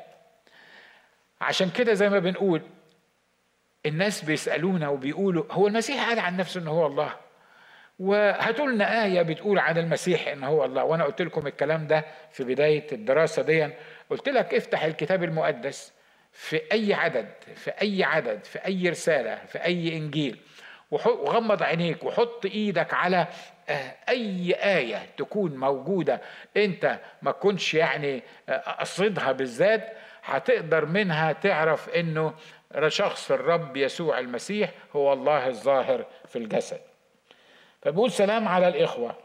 عشان 1.41 1.69
كده 1.69 1.93
زي 1.93 2.09
ما 2.09 2.19
بنقول 2.19 2.61
الناس 3.85 4.25
بيسألونا 4.25 4.89
وبيقولوا 4.89 5.43
هو 5.51 5.67
المسيح 5.67 6.09
قال 6.09 6.19
عن 6.19 6.37
نفسه 6.37 6.61
إن 6.61 6.67
هو 6.67 6.85
الله؟ 6.85 7.13
وهاتوا 7.99 8.67
لنا 8.67 9.03
آية 9.05 9.21
بتقول 9.21 9.59
عن 9.59 9.77
المسيح 9.77 10.27
إن 10.27 10.43
هو 10.43 10.65
الله. 10.65 10.83
وأنا 10.83 11.03
قلت 11.03 11.21
لكم 11.21 11.47
الكلام 11.47 11.87
ده 11.87 12.05
في 12.31 12.43
بداية 12.43 12.87
الدراسة 12.91 13.41
دي 13.41 13.69
قلت 14.11 14.29
لك 14.29 14.53
افتح 14.53 14.83
الكتاب 14.83 15.23
المقدس 15.23 15.93
في 16.31 16.61
أي 16.71 16.93
عدد 16.93 17.27
في 17.55 17.71
أي 17.81 18.03
عدد 18.03 18.45
في 18.45 18.65
أي 18.65 18.89
رسالة 18.89 19.35
في 19.35 19.63
أي 19.63 19.97
إنجيل. 19.97 20.37
وغمض 20.91 21.63
عينيك 21.63 22.03
وحط 22.03 22.45
إيدك 22.45 22.93
على 22.93 23.27
آه، 23.69 23.95
أي 24.09 24.53
آية 24.53 25.05
تكون 25.17 25.55
موجودة 25.55 26.21
أنت 26.57 26.99
ما 27.21 27.31
تكونش 27.31 27.73
يعني 27.73 28.23
آه، 28.49 28.57
قصدها 28.57 29.31
بالذات 29.31 29.93
هتقدر 30.23 30.85
منها 30.85 31.31
تعرف 31.31 31.89
إنه 31.89 32.33
شخص 32.87 33.31
الرب 33.31 33.77
يسوع 33.77 34.19
المسيح 34.19 34.71
هو 34.95 35.13
الله 35.13 35.47
الظاهر 35.47 36.05
في 36.27 36.35
الجسد. 36.35 36.81
فبيقول 37.81 38.11
سلام 38.11 38.47
على 38.47 38.67
الإخوة. 38.67 39.15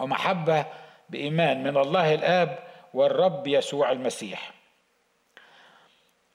ومحبة 0.00 0.66
بإيمان 1.10 1.62
من 1.62 1.76
الله 1.76 2.14
الآب 2.14 2.65
والرب 2.96 3.46
يسوع 3.46 3.92
المسيح. 3.92 4.52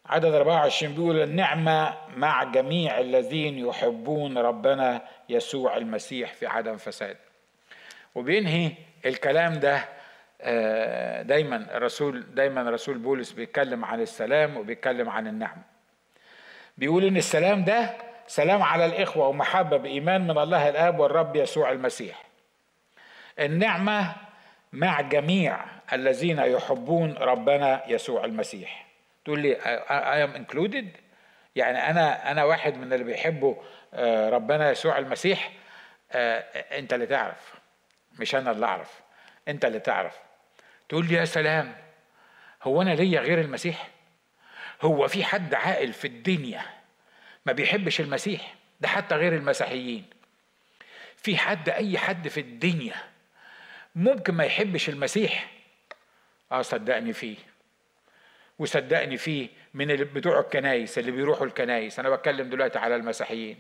عدد 0.06 0.34
24 0.34 0.94
بيقول 0.94 1.22
النعمة 1.22 1.98
مع 2.16 2.44
جميع 2.44 3.00
الذين 3.00 3.58
يحبون 3.58 4.38
ربنا 4.38 5.02
يسوع 5.30 5.78
المسيح 5.78 6.34
في 6.34 6.48
عدم 6.48 6.78
فساد 6.78 7.18
وبينهي 8.16 8.72
الكلام 9.06 9.54
ده 9.54 9.86
آه، 10.42 11.22
دايما 11.22 11.78
الرسول 11.78 12.36
دايما 12.36 12.70
رسول 12.70 12.98
بولس 12.98 13.32
بيتكلم 13.32 13.86
عن 13.86 14.02
السلام 14.02 14.58
وبيتكلم 14.58 15.10
عن 15.10 15.28
النعمة 15.28 15.62
بيقول 16.78 17.04
إن 17.06 17.18
السلام 17.18 17.64
ده 17.64 17.98
سلام 18.28 18.62
على 18.64 18.86
الإخوة 18.86 19.28
ومحبة 19.28 19.78
بإيمان 19.78 20.22
من 20.28 20.38
الله 20.38 20.70
الآب 20.70 21.00
والرب 21.00 21.36
يسوع 21.36 21.72
المسيح. 21.72 22.24
النعمة 23.40 24.16
مع 24.74 25.02
جميع 25.02 25.81
الذين 25.94 26.40
يحبون 26.40 27.14
ربنا 27.14 27.84
يسوع 27.88 28.26
المسيح. 28.26 28.88
تقول 29.26 29.40
لي 29.40 29.56
I 29.90 30.30
am 30.30 30.38
included? 30.40 30.86
يعني 31.56 31.78
أنا 31.90 32.32
أنا 32.32 32.44
واحد 32.44 32.78
من 32.78 32.94
اللي 32.94 33.04
بيحبوا 33.04 33.56
آه، 33.94 34.30
ربنا 34.30 34.72
يسوع 34.72 34.98
المسيح. 34.98 35.52
آه، 36.12 36.40
أنت 36.80 36.94
اللي 36.94 37.06
تعرف 37.06 37.54
مش 38.20 38.36
أنا 38.36 38.52
اللي 38.52 38.66
أعرف. 38.66 39.02
أنت 39.48 39.66
اللي 39.66 39.80
تعرف. 39.80 40.20
تقول 40.90 41.08
لي 41.08 41.16
يا 41.16 41.26
سلام 41.26 41.76
هو 42.64 42.82
أنا 42.82 42.90
ليا 42.96 43.20
غير 43.22 43.42
المسيح؟ 43.42 43.88
هو 44.82 45.08
في 45.08 45.24
حد 45.24 45.54
عاقل 45.54 45.94
في 45.94 46.08
الدنيا 46.08 46.62
ما 47.46 47.54
بيحبش 47.54 48.02
المسيح؟ 48.02 48.54
ده 48.80 48.88
حتى 48.88 49.16
غير 49.16 49.36
المسيحيين. 49.36 50.06
في 51.18 51.38
حد 51.38 51.70
أي 51.70 51.98
حد 51.98 52.28
في 52.28 52.40
الدنيا 52.40 52.96
ممكن 53.96 54.34
ما 54.34 54.44
يحبش 54.44 54.90
المسيح؟ 54.90 55.48
آه 56.52 56.62
صدقني 56.62 57.14
فيه. 57.14 57.36
وصدقني 58.60 59.18
فيه 59.18 59.50
من 59.74 59.88
بتوع 59.88 60.40
الكنايس 60.40 60.98
اللي 60.98 61.12
بيروحوا 61.12 61.46
الكنايس. 61.46 62.00
أنا 62.00 62.10
بتكلم 62.10 62.50
دلوقتي 62.50 62.80
على 62.80 62.96
المسيحيين. 62.96 63.58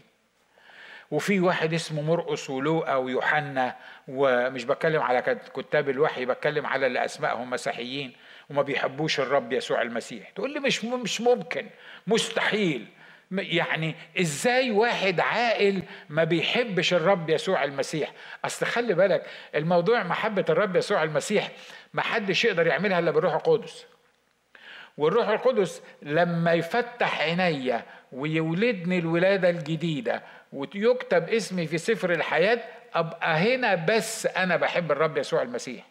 وفي 1.11 1.39
واحد 1.39 1.73
اسمه 1.73 2.01
مرقس 2.01 2.49
ولوقا 2.49 2.95
ويوحنا 2.95 3.75
ومش 4.07 4.63
بتكلم 4.65 5.01
على 5.01 5.39
كتاب 5.55 5.89
الوحي 5.89 6.25
بتكلم 6.25 6.65
على 6.65 6.87
اللي 6.87 7.05
أسمائهم 7.05 7.49
مسيحيين 7.49 8.13
وما 8.49 8.61
بيحبوش 8.61 9.19
الرب 9.19 9.53
يسوع 9.53 9.81
المسيح. 9.81 10.29
تقول 10.29 10.53
لي 10.53 10.59
مش 10.59 10.85
مش 10.85 11.21
ممكن 11.21 11.67
مستحيل. 12.07 12.87
يعني 13.32 13.95
إزاي 14.19 14.71
واحد 14.71 15.19
عاقل 15.19 15.84
ما 16.09 16.23
بيحبش 16.23 16.93
الرب 16.93 17.29
يسوع 17.29 17.63
المسيح؟ 17.63 18.11
اصل 18.45 18.65
خلي 18.65 18.93
بالك 18.93 19.25
الموضوع 19.55 20.03
محبة 20.03 20.45
الرب 20.49 20.75
يسوع 20.75 21.03
المسيح 21.03 21.51
ما 21.93 22.01
حدش 22.01 22.45
يقدر 22.45 22.67
يعملها 22.67 22.99
إلا 22.99 23.11
بالروح 23.11 23.34
القدس. 23.34 23.86
والروح 24.97 25.27
القدس 25.29 25.82
لما 26.01 26.53
يفتح 26.53 27.21
عينيا 27.21 27.86
ويولدني 28.11 28.99
الولادة 28.99 29.49
الجديدة 29.49 30.23
ويكتب 30.53 31.29
اسمي 31.29 31.67
في 31.67 31.77
سفر 31.77 32.11
الحياة 32.13 32.59
أبقى 32.93 33.36
هنا 33.38 33.75
بس 33.75 34.25
أنا 34.25 34.55
بحب 34.55 34.91
الرب 34.91 35.17
يسوع 35.17 35.41
المسيح. 35.41 35.86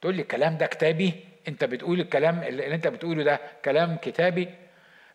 تقول 0.00 0.14
لي 0.14 0.22
الكلام 0.22 0.56
ده 0.58 0.66
كتابي؟ 0.66 1.14
أنت 1.48 1.64
بتقول 1.64 2.00
الكلام 2.00 2.42
اللي 2.42 2.74
أنت 2.74 2.88
بتقوله 2.88 3.24
ده 3.24 3.40
كلام 3.64 3.96
كتابي؟ 3.96 4.48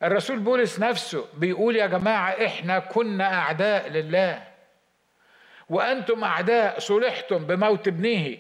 الرسول 0.03 0.39
بولس 0.39 0.79
نفسه 0.79 1.25
بيقول 1.33 1.75
يا 1.75 1.87
جماعة 1.87 2.45
إحنا 2.45 2.79
كنا 2.79 3.33
أعداء 3.33 3.89
لله. 3.89 4.47
وأنتم 5.69 6.23
أعداء 6.23 6.79
صلحتم 6.79 7.37
بموت 7.45 7.87
ابنه. 7.87 8.37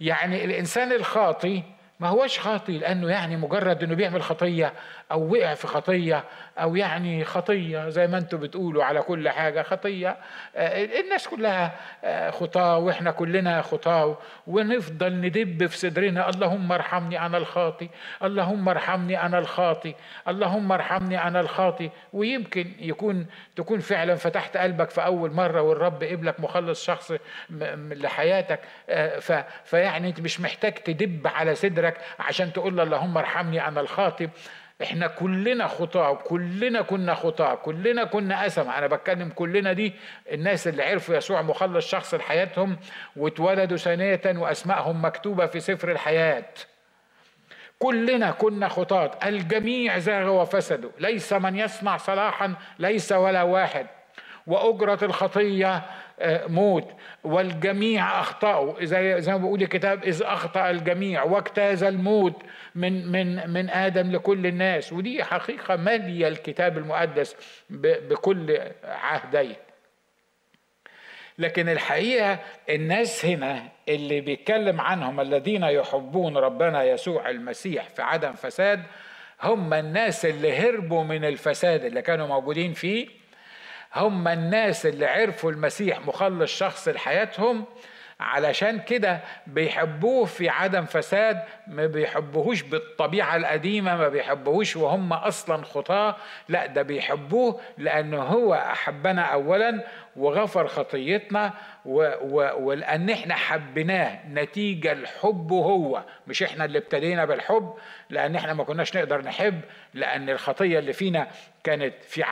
يعني 0.00 0.44
الإنسان 0.44 0.92
الخاطي 0.92 1.62
ما 2.00 2.08
هوش 2.08 2.38
خاطي 2.38 2.78
لأنه 2.78 3.10
يعني 3.10 3.36
مجرد 3.36 3.82
إنه 3.82 3.94
بيعمل 3.94 4.22
خطية 4.22 4.72
أو 5.12 5.32
وقع 5.32 5.54
في 5.54 5.66
خطية 5.66 6.24
أو 6.58 6.76
يعني 6.76 7.24
خطية 7.24 7.88
زي 7.88 8.06
ما 8.06 8.18
أنتم 8.18 8.38
بتقولوا 8.38 8.84
على 8.84 9.02
كل 9.02 9.28
حاجة 9.28 9.62
خطية 9.62 10.16
آه، 10.56 10.84
الناس 11.00 11.28
كلها 11.28 11.72
آه، 12.04 12.30
خطاة 12.30 12.78
وإحنا 12.78 13.10
كلنا 13.10 13.62
خطاة 13.62 14.18
ونفضل 14.46 15.20
ندب 15.20 15.66
في 15.66 15.78
صدرنا 15.78 16.28
اللهم 16.28 16.72
ارحمني 16.72 17.26
أنا 17.26 17.38
الخاطي 17.38 17.88
اللهم 18.24 18.68
ارحمني 18.68 19.22
أنا 19.22 19.38
الخاطي 19.38 19.94
اللهم 20.28 20.72
ارحمني 20.72 21.22
أنا 21.22 21.40
الخاطي 21.40 21.90
ويمكن 22.12 22.72
يكون 22.78 23.26
تكون 23.56 23.80
فعلا 23.80 24.14
فتحت 24.14 24.56
قلبك 24.56 24.90
في 24.90 25.04
أول 25.04 25.32
مرة 25.32 25.62
والرب 25.62 26.04
قبلك 26.04 26.40
مخلص 26.40 26.84
شخص 26.84 27.12
لحياتك 27.50 28.60
آه، 28.88 29.44
فيعني 29.64 30.08
أنت 30.08 30.20
مش 30.20 30.40
محتاج 30.40 30.72
تدب 30.74 31.26
على 31.26 31.54
صدرك 31.54 31.87
عشان 32.18 32.52
تقول 32.52 32.76
له 32.76 32.82
اللهم 32.82 33.18
ارحمني 33.18 33.68
أنا 33.68 33.80
الخاطي 33.80 34.28
إحنا 34.82 35.06
كلنا 35.06 35.66
خطاة 35.66 36.14
كلنا 36.14 36.82
كنا 36.82 37.14
خطاة 37.14 37.54
كلنا 37.54 38.04
كنا 38.04 38.46
أسمع 38.46 38.78
أنا 38.78 38.86
بتكلم 38.86 39.28
كلنا 39.28 39.72
دي 39.72 39.92
الناس 40.32 40.68
اللي 40.68 40.82
عرفوا 40.82 41.16
يسوع 41.16 41.42
مخلص 41.42 41.90
شخص 41.90 42.14
لحياتهم 42.14 42.76
واتولدوا 43.16 43.76
ثانية 43.76 44.20
وأسمائهم 44.26 45.04
مكتوبة 45.04 45.46
في 45.46 45.60
سفر 45.60 45.90
الحياة. 45.90 46.44
كلنا 47.78 48.30
كنا 48.30 48.68
خطاة. 48.68 49.10
الجميع 49.24 49.98
زاغوا 49.98 50.42
وفسدوا 50.42 50.90
ليس 50.98 51.32
من 51.32 51.56
يصنع 51.56 51.96
صلاحا 51.96 52.54
ليس 52.78 53.12
ولا 53.12 53.42
واحد. 53.42 53.86
وأجرة 54.46 54.98
الخطية 55.02 55.82
موت 56.22 56.90
والجميع 57.24 58.20
أخطأوا. 58.20 58.84
زي 58.84 59.20
زي 59.20 59.32
ما 59.32 59.38
بيقول 59.38 59.62
الكتاب 59.62 60.04
إذ 60.04 60.22
أخطأ 60.22 60.70
الجميع 60.70 61.22
واجتاز 61.22 61.82
الموت 61.82 62.42
من 62.74 63.06
من 63.12 63.50
من 63.50 63.70
آدم 63.70 64.10
لكل 64.12 64.46
الناس. 64.46 64.92
ودي 64.92 65.24
حقيقة 65.24 65.76
مالية 65.76 66.28
الكتاب 66.28 66.78
المقدس 66.78 67.36
بكل 67.70 68.60
عهديه. 68.84 69.56
لكن 71.38 71.68
الحقيقة 71.68 72.38
الناس 72.70 73.24
هنا 73.24 73.68
اللي 73.88 74.20
بيتكلم 74.20 74.80
عنهم 74.80 75.20
الذين 75.20 75.62
يحبون 75.62 76.36
ربنا 76.36 76.84
يسوع 76.84 77.30
المسيح 77.30 77.88
في 77.88 78.02
عدم 78.02 78.32
فساد 78.32 78.82
هم 79.42 79.74
الناس 79.74 80.26
اللي 80.26 80.58
هربوا 80.58 81.04
من 81.04 81.24
الفساد 81.24 81.84
اللي 81.84 82.02
كانوا 82.02 82.26
موجودين 82.26 82.72
فيه. 82.72 83.08
هم 83.96 84.28
الناس 84.28 84.86
اللي 84.86 85.06
عرفوا 85.06 85.50
المسيح 85.50 86.06
مخلص 86.06 86.50
شخص 86.50 86.88
لحياتهم 86.88 87.64
علشان 88.20 88.80
كده 88.80 89.20
بيحبوه 89.46 90.24
في 90.24 90.48
عدم 90.48 90.84
فساد 90.84 91.42
ما 91.66 91.86
بيحبوهوش 91.86 92.62
بالطبيعة 92.62 93.36
القديمة 93.36 93.96
ما 93.96 94.08
بيحبوهوش 94.08 94.76
وهم 94.76 95.12
أصلا 95.12 95.64
خطاة. 95.64 96.16
لا 96.48 96.66
ده 96.66 96.82
بيحبوه 96.82 97.60
لأنه 97.78 98.22
هو 98.22 98.54
أحبنا 98.54 99.22
أولا 99.22 99.84
وغفر 100.16 100.66
خطيتنا 100.66 101.52
و 101.84 102.12
و 102.20 102.50
ولأن 102.60 103.10
إحنا 103.10 103.34
حبيناه 103.34 104.18
نتيجة 104.28 104.92
الحب 104.92 105.52
هو. 105.52 106.02
مش 106.26 106.42
إحنا 106.42 106.64
اللي 106.64 106.78
ابتدينا 106.78 107.24
بالحب 107.24 107.74
لأن 108.10 108.36
إحنا 108.36 108.54
ما 108.54 108.64
كناش 108.64 108.96
نقدر 108.96 109.22
نحب 109.22 109.60
لأن 109.94 110.30
الخطية 110.30 110.78
اللي 110.78 110.92
فينا 110.92 111.28
كانت 111.64 111.94
في 112.08 112.24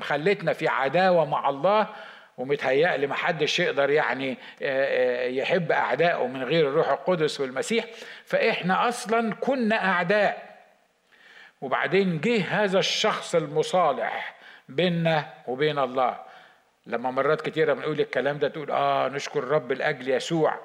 خلتنا 0.00 0.52
في 0.52 0.68
عداوة 0.68 1.24
مع 1.24 1.48
الله. 1.48 1.88
ومتهيألي 2.38 3.06
ما 3.06 3.14
حدش 3.14 3.60
يقدر 3.60 3.90
يعني 3.90 4.30
آه، 4.30 4.36
آه، 4.62 5.28
يحب 5.28 5.72
أعدائه 5.72 6.26
من 6.26 6.42
غير 6.42 6.68
الروح 6.68 6.88
القدس 6.88 7.40
والمسيح. 7.40 7.84
فإحنا 8.24 8.88
أصلا 8.88 9.34
كنا 9.34 9.84
أعداء. 9.88 10.54
وبعدين 11.60 12.20
جه 12.20 12.44
هذا 12.44 12.78
الشخص 12.78 13.34
المصالح 13.34 14.34
بيننا 14.68 15.26
وبين 15.46 15.78
الله. 15.78 16.16
لما 16.86 17.10
مرات 17.10 17.40
كتيرة 17.40 17.72
بنقول 17.72 18.00
الكلام 18.00 18.38
ده 18.38 18.48
تقول 18.48 18.70
آه 18.70 19.08
نشكر 19.08 19.44
رب 19.44 19.72
لأجل 19.72 20.08
يسوع. 20.08 20.58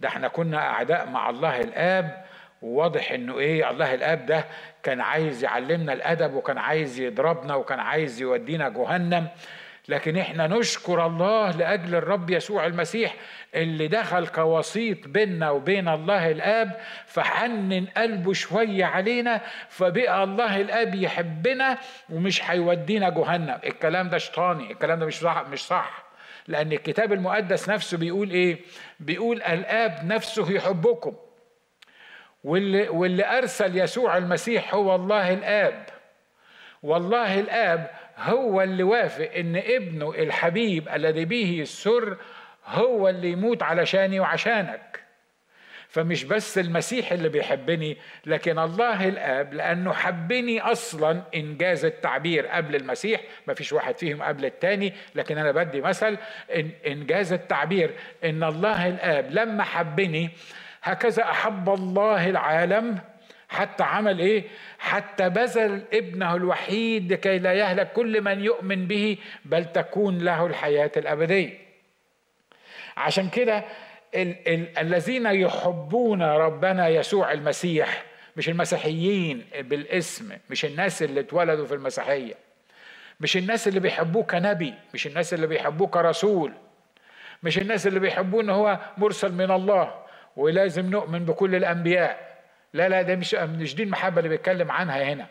ده 0.00 0.08
إحنا 0.08 0.28
كنا 0.28 0.58
أعداء 0.58 1.06
مع 1.06 1.30
الله 1.30 1.60
الآب. 1.60 2.24
وواضح 2.62 3.12
إنه 3.12 3.38
إيه 3.38 3.70
الله 3.70 3.94
الآب 3.94 4.26
ده 4.26 4.44
كان 4.82 5.00
عايز 5.00 5.44
يعلمنا 5.44 5.92
الأدب 5.92 6.34
وكان 6.34 6.58
عايز 6.58 7.00
يضربنا 7.00 7.54
وكان 7.54 7.80
عايز 7.80 8.20
يودينا 8.20 8.68
جهنم. 8.68 9.28
لكن 9.88 10.16
إحنا 10.16 10.46
نشكر 10.46 11.06
الله 11.06 11.50
لأجل 11.50 11.94
الرب 11.94 12.30
يسوع 12.30 12.66
المسيح 12.66 13.14
اللي 13.54 13.88
دخل 13.88 14.26
كوسيط 14.26 15.08
بيننا 15.08 15.50
وبين 15.50 15.88
الله 15.88 16.30
الآب 16.30 16.80
فحنن 17.06 17.86
قلبه 17.96 18.32
شوية 18.32 18.84
علينا 18.84 19.40
فبقى 19.68 20.24
الله 20.24 20.60
الآب 20.60 20.94
يحبنا 20.94 21.78
ومش 22.10 22.50
هيودينا 22.50 23.08
جهنم. 23.08 23.58
الكلام 23.64 24.08
ده 24.08 24.18
شيطاني 24.18 24.72
الكلام 24.72 24.98
ده 24.98 25.06
مش 25.06 25.18
صح 25.20 25.44
مش 25.48 25.66
صح. 25.66 26.02
لأن 26.48 26.72
الكتاب 26.72 27.12
المقدس 27.12 27.68
نفسه 27.68 27.98
بيقول 27.98 28.30
إيه؟ 28.30 28.58
بيقول 29.00 29.42
الآب 29.42 30.04
نفسه 30.04 30.52
يحبكم. 30.52 31.16
واللي, 32.44 32.88
واللي 32.88 33.38
أرسل 33.38 33.76
يسوع 33.78 34.16
المسيح 34.16 34.74
هو 34.74 34.94
الله 34.94 35.32
الآب. 35.32 35.86
والله 36.82 37.40
الآب 37.40 37.90
هو 38.18 38.62
اللي 38.62 38.82
وافق 38.82 39.30
إن 39.36 39.56
ابنه 39.56 40.10
الحبيب 40.10 40.88
الذي 40.88 41.24
به 41.24 41.58
السر 41.62 42.16
هو 42.66 43.08
اللي 43.08 43.30
يموت 43.30 43.62
علشاني 43.62 44.20
وعشانك. 44.20 45.02
فمش 45.88 46.24
بس 46.24 46.58
المسيح 46.58 47.12
اللي 47.12 47.28
بيحبني 47.28 47.96
لكن 48.26 48.58
الله 48.58 49.08
الآب 49.08 49.54
لأنه 49.54 49.92
حبني 49.92 50.60
أصلا 50.60 51.22
إنجاز 51.34 51.84
التعبير 51.84 52.46
قبل 52.46 52.76
المسيح. 52.76 53.20
ما 53.46 53.54
فيش 53.54 53.72
واحد 53.72 53.98
فيهم 53.98 54.22
قبل 54.22 54.44
التاني 54.44 54.92
لكن 55.14 55.38
أنا 55.38 55.52
بدي 55.52 55.80
مثل 55.80 56.18
إن 56.54 56.70
إنجاز 56.86 57.32
التعبير 57.32 57.90
إن 58.24 58.44
الله 58.44 58.88
الآب 58.88 59.26
لما 59.30 59.64
حبني 59.64 60.30
هكذا 60.82 61.22
أحب 61.22 61.68
الله 61.68 62.30
العالم 62.30 62.98
حتى 63.48 63.82
عمل 63.84 64.18
إيه؟ 64.18 64.44
حتى 64.78 65.28
بذل 65.28 65.82
ابنه 65.92 66.34
الوحيد 66.34 67.12
لكي 67.12 67.38
لا 67.38 67.52
يهلك 67.52 67.92
كل 67.92 68.20
من 68.20 68.44
يؤمن 68.44 68.86
به 68.86 69.16
بل 69.44 69.64
تكون 69.72 70.18
له 70.18 70.46
الحياة 70.46 70.90
الأبدية. 70.96 71.58
عشان 72.96 73.28
كده 73.28 73.64
ال- 74.14 74.48
ال- 74.48 74.78
الذين 74.78 75.26
يحبون 75.26 76.22
ربنا 76.22 76.88
يسوع 76.88 77.32
المسيح 77.32 78.04
مش 78.36 78.48
المسيحيين 78.48 79.44
بالاسم 79.60 80.32
مش 80.50 80.64
الناس 80.64 81.02
اللي 81.02 81.20
اتولدوا 81.20 81.66
في 81.66 81.74
المسيحية 81.74 82.34
مش 83.20 83.36
الناس 83.36 83.68
اللي 83.68 83.80
بيحبوه 83.80 84.22
كنبي 84.22 84.74
مش 84.94 85.06
الناس 85.06 85.34
اللي 85.34 85.46
بيحبوه 85.46 85.88
كرسول 85.88 86.52
مش 87.42 87.58
الناس 87.58 87.86
اللي 87.86 88.00
بيحبوه 88.00 88.42
إن 88.42 88.50
هو 88.50 88.78
مرسل 88.98 89.32
من 89.32 89.50
الله 89.50 89.94
ولازم 90.36 90.90
نؤمن 90.90 91.24
بكل 91.24 91.54
الأنبياء. 91.54 92.27
لا 92.72 92.88
لا 92.88 93.02
ده 93.02 93.16
مش 93.16 93.34
مش 93.34 93.74
دي 93.74 93.82
المحبة 93.82 94.18
اللي 94.18 94.28
بيتكلم 94.28 94.70
عنها 94.70 95.02
هنا. 95.02 95.26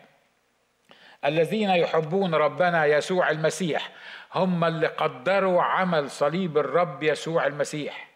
الذين 1.24 1.70
يحبون 1.70 2.34
ربنا 2.34 2.86
يسوع 2.86 3.30
المسيح 3.30 3.90
هم 4.34 4.64
اللي 4.64 4.86
قدروا 4.86 5.62
عمل 5.62 6.10
صليب 6.10 6.58
الرب 6.58 7.02
يسوع 7.02 7.46
المسيح. 7.46 8.08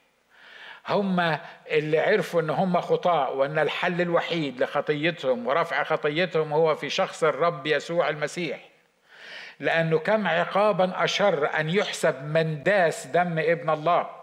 هم 0.88 1.38
اللي 1.70 1.98
عرفوا 1.98 2.40
إن 2.40 2.50
هم 2.50 2.80
خطاء 2.80 3.36
وإن 3.36 3.58
الحل 3.58 4.00
الوحيد 4.00 4.62
لخطيتهم 4.62 5.46
ورفع 5.46 5.82
خطيتهم 5.82 6.52
هو 6.52 6.74
في 6.74 6.90
شخص 6.90 7.24
الرب 7.24 7.66
يسوع 7.66 8.08
المسيح. 8.08 8.60
لأنه 9.60 9.98
كم 9.98 10.26
عقابا 10.26 11.04
أشر 11.04 11.60
أن 11.60 11.70
يحسب 11.70 12.24
من 12.24 12.62
داس 12.62 13.06
دم 13.06 13.38
ابن 13.38 13.70
الله. 13.70 14.21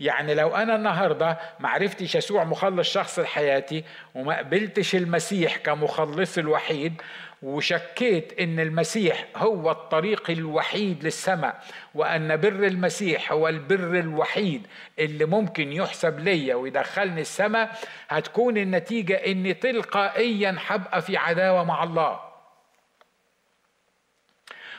يعني 0.00 0.34
لو 0.34 0.56
أنا 0.56 0.76
النهارده 0.76 1.38
ما 1.60 1.68
عرفتش 1.68 2.14
يسوع 2.14 2.44
مخلص 2.44 2.92
شخص 2.92 3.18
لحياتي 3.18 3.84
وما 4.14 4.38
قبلتش 4.38 4.94
المسيح 4.94 5.56
كمخلص 5.56 6.38
الوحيد 6.38 7.02
وشكيت 7.42 8.40
إن 8.40 8.60
المسيح 8.60 9.24
هو 9.36 9.70
الطريق 9.70 10.30
الوحيد 10.30 11.04
للسماء 11.04 11.64
وأن 11.94 12.36
بر 12.36 12.48
المسيح 12.48 13.32
هو 13.32 13.48
البر 13.48 13.98
الوحيد 13.98 14.66
اللي 14.98 15.24
ممكن 15.24 15.72
يحسب 15.72 16.20
ليا 16.20 16.54
ويدخلني 16.54 17.20
السماء 17.20 17.78
هتكون 18.08 18.56
النتيجة 18.58 19.14
إني 19.14 19.54
تلقائيا 19.54 20.56
هبقى 20.66 21.02
في 21.02 21.16
عداوة 21.16 21.64
مع 21.64 21.84
الله. 21.84 22.20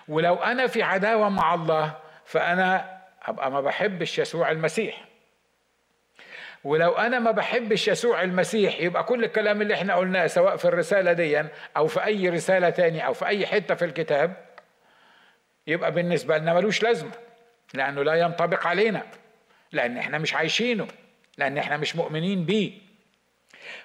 ولو 0.07 0.35
أنا 0.35 0.67
في 0.67 0.83
عداوة 0.83 1.29
مع 1.29 1.53
الله 1.53 1.93
فأنا 2.25 2.94
هبقى 3.25 3.51
ما 3.51 3.61
بحبش 3.61 4.19
يسوع 4.19 4.51
المسيح. 4.51 5.05
ولو 6.63 6.91
أنا 6.91 7.19
ما 7.19 7.31
بحبش 7.31 7.87
يسوع 7.87 8.21
المسيح 8.21 8.79
يبقى 8.79 9.03
كل 9.03 9.23
الكلام 9.23 9.61
اللي 9.61 9.73
إحنا 9.73 9.95
قلناه 9.95 10.27
سواء 10.27 10.55
في 10.57 10.65
الرسالة 10.65 11.13
دي 11.13 11.43
أو 11.77 11.87
في 11.87 12.05
أي 12.05 12.29
رسالة 12.29 12.69
تاني 12.69 13.05
أو 13.05 13.13
في 13.13 13.25
أي 13.25 13.45
حتة 13.47 13.75
في 13.75 13.85
الكتاب 13.85 14.45
يبقى 15.67 15.91
بالنسبة 15.91 16.37
لنا 16.37 16.53
ملوش 16.53 16.83
لازمة 16.83 17.11
لأنه 17.73 18.03
لا 18.03 18.13
ينطبق 18.13 18.67
علينا 18.67 19.03
لأن 19.71 19.97
إحنا 19.97 20.17
مش 20.17 20.33
عايشينه 20.33 20.87
لأن 21.37 21.57
إحنا 21.57 21.77
مش 21.77 21.95
مؤمنين 21.95 22.45
بيه. 22.45 22.71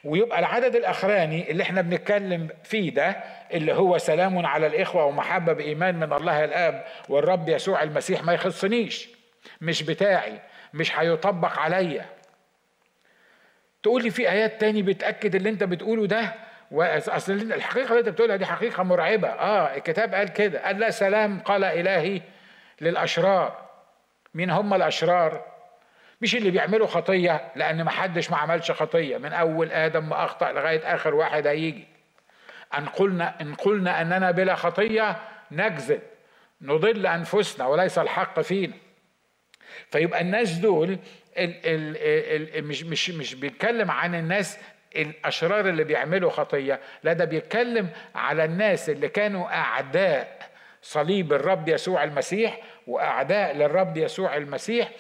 ويبقى 0.05 0.39
العدد 0.39 0.77
الأخراني 0.77 1.51
اللي 1.51 1.63
إحنا 1.63 1.81
بنتكلم 1.81 2.49
فيه 2.65 2.91
ده 2.95 3.09
اللي 3.53 3.73
هو 3.73 3.99
سلام 3.99 4.47
على 4.47 4.67
الإخوة 4.67 5.05
ومحبة 5.05 5.53
بإيمان 5.53 5.95
من 5.95 6.13
الله 6.13 6.45
الآب 6.45 6.85
والرب 7.09 7.49
يسوع 7.49 7.83
المسيح 7.83 8.23
ما 8.25 8.33
يخصنيش. 8.35 9.09
مش 9.61 9.83
بتاعي 9.83 10.41
مش 10.75 10.99
هيطبق 10.99 11.59
عليا. 11.59 12.07
تقول 13.83 14.03
لي 14.03 14.11
في 14.11 14.31
آيات 14.31 14.61
تاني 14.61 14.83
بتأكد 14.83 15.35
اللي 15.35 15.49
انت 15.51 15.65
بتقوله 15.65 16.07
ده؟ 16.07 16.35
واصل 16.71 17.33
الحقيقة 17.33 17.89
اللي 17.89 17.99
انت 18.01 18.09
بتقولها 18.09 18.37
دي 18.37 18.47
حقيقة 18.47 18.83
مرعبة. 18.83 19.29
آه 19.29 19.77
الكتاب 19.77 20.15
قال 20.15 20.29
كده. 20.29 20.65
قال 20.65 20.79
لا 20.79 20.91
سلام 20.91 21.41
قال 21.41 21.65
إلهي 21.65 22.23
للأشرار. 22.81 23.69
مين 24.35 24.51
هم 24.51 24.75
الأشرار؟ 24.75 25.45
مش 26.21 26.35
اللي 26.35 26.51
بيعملوا 26.51 26.87
خطية 26.87 27.53
لأن 27.57 27.83
ما 27.83 27.91
حدش 27.91 28.31
ما 28.31 28.37
عملش 28.37 28.71
خطية. 28.71 29.19
من 29.19 29.33
أول 29.33 29.73
آدم 29.73 30.09
ما 30.09 30.25
أخطأ 30.25 30.53
لغاية 30.53 30.95
آخر 30.95 31.15
واحد 31.15 31.47
هيجي. 31.47 31.89
أن 32.79 32.87
قلنا 32.87 33.41
إن 33.41 33.55
قلنا 33.55 34.01
أننا 34.03 34.31
بلا 34.31 34.55
خطية 34.55 35.17
نكذب 35.51 36.01
نضل 36.61 37.07
أنفسنا 37.07 37.67
وليس 37.67 37.99
الحق 37.99 38.41
فينا. 38.41 38.75
فيبقى 39.91 40.21
الناس 40.21 40.53
دول 40.53 40.89
ال 40.91 40.99
ال 41.65 41.97
ال 42.59 42.65
مش 42.65 42.83
مش 42.85 43.11
مش 43.11 43.35
بيتكلم 43.35 43.91
عن 43.91 44.15
الناس 44.15 44.59
الأشرار 44.97 45.69
اللي 45.69 45.85
بيعملوا 45.85 46.31
خطية 46.31 46.81
لا 47.05 47.13
ده 47.13 47.25
بيتكلم 47.25 47.89
على 48.15 48.45
الناس 48.45 48.91
اللي 48.91 49.09
كانوا 49.09 49.47
أعداء 49.55 50.39
صليب 50.83 51.33
الرب 51.33 51.69
يسوع 51.69 52.05
المسيح 52.05 52.61
وأعداء 52.87 53.57
للرب 53.57 53.97
يسوع 53.97 54.37
المسيح. 54.37 54.91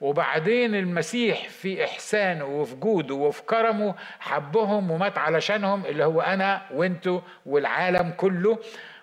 وبعدين 0.00 0.74
المسيح 0.74 1.48
في 1.48 1.84
احسانه 1.84 2.44
وفي 2.44 2.74
جوده 2.74 3.14
وفي 3.14 3.42
كرمه 3.42 3.94
حبهم 4.20 4.90
ومات 4.90 5.18
علشانهم 5.18 5.86
اللي 5.86 6.04
هو 6.04 6.20
أنا 6.20 6.62
وانتو 6.74 7.20
والعالم 7.46 8.10
كله. 8.16 8.58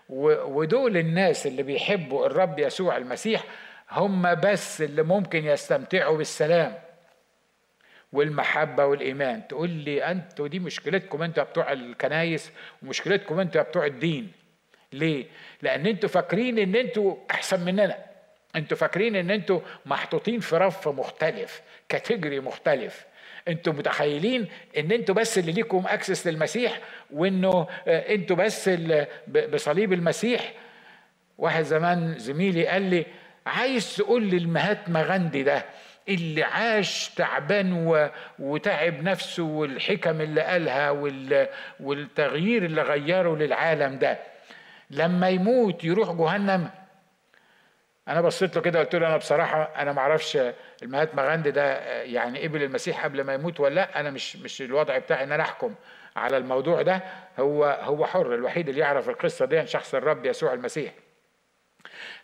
ودول 0.10 0.98
الناس 0.98 1.48
اللي 1.48 1.64
بيحبوا 1.64 2.26
الرب 2.26 2.60
يسوع 2.60 2.98
المسيح 2.98 3.44
هم 3.92 4.36
بس 4.36 4.82
اللي 4.82 5.04
ممكن 5.04 5.46
يستمتعوا 5.46 6.18
بالسلام 6.18 6.74
والمحبة 8.14 8.86
والإيمان. 8.86 9.48
تقول 9.48 9.70
لي 9.70 10.04
أنتوا 10.04 10.48
دي 10.48 10.60
مشكلتكم 10.60 11.24
أنتوا 11.24 11.44
بتوع 11.44 11.72
الكنايس 11.72 12.52
ومشكلتكم 12.84 13.40
أنتوا 13.40 13.62
بتوع 13.62 13.86
الدين. 13.86 14.32
ليه؟ 14.94 15.26
لأن 15.62 15.86
أنتوا 15.86 16.10
فاكرين 16.10 16.60
إن 16.60 16.76
أنتوا 16.76 17.16
أحسن 17.32 17.66
مننا. 17.66 17.98
أنتوا 18.56 18.78
فاكرين 18.78 19.16
إن 19.16 19.32
أنتوا 19.32 19.60
محطوطين 19.86 20.40
في 20.40 20.58
رف 20.58 20.88
مختلف 20.88 21.62
category 21.90 22.40
مختلف. 22.40 23.06
أنتوا 23.48 23.74
متخيلين 23.74 24.48
إن 24.78 24.92
أنتوا 24.92 25.16
بس 25.16 25.38
اللي 25.38 25.52
ليكم 25.52 25.84
access 25.88 26.28
للمسيح 26.28 26.80
وإنه 27.12 27.68
آه، 27.88 28.14
أنتوا 28.16 28.36
بس 28.36 28.70
بصليب 29.54 29.94
المسيح. 29.94 30.54
واحد 31.38 31.64
زمان 31.64 32.16
زميلي 32.18 32.68
قال 32.68 32.82
لي 32.82 33.06
عايز 33.48 33.96
تقول 33.96 34.24
لي 34.24 34.38
المهاتما 34.38 35.02
غاندي 35.04 35.44
ده 35.44 35.66
اللي 36.10 36.44
عاش 36.44 37.10
تعبان 37.10 37.74
و... 37.74 38.10
وتعب 38.40 39.04
نفسه 39.04 39.44
والحكم 39.44 40.22
اللي 40.22 40.42
قالها 40.42 40.90
وال... 40.90 41.48
والتغيير 41.80 42.66
اللي 42.66 42.82
غيره 42.82 43.36
للعالم 43.36 44.00
ده. 44.00 44.18
لما 44.92 45.30
يموت 45.30 45.84
يروح 45.84 46.12
جهنم. 46.12 46.70
أنا 48.08 48.22
بصيت 48.22 48.56
له 48.56 48.62
كده 48.62 48.80
قلت 48.80 48.96
له 48.96 49.08
أنا 49.08 49.18
بصراحة 49.18 49.64
أنا 49.78 49.94
ما 49.94 50.00
أعرفش 50.02 50.38
المهاتما 50.84 51.24
غاندي 51.24 51.52
ده 51.52 51.78
يعني 52.04 52.44
قبل 52.48 52.64
المسيح 52.64 53.04
قبل 53.04 53.22
ما 53.22 53.34
يموت 53.34 53.60
ولا 53.60 53.76
لأ 53.76 54.00
أنا 54.00 54.12
مش 54.12 54.36
مش 54.36 54.62
الوضع 54.62 54.98
بتاعي 54.98 55.24
إن 55.24 55.32
أنا 55.32 55.44
أحكم 55.44 55.76
على 56.16 56.38
الموضوع 56.38 56.82
ده. 56.82 57.02
هو 57.40 57.66
هو 57.82 58.06
حر 58.06 58.36
الوحيد 58.36 58.70
اللي 58.70 58.82
يعرف 58.82 59.10
القصة 59.10 59.46
دي 59.46 59.68
شخص 59.68 59.96
الرب 59.96 60.26
يسوع 60.26 60.54
المسيح. 60.54 60.94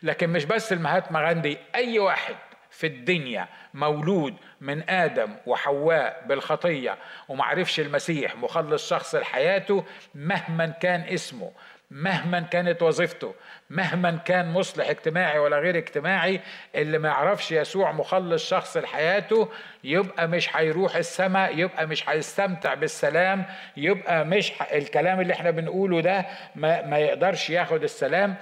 لكن 0.03 0.29
مش 0.29 0.45
بس 0.45 0.73
المهاتما 0.73 1.19
غاندي 1.21 1.57
أي 1.75 1.99
واحد 1.99 2.35
في 2.71 2.87
الدنيا 2.87 3.47
مولود 3.73 4.35
من 4.61 4.89
آدم 4.89 5.35
وحواء 5.45 6.23
بالخطية 6.27 6.97
ومعرفش 7.29 7.79
المسيح 7.79 8.35
مخلص 8.35 8.89
شخص 8.89 9.15
لحياته 9.15 9.83
مهما 10.15 10.65
كان 10.67 11.01
اسمه 11.01 11.51
مهما 11.91 12.39
كانت 12.39 12.81
وظيفته 12.81 13.33
مهما 13.69 14.11
كان 14.25 14.51
مصلح 14.53 14.89
اجتماعي 14.89 15.39
ولا 15.39 15.57
غير 15.59 15.77
اجتماعي 15.77 16.39
اللي 16.75 16.97
ما 16.97 17.09
يعرفش 17.09 17.51
يسوع 17.51 17.91
مخلص 17.91 18.49
شخص 18.49 18.77
لحياته 18.77 19.49
يبقى 19.83 20.27
مش 20.27 20.55
هيروح 20.55 20.95
السماء 20.95 21.57
يبقى 21.59 21.87
مش 21.87 22.09
هيستمتع 22.09 22.73
بالسلام 22.73 23.45
يبقى 23.77 24.25
مش 24.25 24.51
الكلام 24.73 25.21
اللي 25.21 25.33
إحنا 25.33 25.51
بنقوله 25.51 26.01
ده 26.01 26.25
ما, 26.55 26.81
ما 26.85 26.97
يقدرش 26.97 27.49
ياخد 27.49 27.83
السلام. 27.83 28.35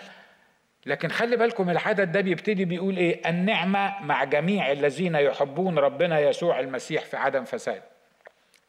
لكن 0.86 1.09
خلي 1.09 1.38
بالكم 1.38 1.69
العدد 1.69 2.11
ده 2.11 2.21
بيبتدي 2.21 2.65
بيقول 2.65 2.97
إيه؟ 2.97 3.29
النعمة 3.29 4.03
مع 4.03 4.23
جميع 4.23 4.71
الذين 4.71 5.15
يحبون 5.15 5.79
ربنا 5.79 6.19
يسوع 6.19 6.59
المسيح 6.59 7.03
في 7.03 7.17
عدم 7.17 7.43
فساد. 7.45 7.82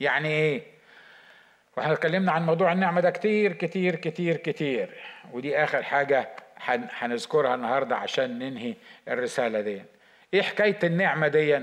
يعني 0.01 0.29
إيه؟ 0.29 0.63
وإحنا 1.77 1.93
اتكلمنا 1.93 2.33
عن 2.33 2.47
موضوع 2.47 2.73
النعمة 2.73 3.01
ده 3.01 3.11
كتير 3.11 3.53
كتير 3.53 3.97
كتير 3.97 4.37
كتير. 4.37 4.95
ودي 5.33 5.59
آخر 5.65 5.83
حاجة 5.83 6.29
هنذكرها 6.99 7.55
النهاردة 7.55 7.97
عشان 7.97 8.39
ننهي 8.39 8.75
الرسالة 9.09 9.61
دي. 9.61 9.83
إيه 10.35 10.43
حكاية 10.43 10.79
النعمة 10.85 11.29
دي؟ 11.29 11.61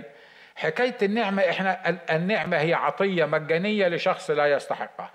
حكاية 0.55 0.97
النعمة 1.01 1.49
إحنا 1.49 1.99
النعمة 2.11 2.57
هي 2.57 2.73
عطية 2.73 3.25
مجانية 3.25 3.87
لشخص 3.87 4.31
لا 4.31 4.45
يستحقها. 4.45 5.11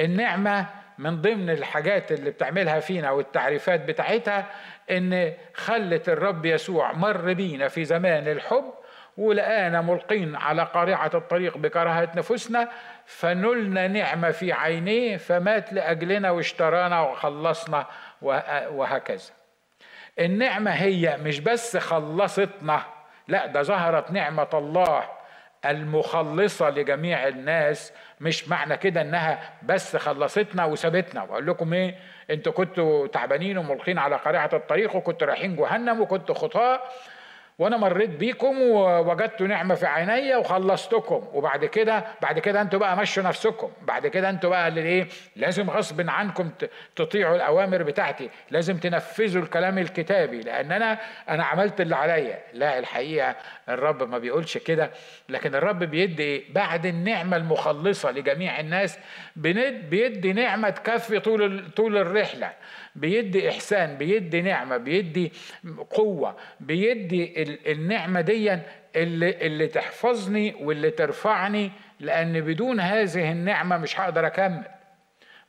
النعمة 0.00 0.66
من 0.98 1.20
ضمن 1.22 1.50
الحاجات 1.50 2.12
اللي 2.12 2.30
بتعملها 2.30 2.80
فينا 2.80 3.10
والتعريفات 3.10 3.80
بتاعتها 3.80 4.46
إن 4.90 5.32
خلت 5.54 6.08
الرب 6.08 6.46
يسوع 6.46 6.92
مر 6.92 7.32
بينا 7.32 7.68
في 7.68 7.84
زمان 7.84 8.28
الحب 8.28 8.64
ولقانا 9.16 9.80
ملقين 9.80 10.36
على 10.36 10.62
قارعة 10.62 11.10
الطريق 11.14 11.58
بكراهة 11.58 12.08
نفوسنا 12.16 12.68
فنلنا 13.06 13.88
نعمة 13.88 14.30
في 14.30 14.52
عينيه 14.52 15.16
فمات 15.16 15.72
لأجلنا 15.72 16.30
واشترانا 16.30 17.00
وخلصنا 17.00 17.86
وهكذا. 18.70 19.30
النعمة 20.18 20.70
هي 20.70 21.16
مش 21.16 21.40
بس 21.40 21.76
خلصتنا 21.76 22.82
لا 23.28 23.46
ده 23.46 23.62
ظهرت 23.62 24.10
نعمة 24.10 24.48
الله 24.54 25.04
المخلصة 25.64 26.70
لجميع 26.70 27.28
الناس 27.28 27.92
مش 28.20 28.48
معنى 28.48 28.76
كده 28.76 29.00
انها 29.00 29.50
بس 29.62 29.96
خلصتنا 29.96 30.64
وسابتنا. 30.64 31.22
وأقول 31.22 31.46
لكم 31.46 31.72
إيه؟ 31.72 31.94
أنتوا 32.30 32.52
كنتوا 32.52 33.06
تعبانين 33.06 33.58
وملقين 33.58 33.98
على 33.98 34.16
قارعة 34.16 34.50
الطريق 34.52 34.96
وكنتوا 34.96 35.26
رايحين 35.26 35.56
جهنم 35.56 36.00
وكنتوا 36.00 36.34
خطاة 36.34 36.80
وأنا 37.58 37.76
مريت 37.76 38.10
بيكم 38.10 38.60
ووجدت 38.60 39.42
نعمة 39.42 39.74
في 39.74 39.86
عيني 39.86 40.36
وخلصتكم. 40.36 41.28
وبعد 41.32 41.64
كده 41.64 42.04
بعد 42.22 42.38
كده 42.38 42.60
أنتوا 42.60 42.78
بقى 42.78 42.96
مشوا 42.96 43.22
نفسكم. 43.22 43.70
بعد 43.82 44.06
كده 44.06 44.30
أنتوا 44.30 44.50
بقى 44.50 44.68
اللي 44.68 44.80
إيه 44.82 45.06
لازم 45.36 45.70
غصب 45.70 46.10
عنكم 46.10 46.50
تطيعوا 46.96 47.36
الأوامر 47.36 47.82
بتاعتي. 47.82 48.30
لازم 48.50 48.76
تنفذوا 48.76 49.42
الكلام 49.42 49.78
الكتابي. 49.78 50.40
لأن 50.40 50.72
أنا 50.72 50.98
أنا 51.28 51.44
عملت 51.44 51.80
اللي 51.80 51.96
عليا. 51.96 52.38
لا 52.52 52.78
الحقيقة 52.78 53.36
الرب 53.68 54.02
ما 54.10 54.18
بيقولش 54.18 54.58
كده. 54.58 54.90
لكن 55.28 55.54
الرب 55.54 55.78
بيدي 55.78 56.44
بعد 56.50 56.86
النعمة 56.86 57.36
المخلصة 57.36 58.10
لجميع 58.10 58.60
الناس 58.60 58.98
بيدي 59.36 60.32
نعمة 60.32 60.70
تكفي 60.70 61.20
طول 61.20 61.70
طول 61.76 61.96
الرحلة. 61.96 62.52
بيدي 62.96 63.50
إحسان 63.50 63.96
بيدي 63.96 64.42
نعمة 64.42 64.76
بيدي 64.76 65.32
قوة 65.90 66.36
بيدي 66.60 67.42
النعمة 67.72 68.20
دي 68.20 68.58
اللي 68.96 69.46
اللي 69.46 69.66
تحفظني 69.66 70.54
واللي 70.60 70.90
ترفعني 70.90 71.72
لأن 72.00 72.40
بدون 72.40 72.80
هذه 72.80 73.32
النعمة 73.32 73.78
مش 73.78 74.00
هقدر 74.00 74.26
أكمل. 74.26 74.64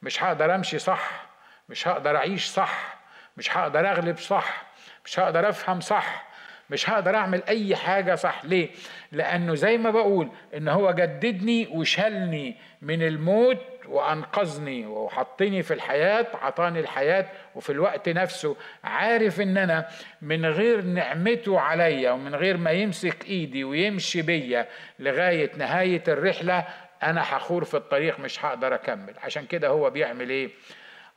مش 0.02 0.24
هقدر 0.24 0.56
أمشي 0.56 0.80
صح 0.80 1.28
مش 1.70 1.88
هقدر 1.88 2.16
أعيش 2.16 2.46
صح 2.46 2.98
مش 3.38 3.58
هقدر 3.58 3.92
أغلب 3.92 4.18
صح 4.18 4.66
مش 5.06 5.20
هقدر 5.20 5.50
أفهم 5.50 5.80
صح 5.80 6.28
مش 6.70 6.90
هقدر 6.90 7.16
أعمل 7.16 7.44
أي 7.44 7.76
حاجة 7.76 8.16
صح. 8.16 8.42
ليه؟ 8.46 8.70
لأنه 9.12 9.56
زي 9.56 9.78
ما 9.78 9.90
بقول 9.90 10.30
إن 10.58 10.68
هو 10.68 10.92
جددني 10.92 11.68
وشالني 11.68 12.56
من 12.82 13.02
الموت 13.02 13.58
وأنقذني 13.90 14.86
وحطني 14.88 15.64
في 15.64 15.74
الحياة 15.74 16.28
عطاني 16.42 16.80
الحياة 16.80 17.26
وفي 17.56 17.70
الوقت 17.72 18.10
نفسه. 18.10 18.56
عارف 18.84 19.42
إن 19.42 19.58
أنا 19.58 19.88
من 20.22 20.46
غير 20.46 20.82
نعمته 20.82 21.60
عليا 21.60 22.12
ومن 22.12 22.36
غير 22.36 22.58
ما 22.58 22.72
يمسك 22.72 23.26
إيدي 23.26 23.64
ويمشي 23.64 24.22
بيا 24.22 24.68
لغاية 25.00 25.52
نهاية 25.58 26.04
الرحلة 26.08 26.66
أنا 27.04 27.22
حخور 27.22 27.64
في 27.64 27.78
الطريق 27.78 28.20
مش 28.20 28.46
هقدر 28.46 28.76
أكمل. 28.76 29.14
عشان 29.24 29.46
كده 29.46 29.68
هو 29.68 29.90
بيعمل 29.90 30.30
إيه؟ 30.30 30.50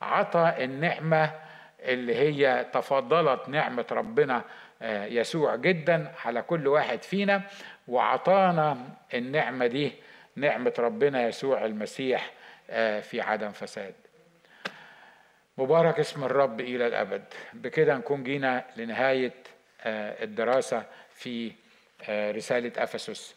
عطى 0.01 0.53
النعمة 0.59 1.31
اللي 1.79 2.15
هي 2.15 2.65
تفضلت 2.73 3.49
نعمة 3.49 3.85
ربنا 3.91 4.41
آه، 4.81 5.05
يسوع 5.05 5.55
جدا 5.55 6.11
على 6.25 6.41
كل 6.41 6.67
واحد 6.67 7.03
فينا 7.03 7.41
وعطانا 7.87 8.77
النعمة 9.13 9.67
دي 9.67 9.91
نعمة 10.35 10.73
ربنا 10.79 11.27
يسوع 11.27 11.65
المسيح. 11.65 12.31
في 13.01 13.21
عدم 13.21 13.51
فساد. 13.51 13.93
مبارك 15.57 15.99
اسم 15.99 16.23
الرب 16.23 16.61
إلى 16.61 16.87
الأبد. 16.87 17.23
بكده 17.53 17.97
نكون 17.97 18.23
جينا 18.23 18.65
لنهاية 18.77 19.33
آه، 19.81 20.23
الدراسة 20.23 20.83
في 21.13 21.51
آه، 22.09 22.31
رسالة 22.31 22.71
أفسس. 22.77 23.35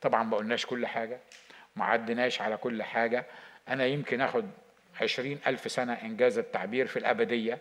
طبعا 0.00 0.22
ما 0.22 0.36
قلناش 0.36 0.66
كل 0.66 0.86
حاجة 0.86 1.18
ما 1.76 1.84
عدناش 1.84 2.40
على 2.40 2.56
كل 2.56 2.82
حاجة. 2.82 3.26
أنا 3.68 3.86
يمكن 3.86 4.20
أخد 4.20 4.50
عشرين 5.00 5.38
ألف 5.46 5.70
سنة 5.70 5.92
إنجاز 5.92 6.38
التعبير 6.38 6.86
في 6.86 6.98
الأبدية 6.98 7.58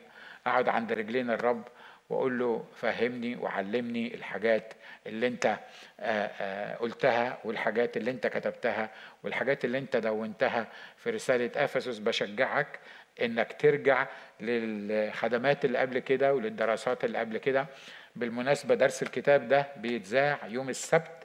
أقعد 0.47 0.69
عند 0.69 0.91
رجلين 0.91 1.29
الرب 1.29 1.63
وأقول 2.09 2.39
له 2.39 2.65
فهمني 2.75 3.35
وعلمني 3.35 4.15
الحاجات 4.15 4.73
اللي 5.07 5.27
أنت 5.27 5.45
آه، 5.45 5.57
آه، 5.99 6.75
قلتها 6.75 7.37
والحاجات 7.43 7.97
اللي 7.97 8.11
أنت 8.11 8.27
كتبتها 8.27 8.89
والحاجات 9.23 9.65
اللي 9.65 9.77
أنت 9.77 9.97
دونتها 9.97 10.67
في 10.97 11.09
رسالة 11.09 11.51
أفسس 11.63 11.97
بشجعك 11.97 12.79
إنك 13.21 13.55
ترجع 13.59 14.07
للخدمات 14.39 15.65
اللي 15.65 15.77
قبل 15.77 15.99
كده 15.99 16.33
وللدراسات 16.33 17.03
اللي 17.03 17.17
قبل 17.17 17.37
كده. 17.37 17.67
بالمناسبة 18.15 18.75
درس 18.75 19.03
الكتاب 19.03 19.47
ده 19.47 19.67
بيتذاع 19.77 20.39
يوم 20.47 20.69
السبت 20.69 21.23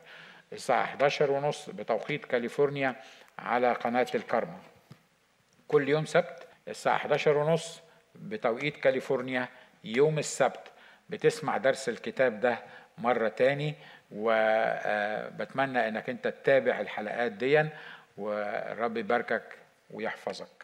الساعة 0.52 0.82
11 0.82 1.30
ونص 1.30 1.70
بتوقيت 1.70 2.24
كاليفورنيا 2.24 2.96
على 3.38 3.72
قناة 3.72 4.06
الكرمة 4.14 4.58
كل 5.68 5.88
يوم 5.88 6.04
سبت 6.04 6.48
الساعة 6.68 6.96
11 6.96 7.36
ونص 7.36 7.80
بتوقيت 8.14 8.76
كاليفورنيا 8.76 9.48
يوم 9.96 10.18
السبت 10.18 10.60
بتسمع 11.10 11.56
درس 11.56 11.88
الكتاب 11.88 12.40
ده 12.40 12.58
مرة 12.98 13.28
تاني 13.28 13.74
وبتمنى 14.12 15.88
إنك 15.88 16.10
أنت 16.10 16.28
تتابع 16.28 16.80
الحلقات 16.80 17.32
دي 17.32 17.68
والرب 18.18 18.96
يباركك 18.96 19.42
ويحفظك. 19.90 20.57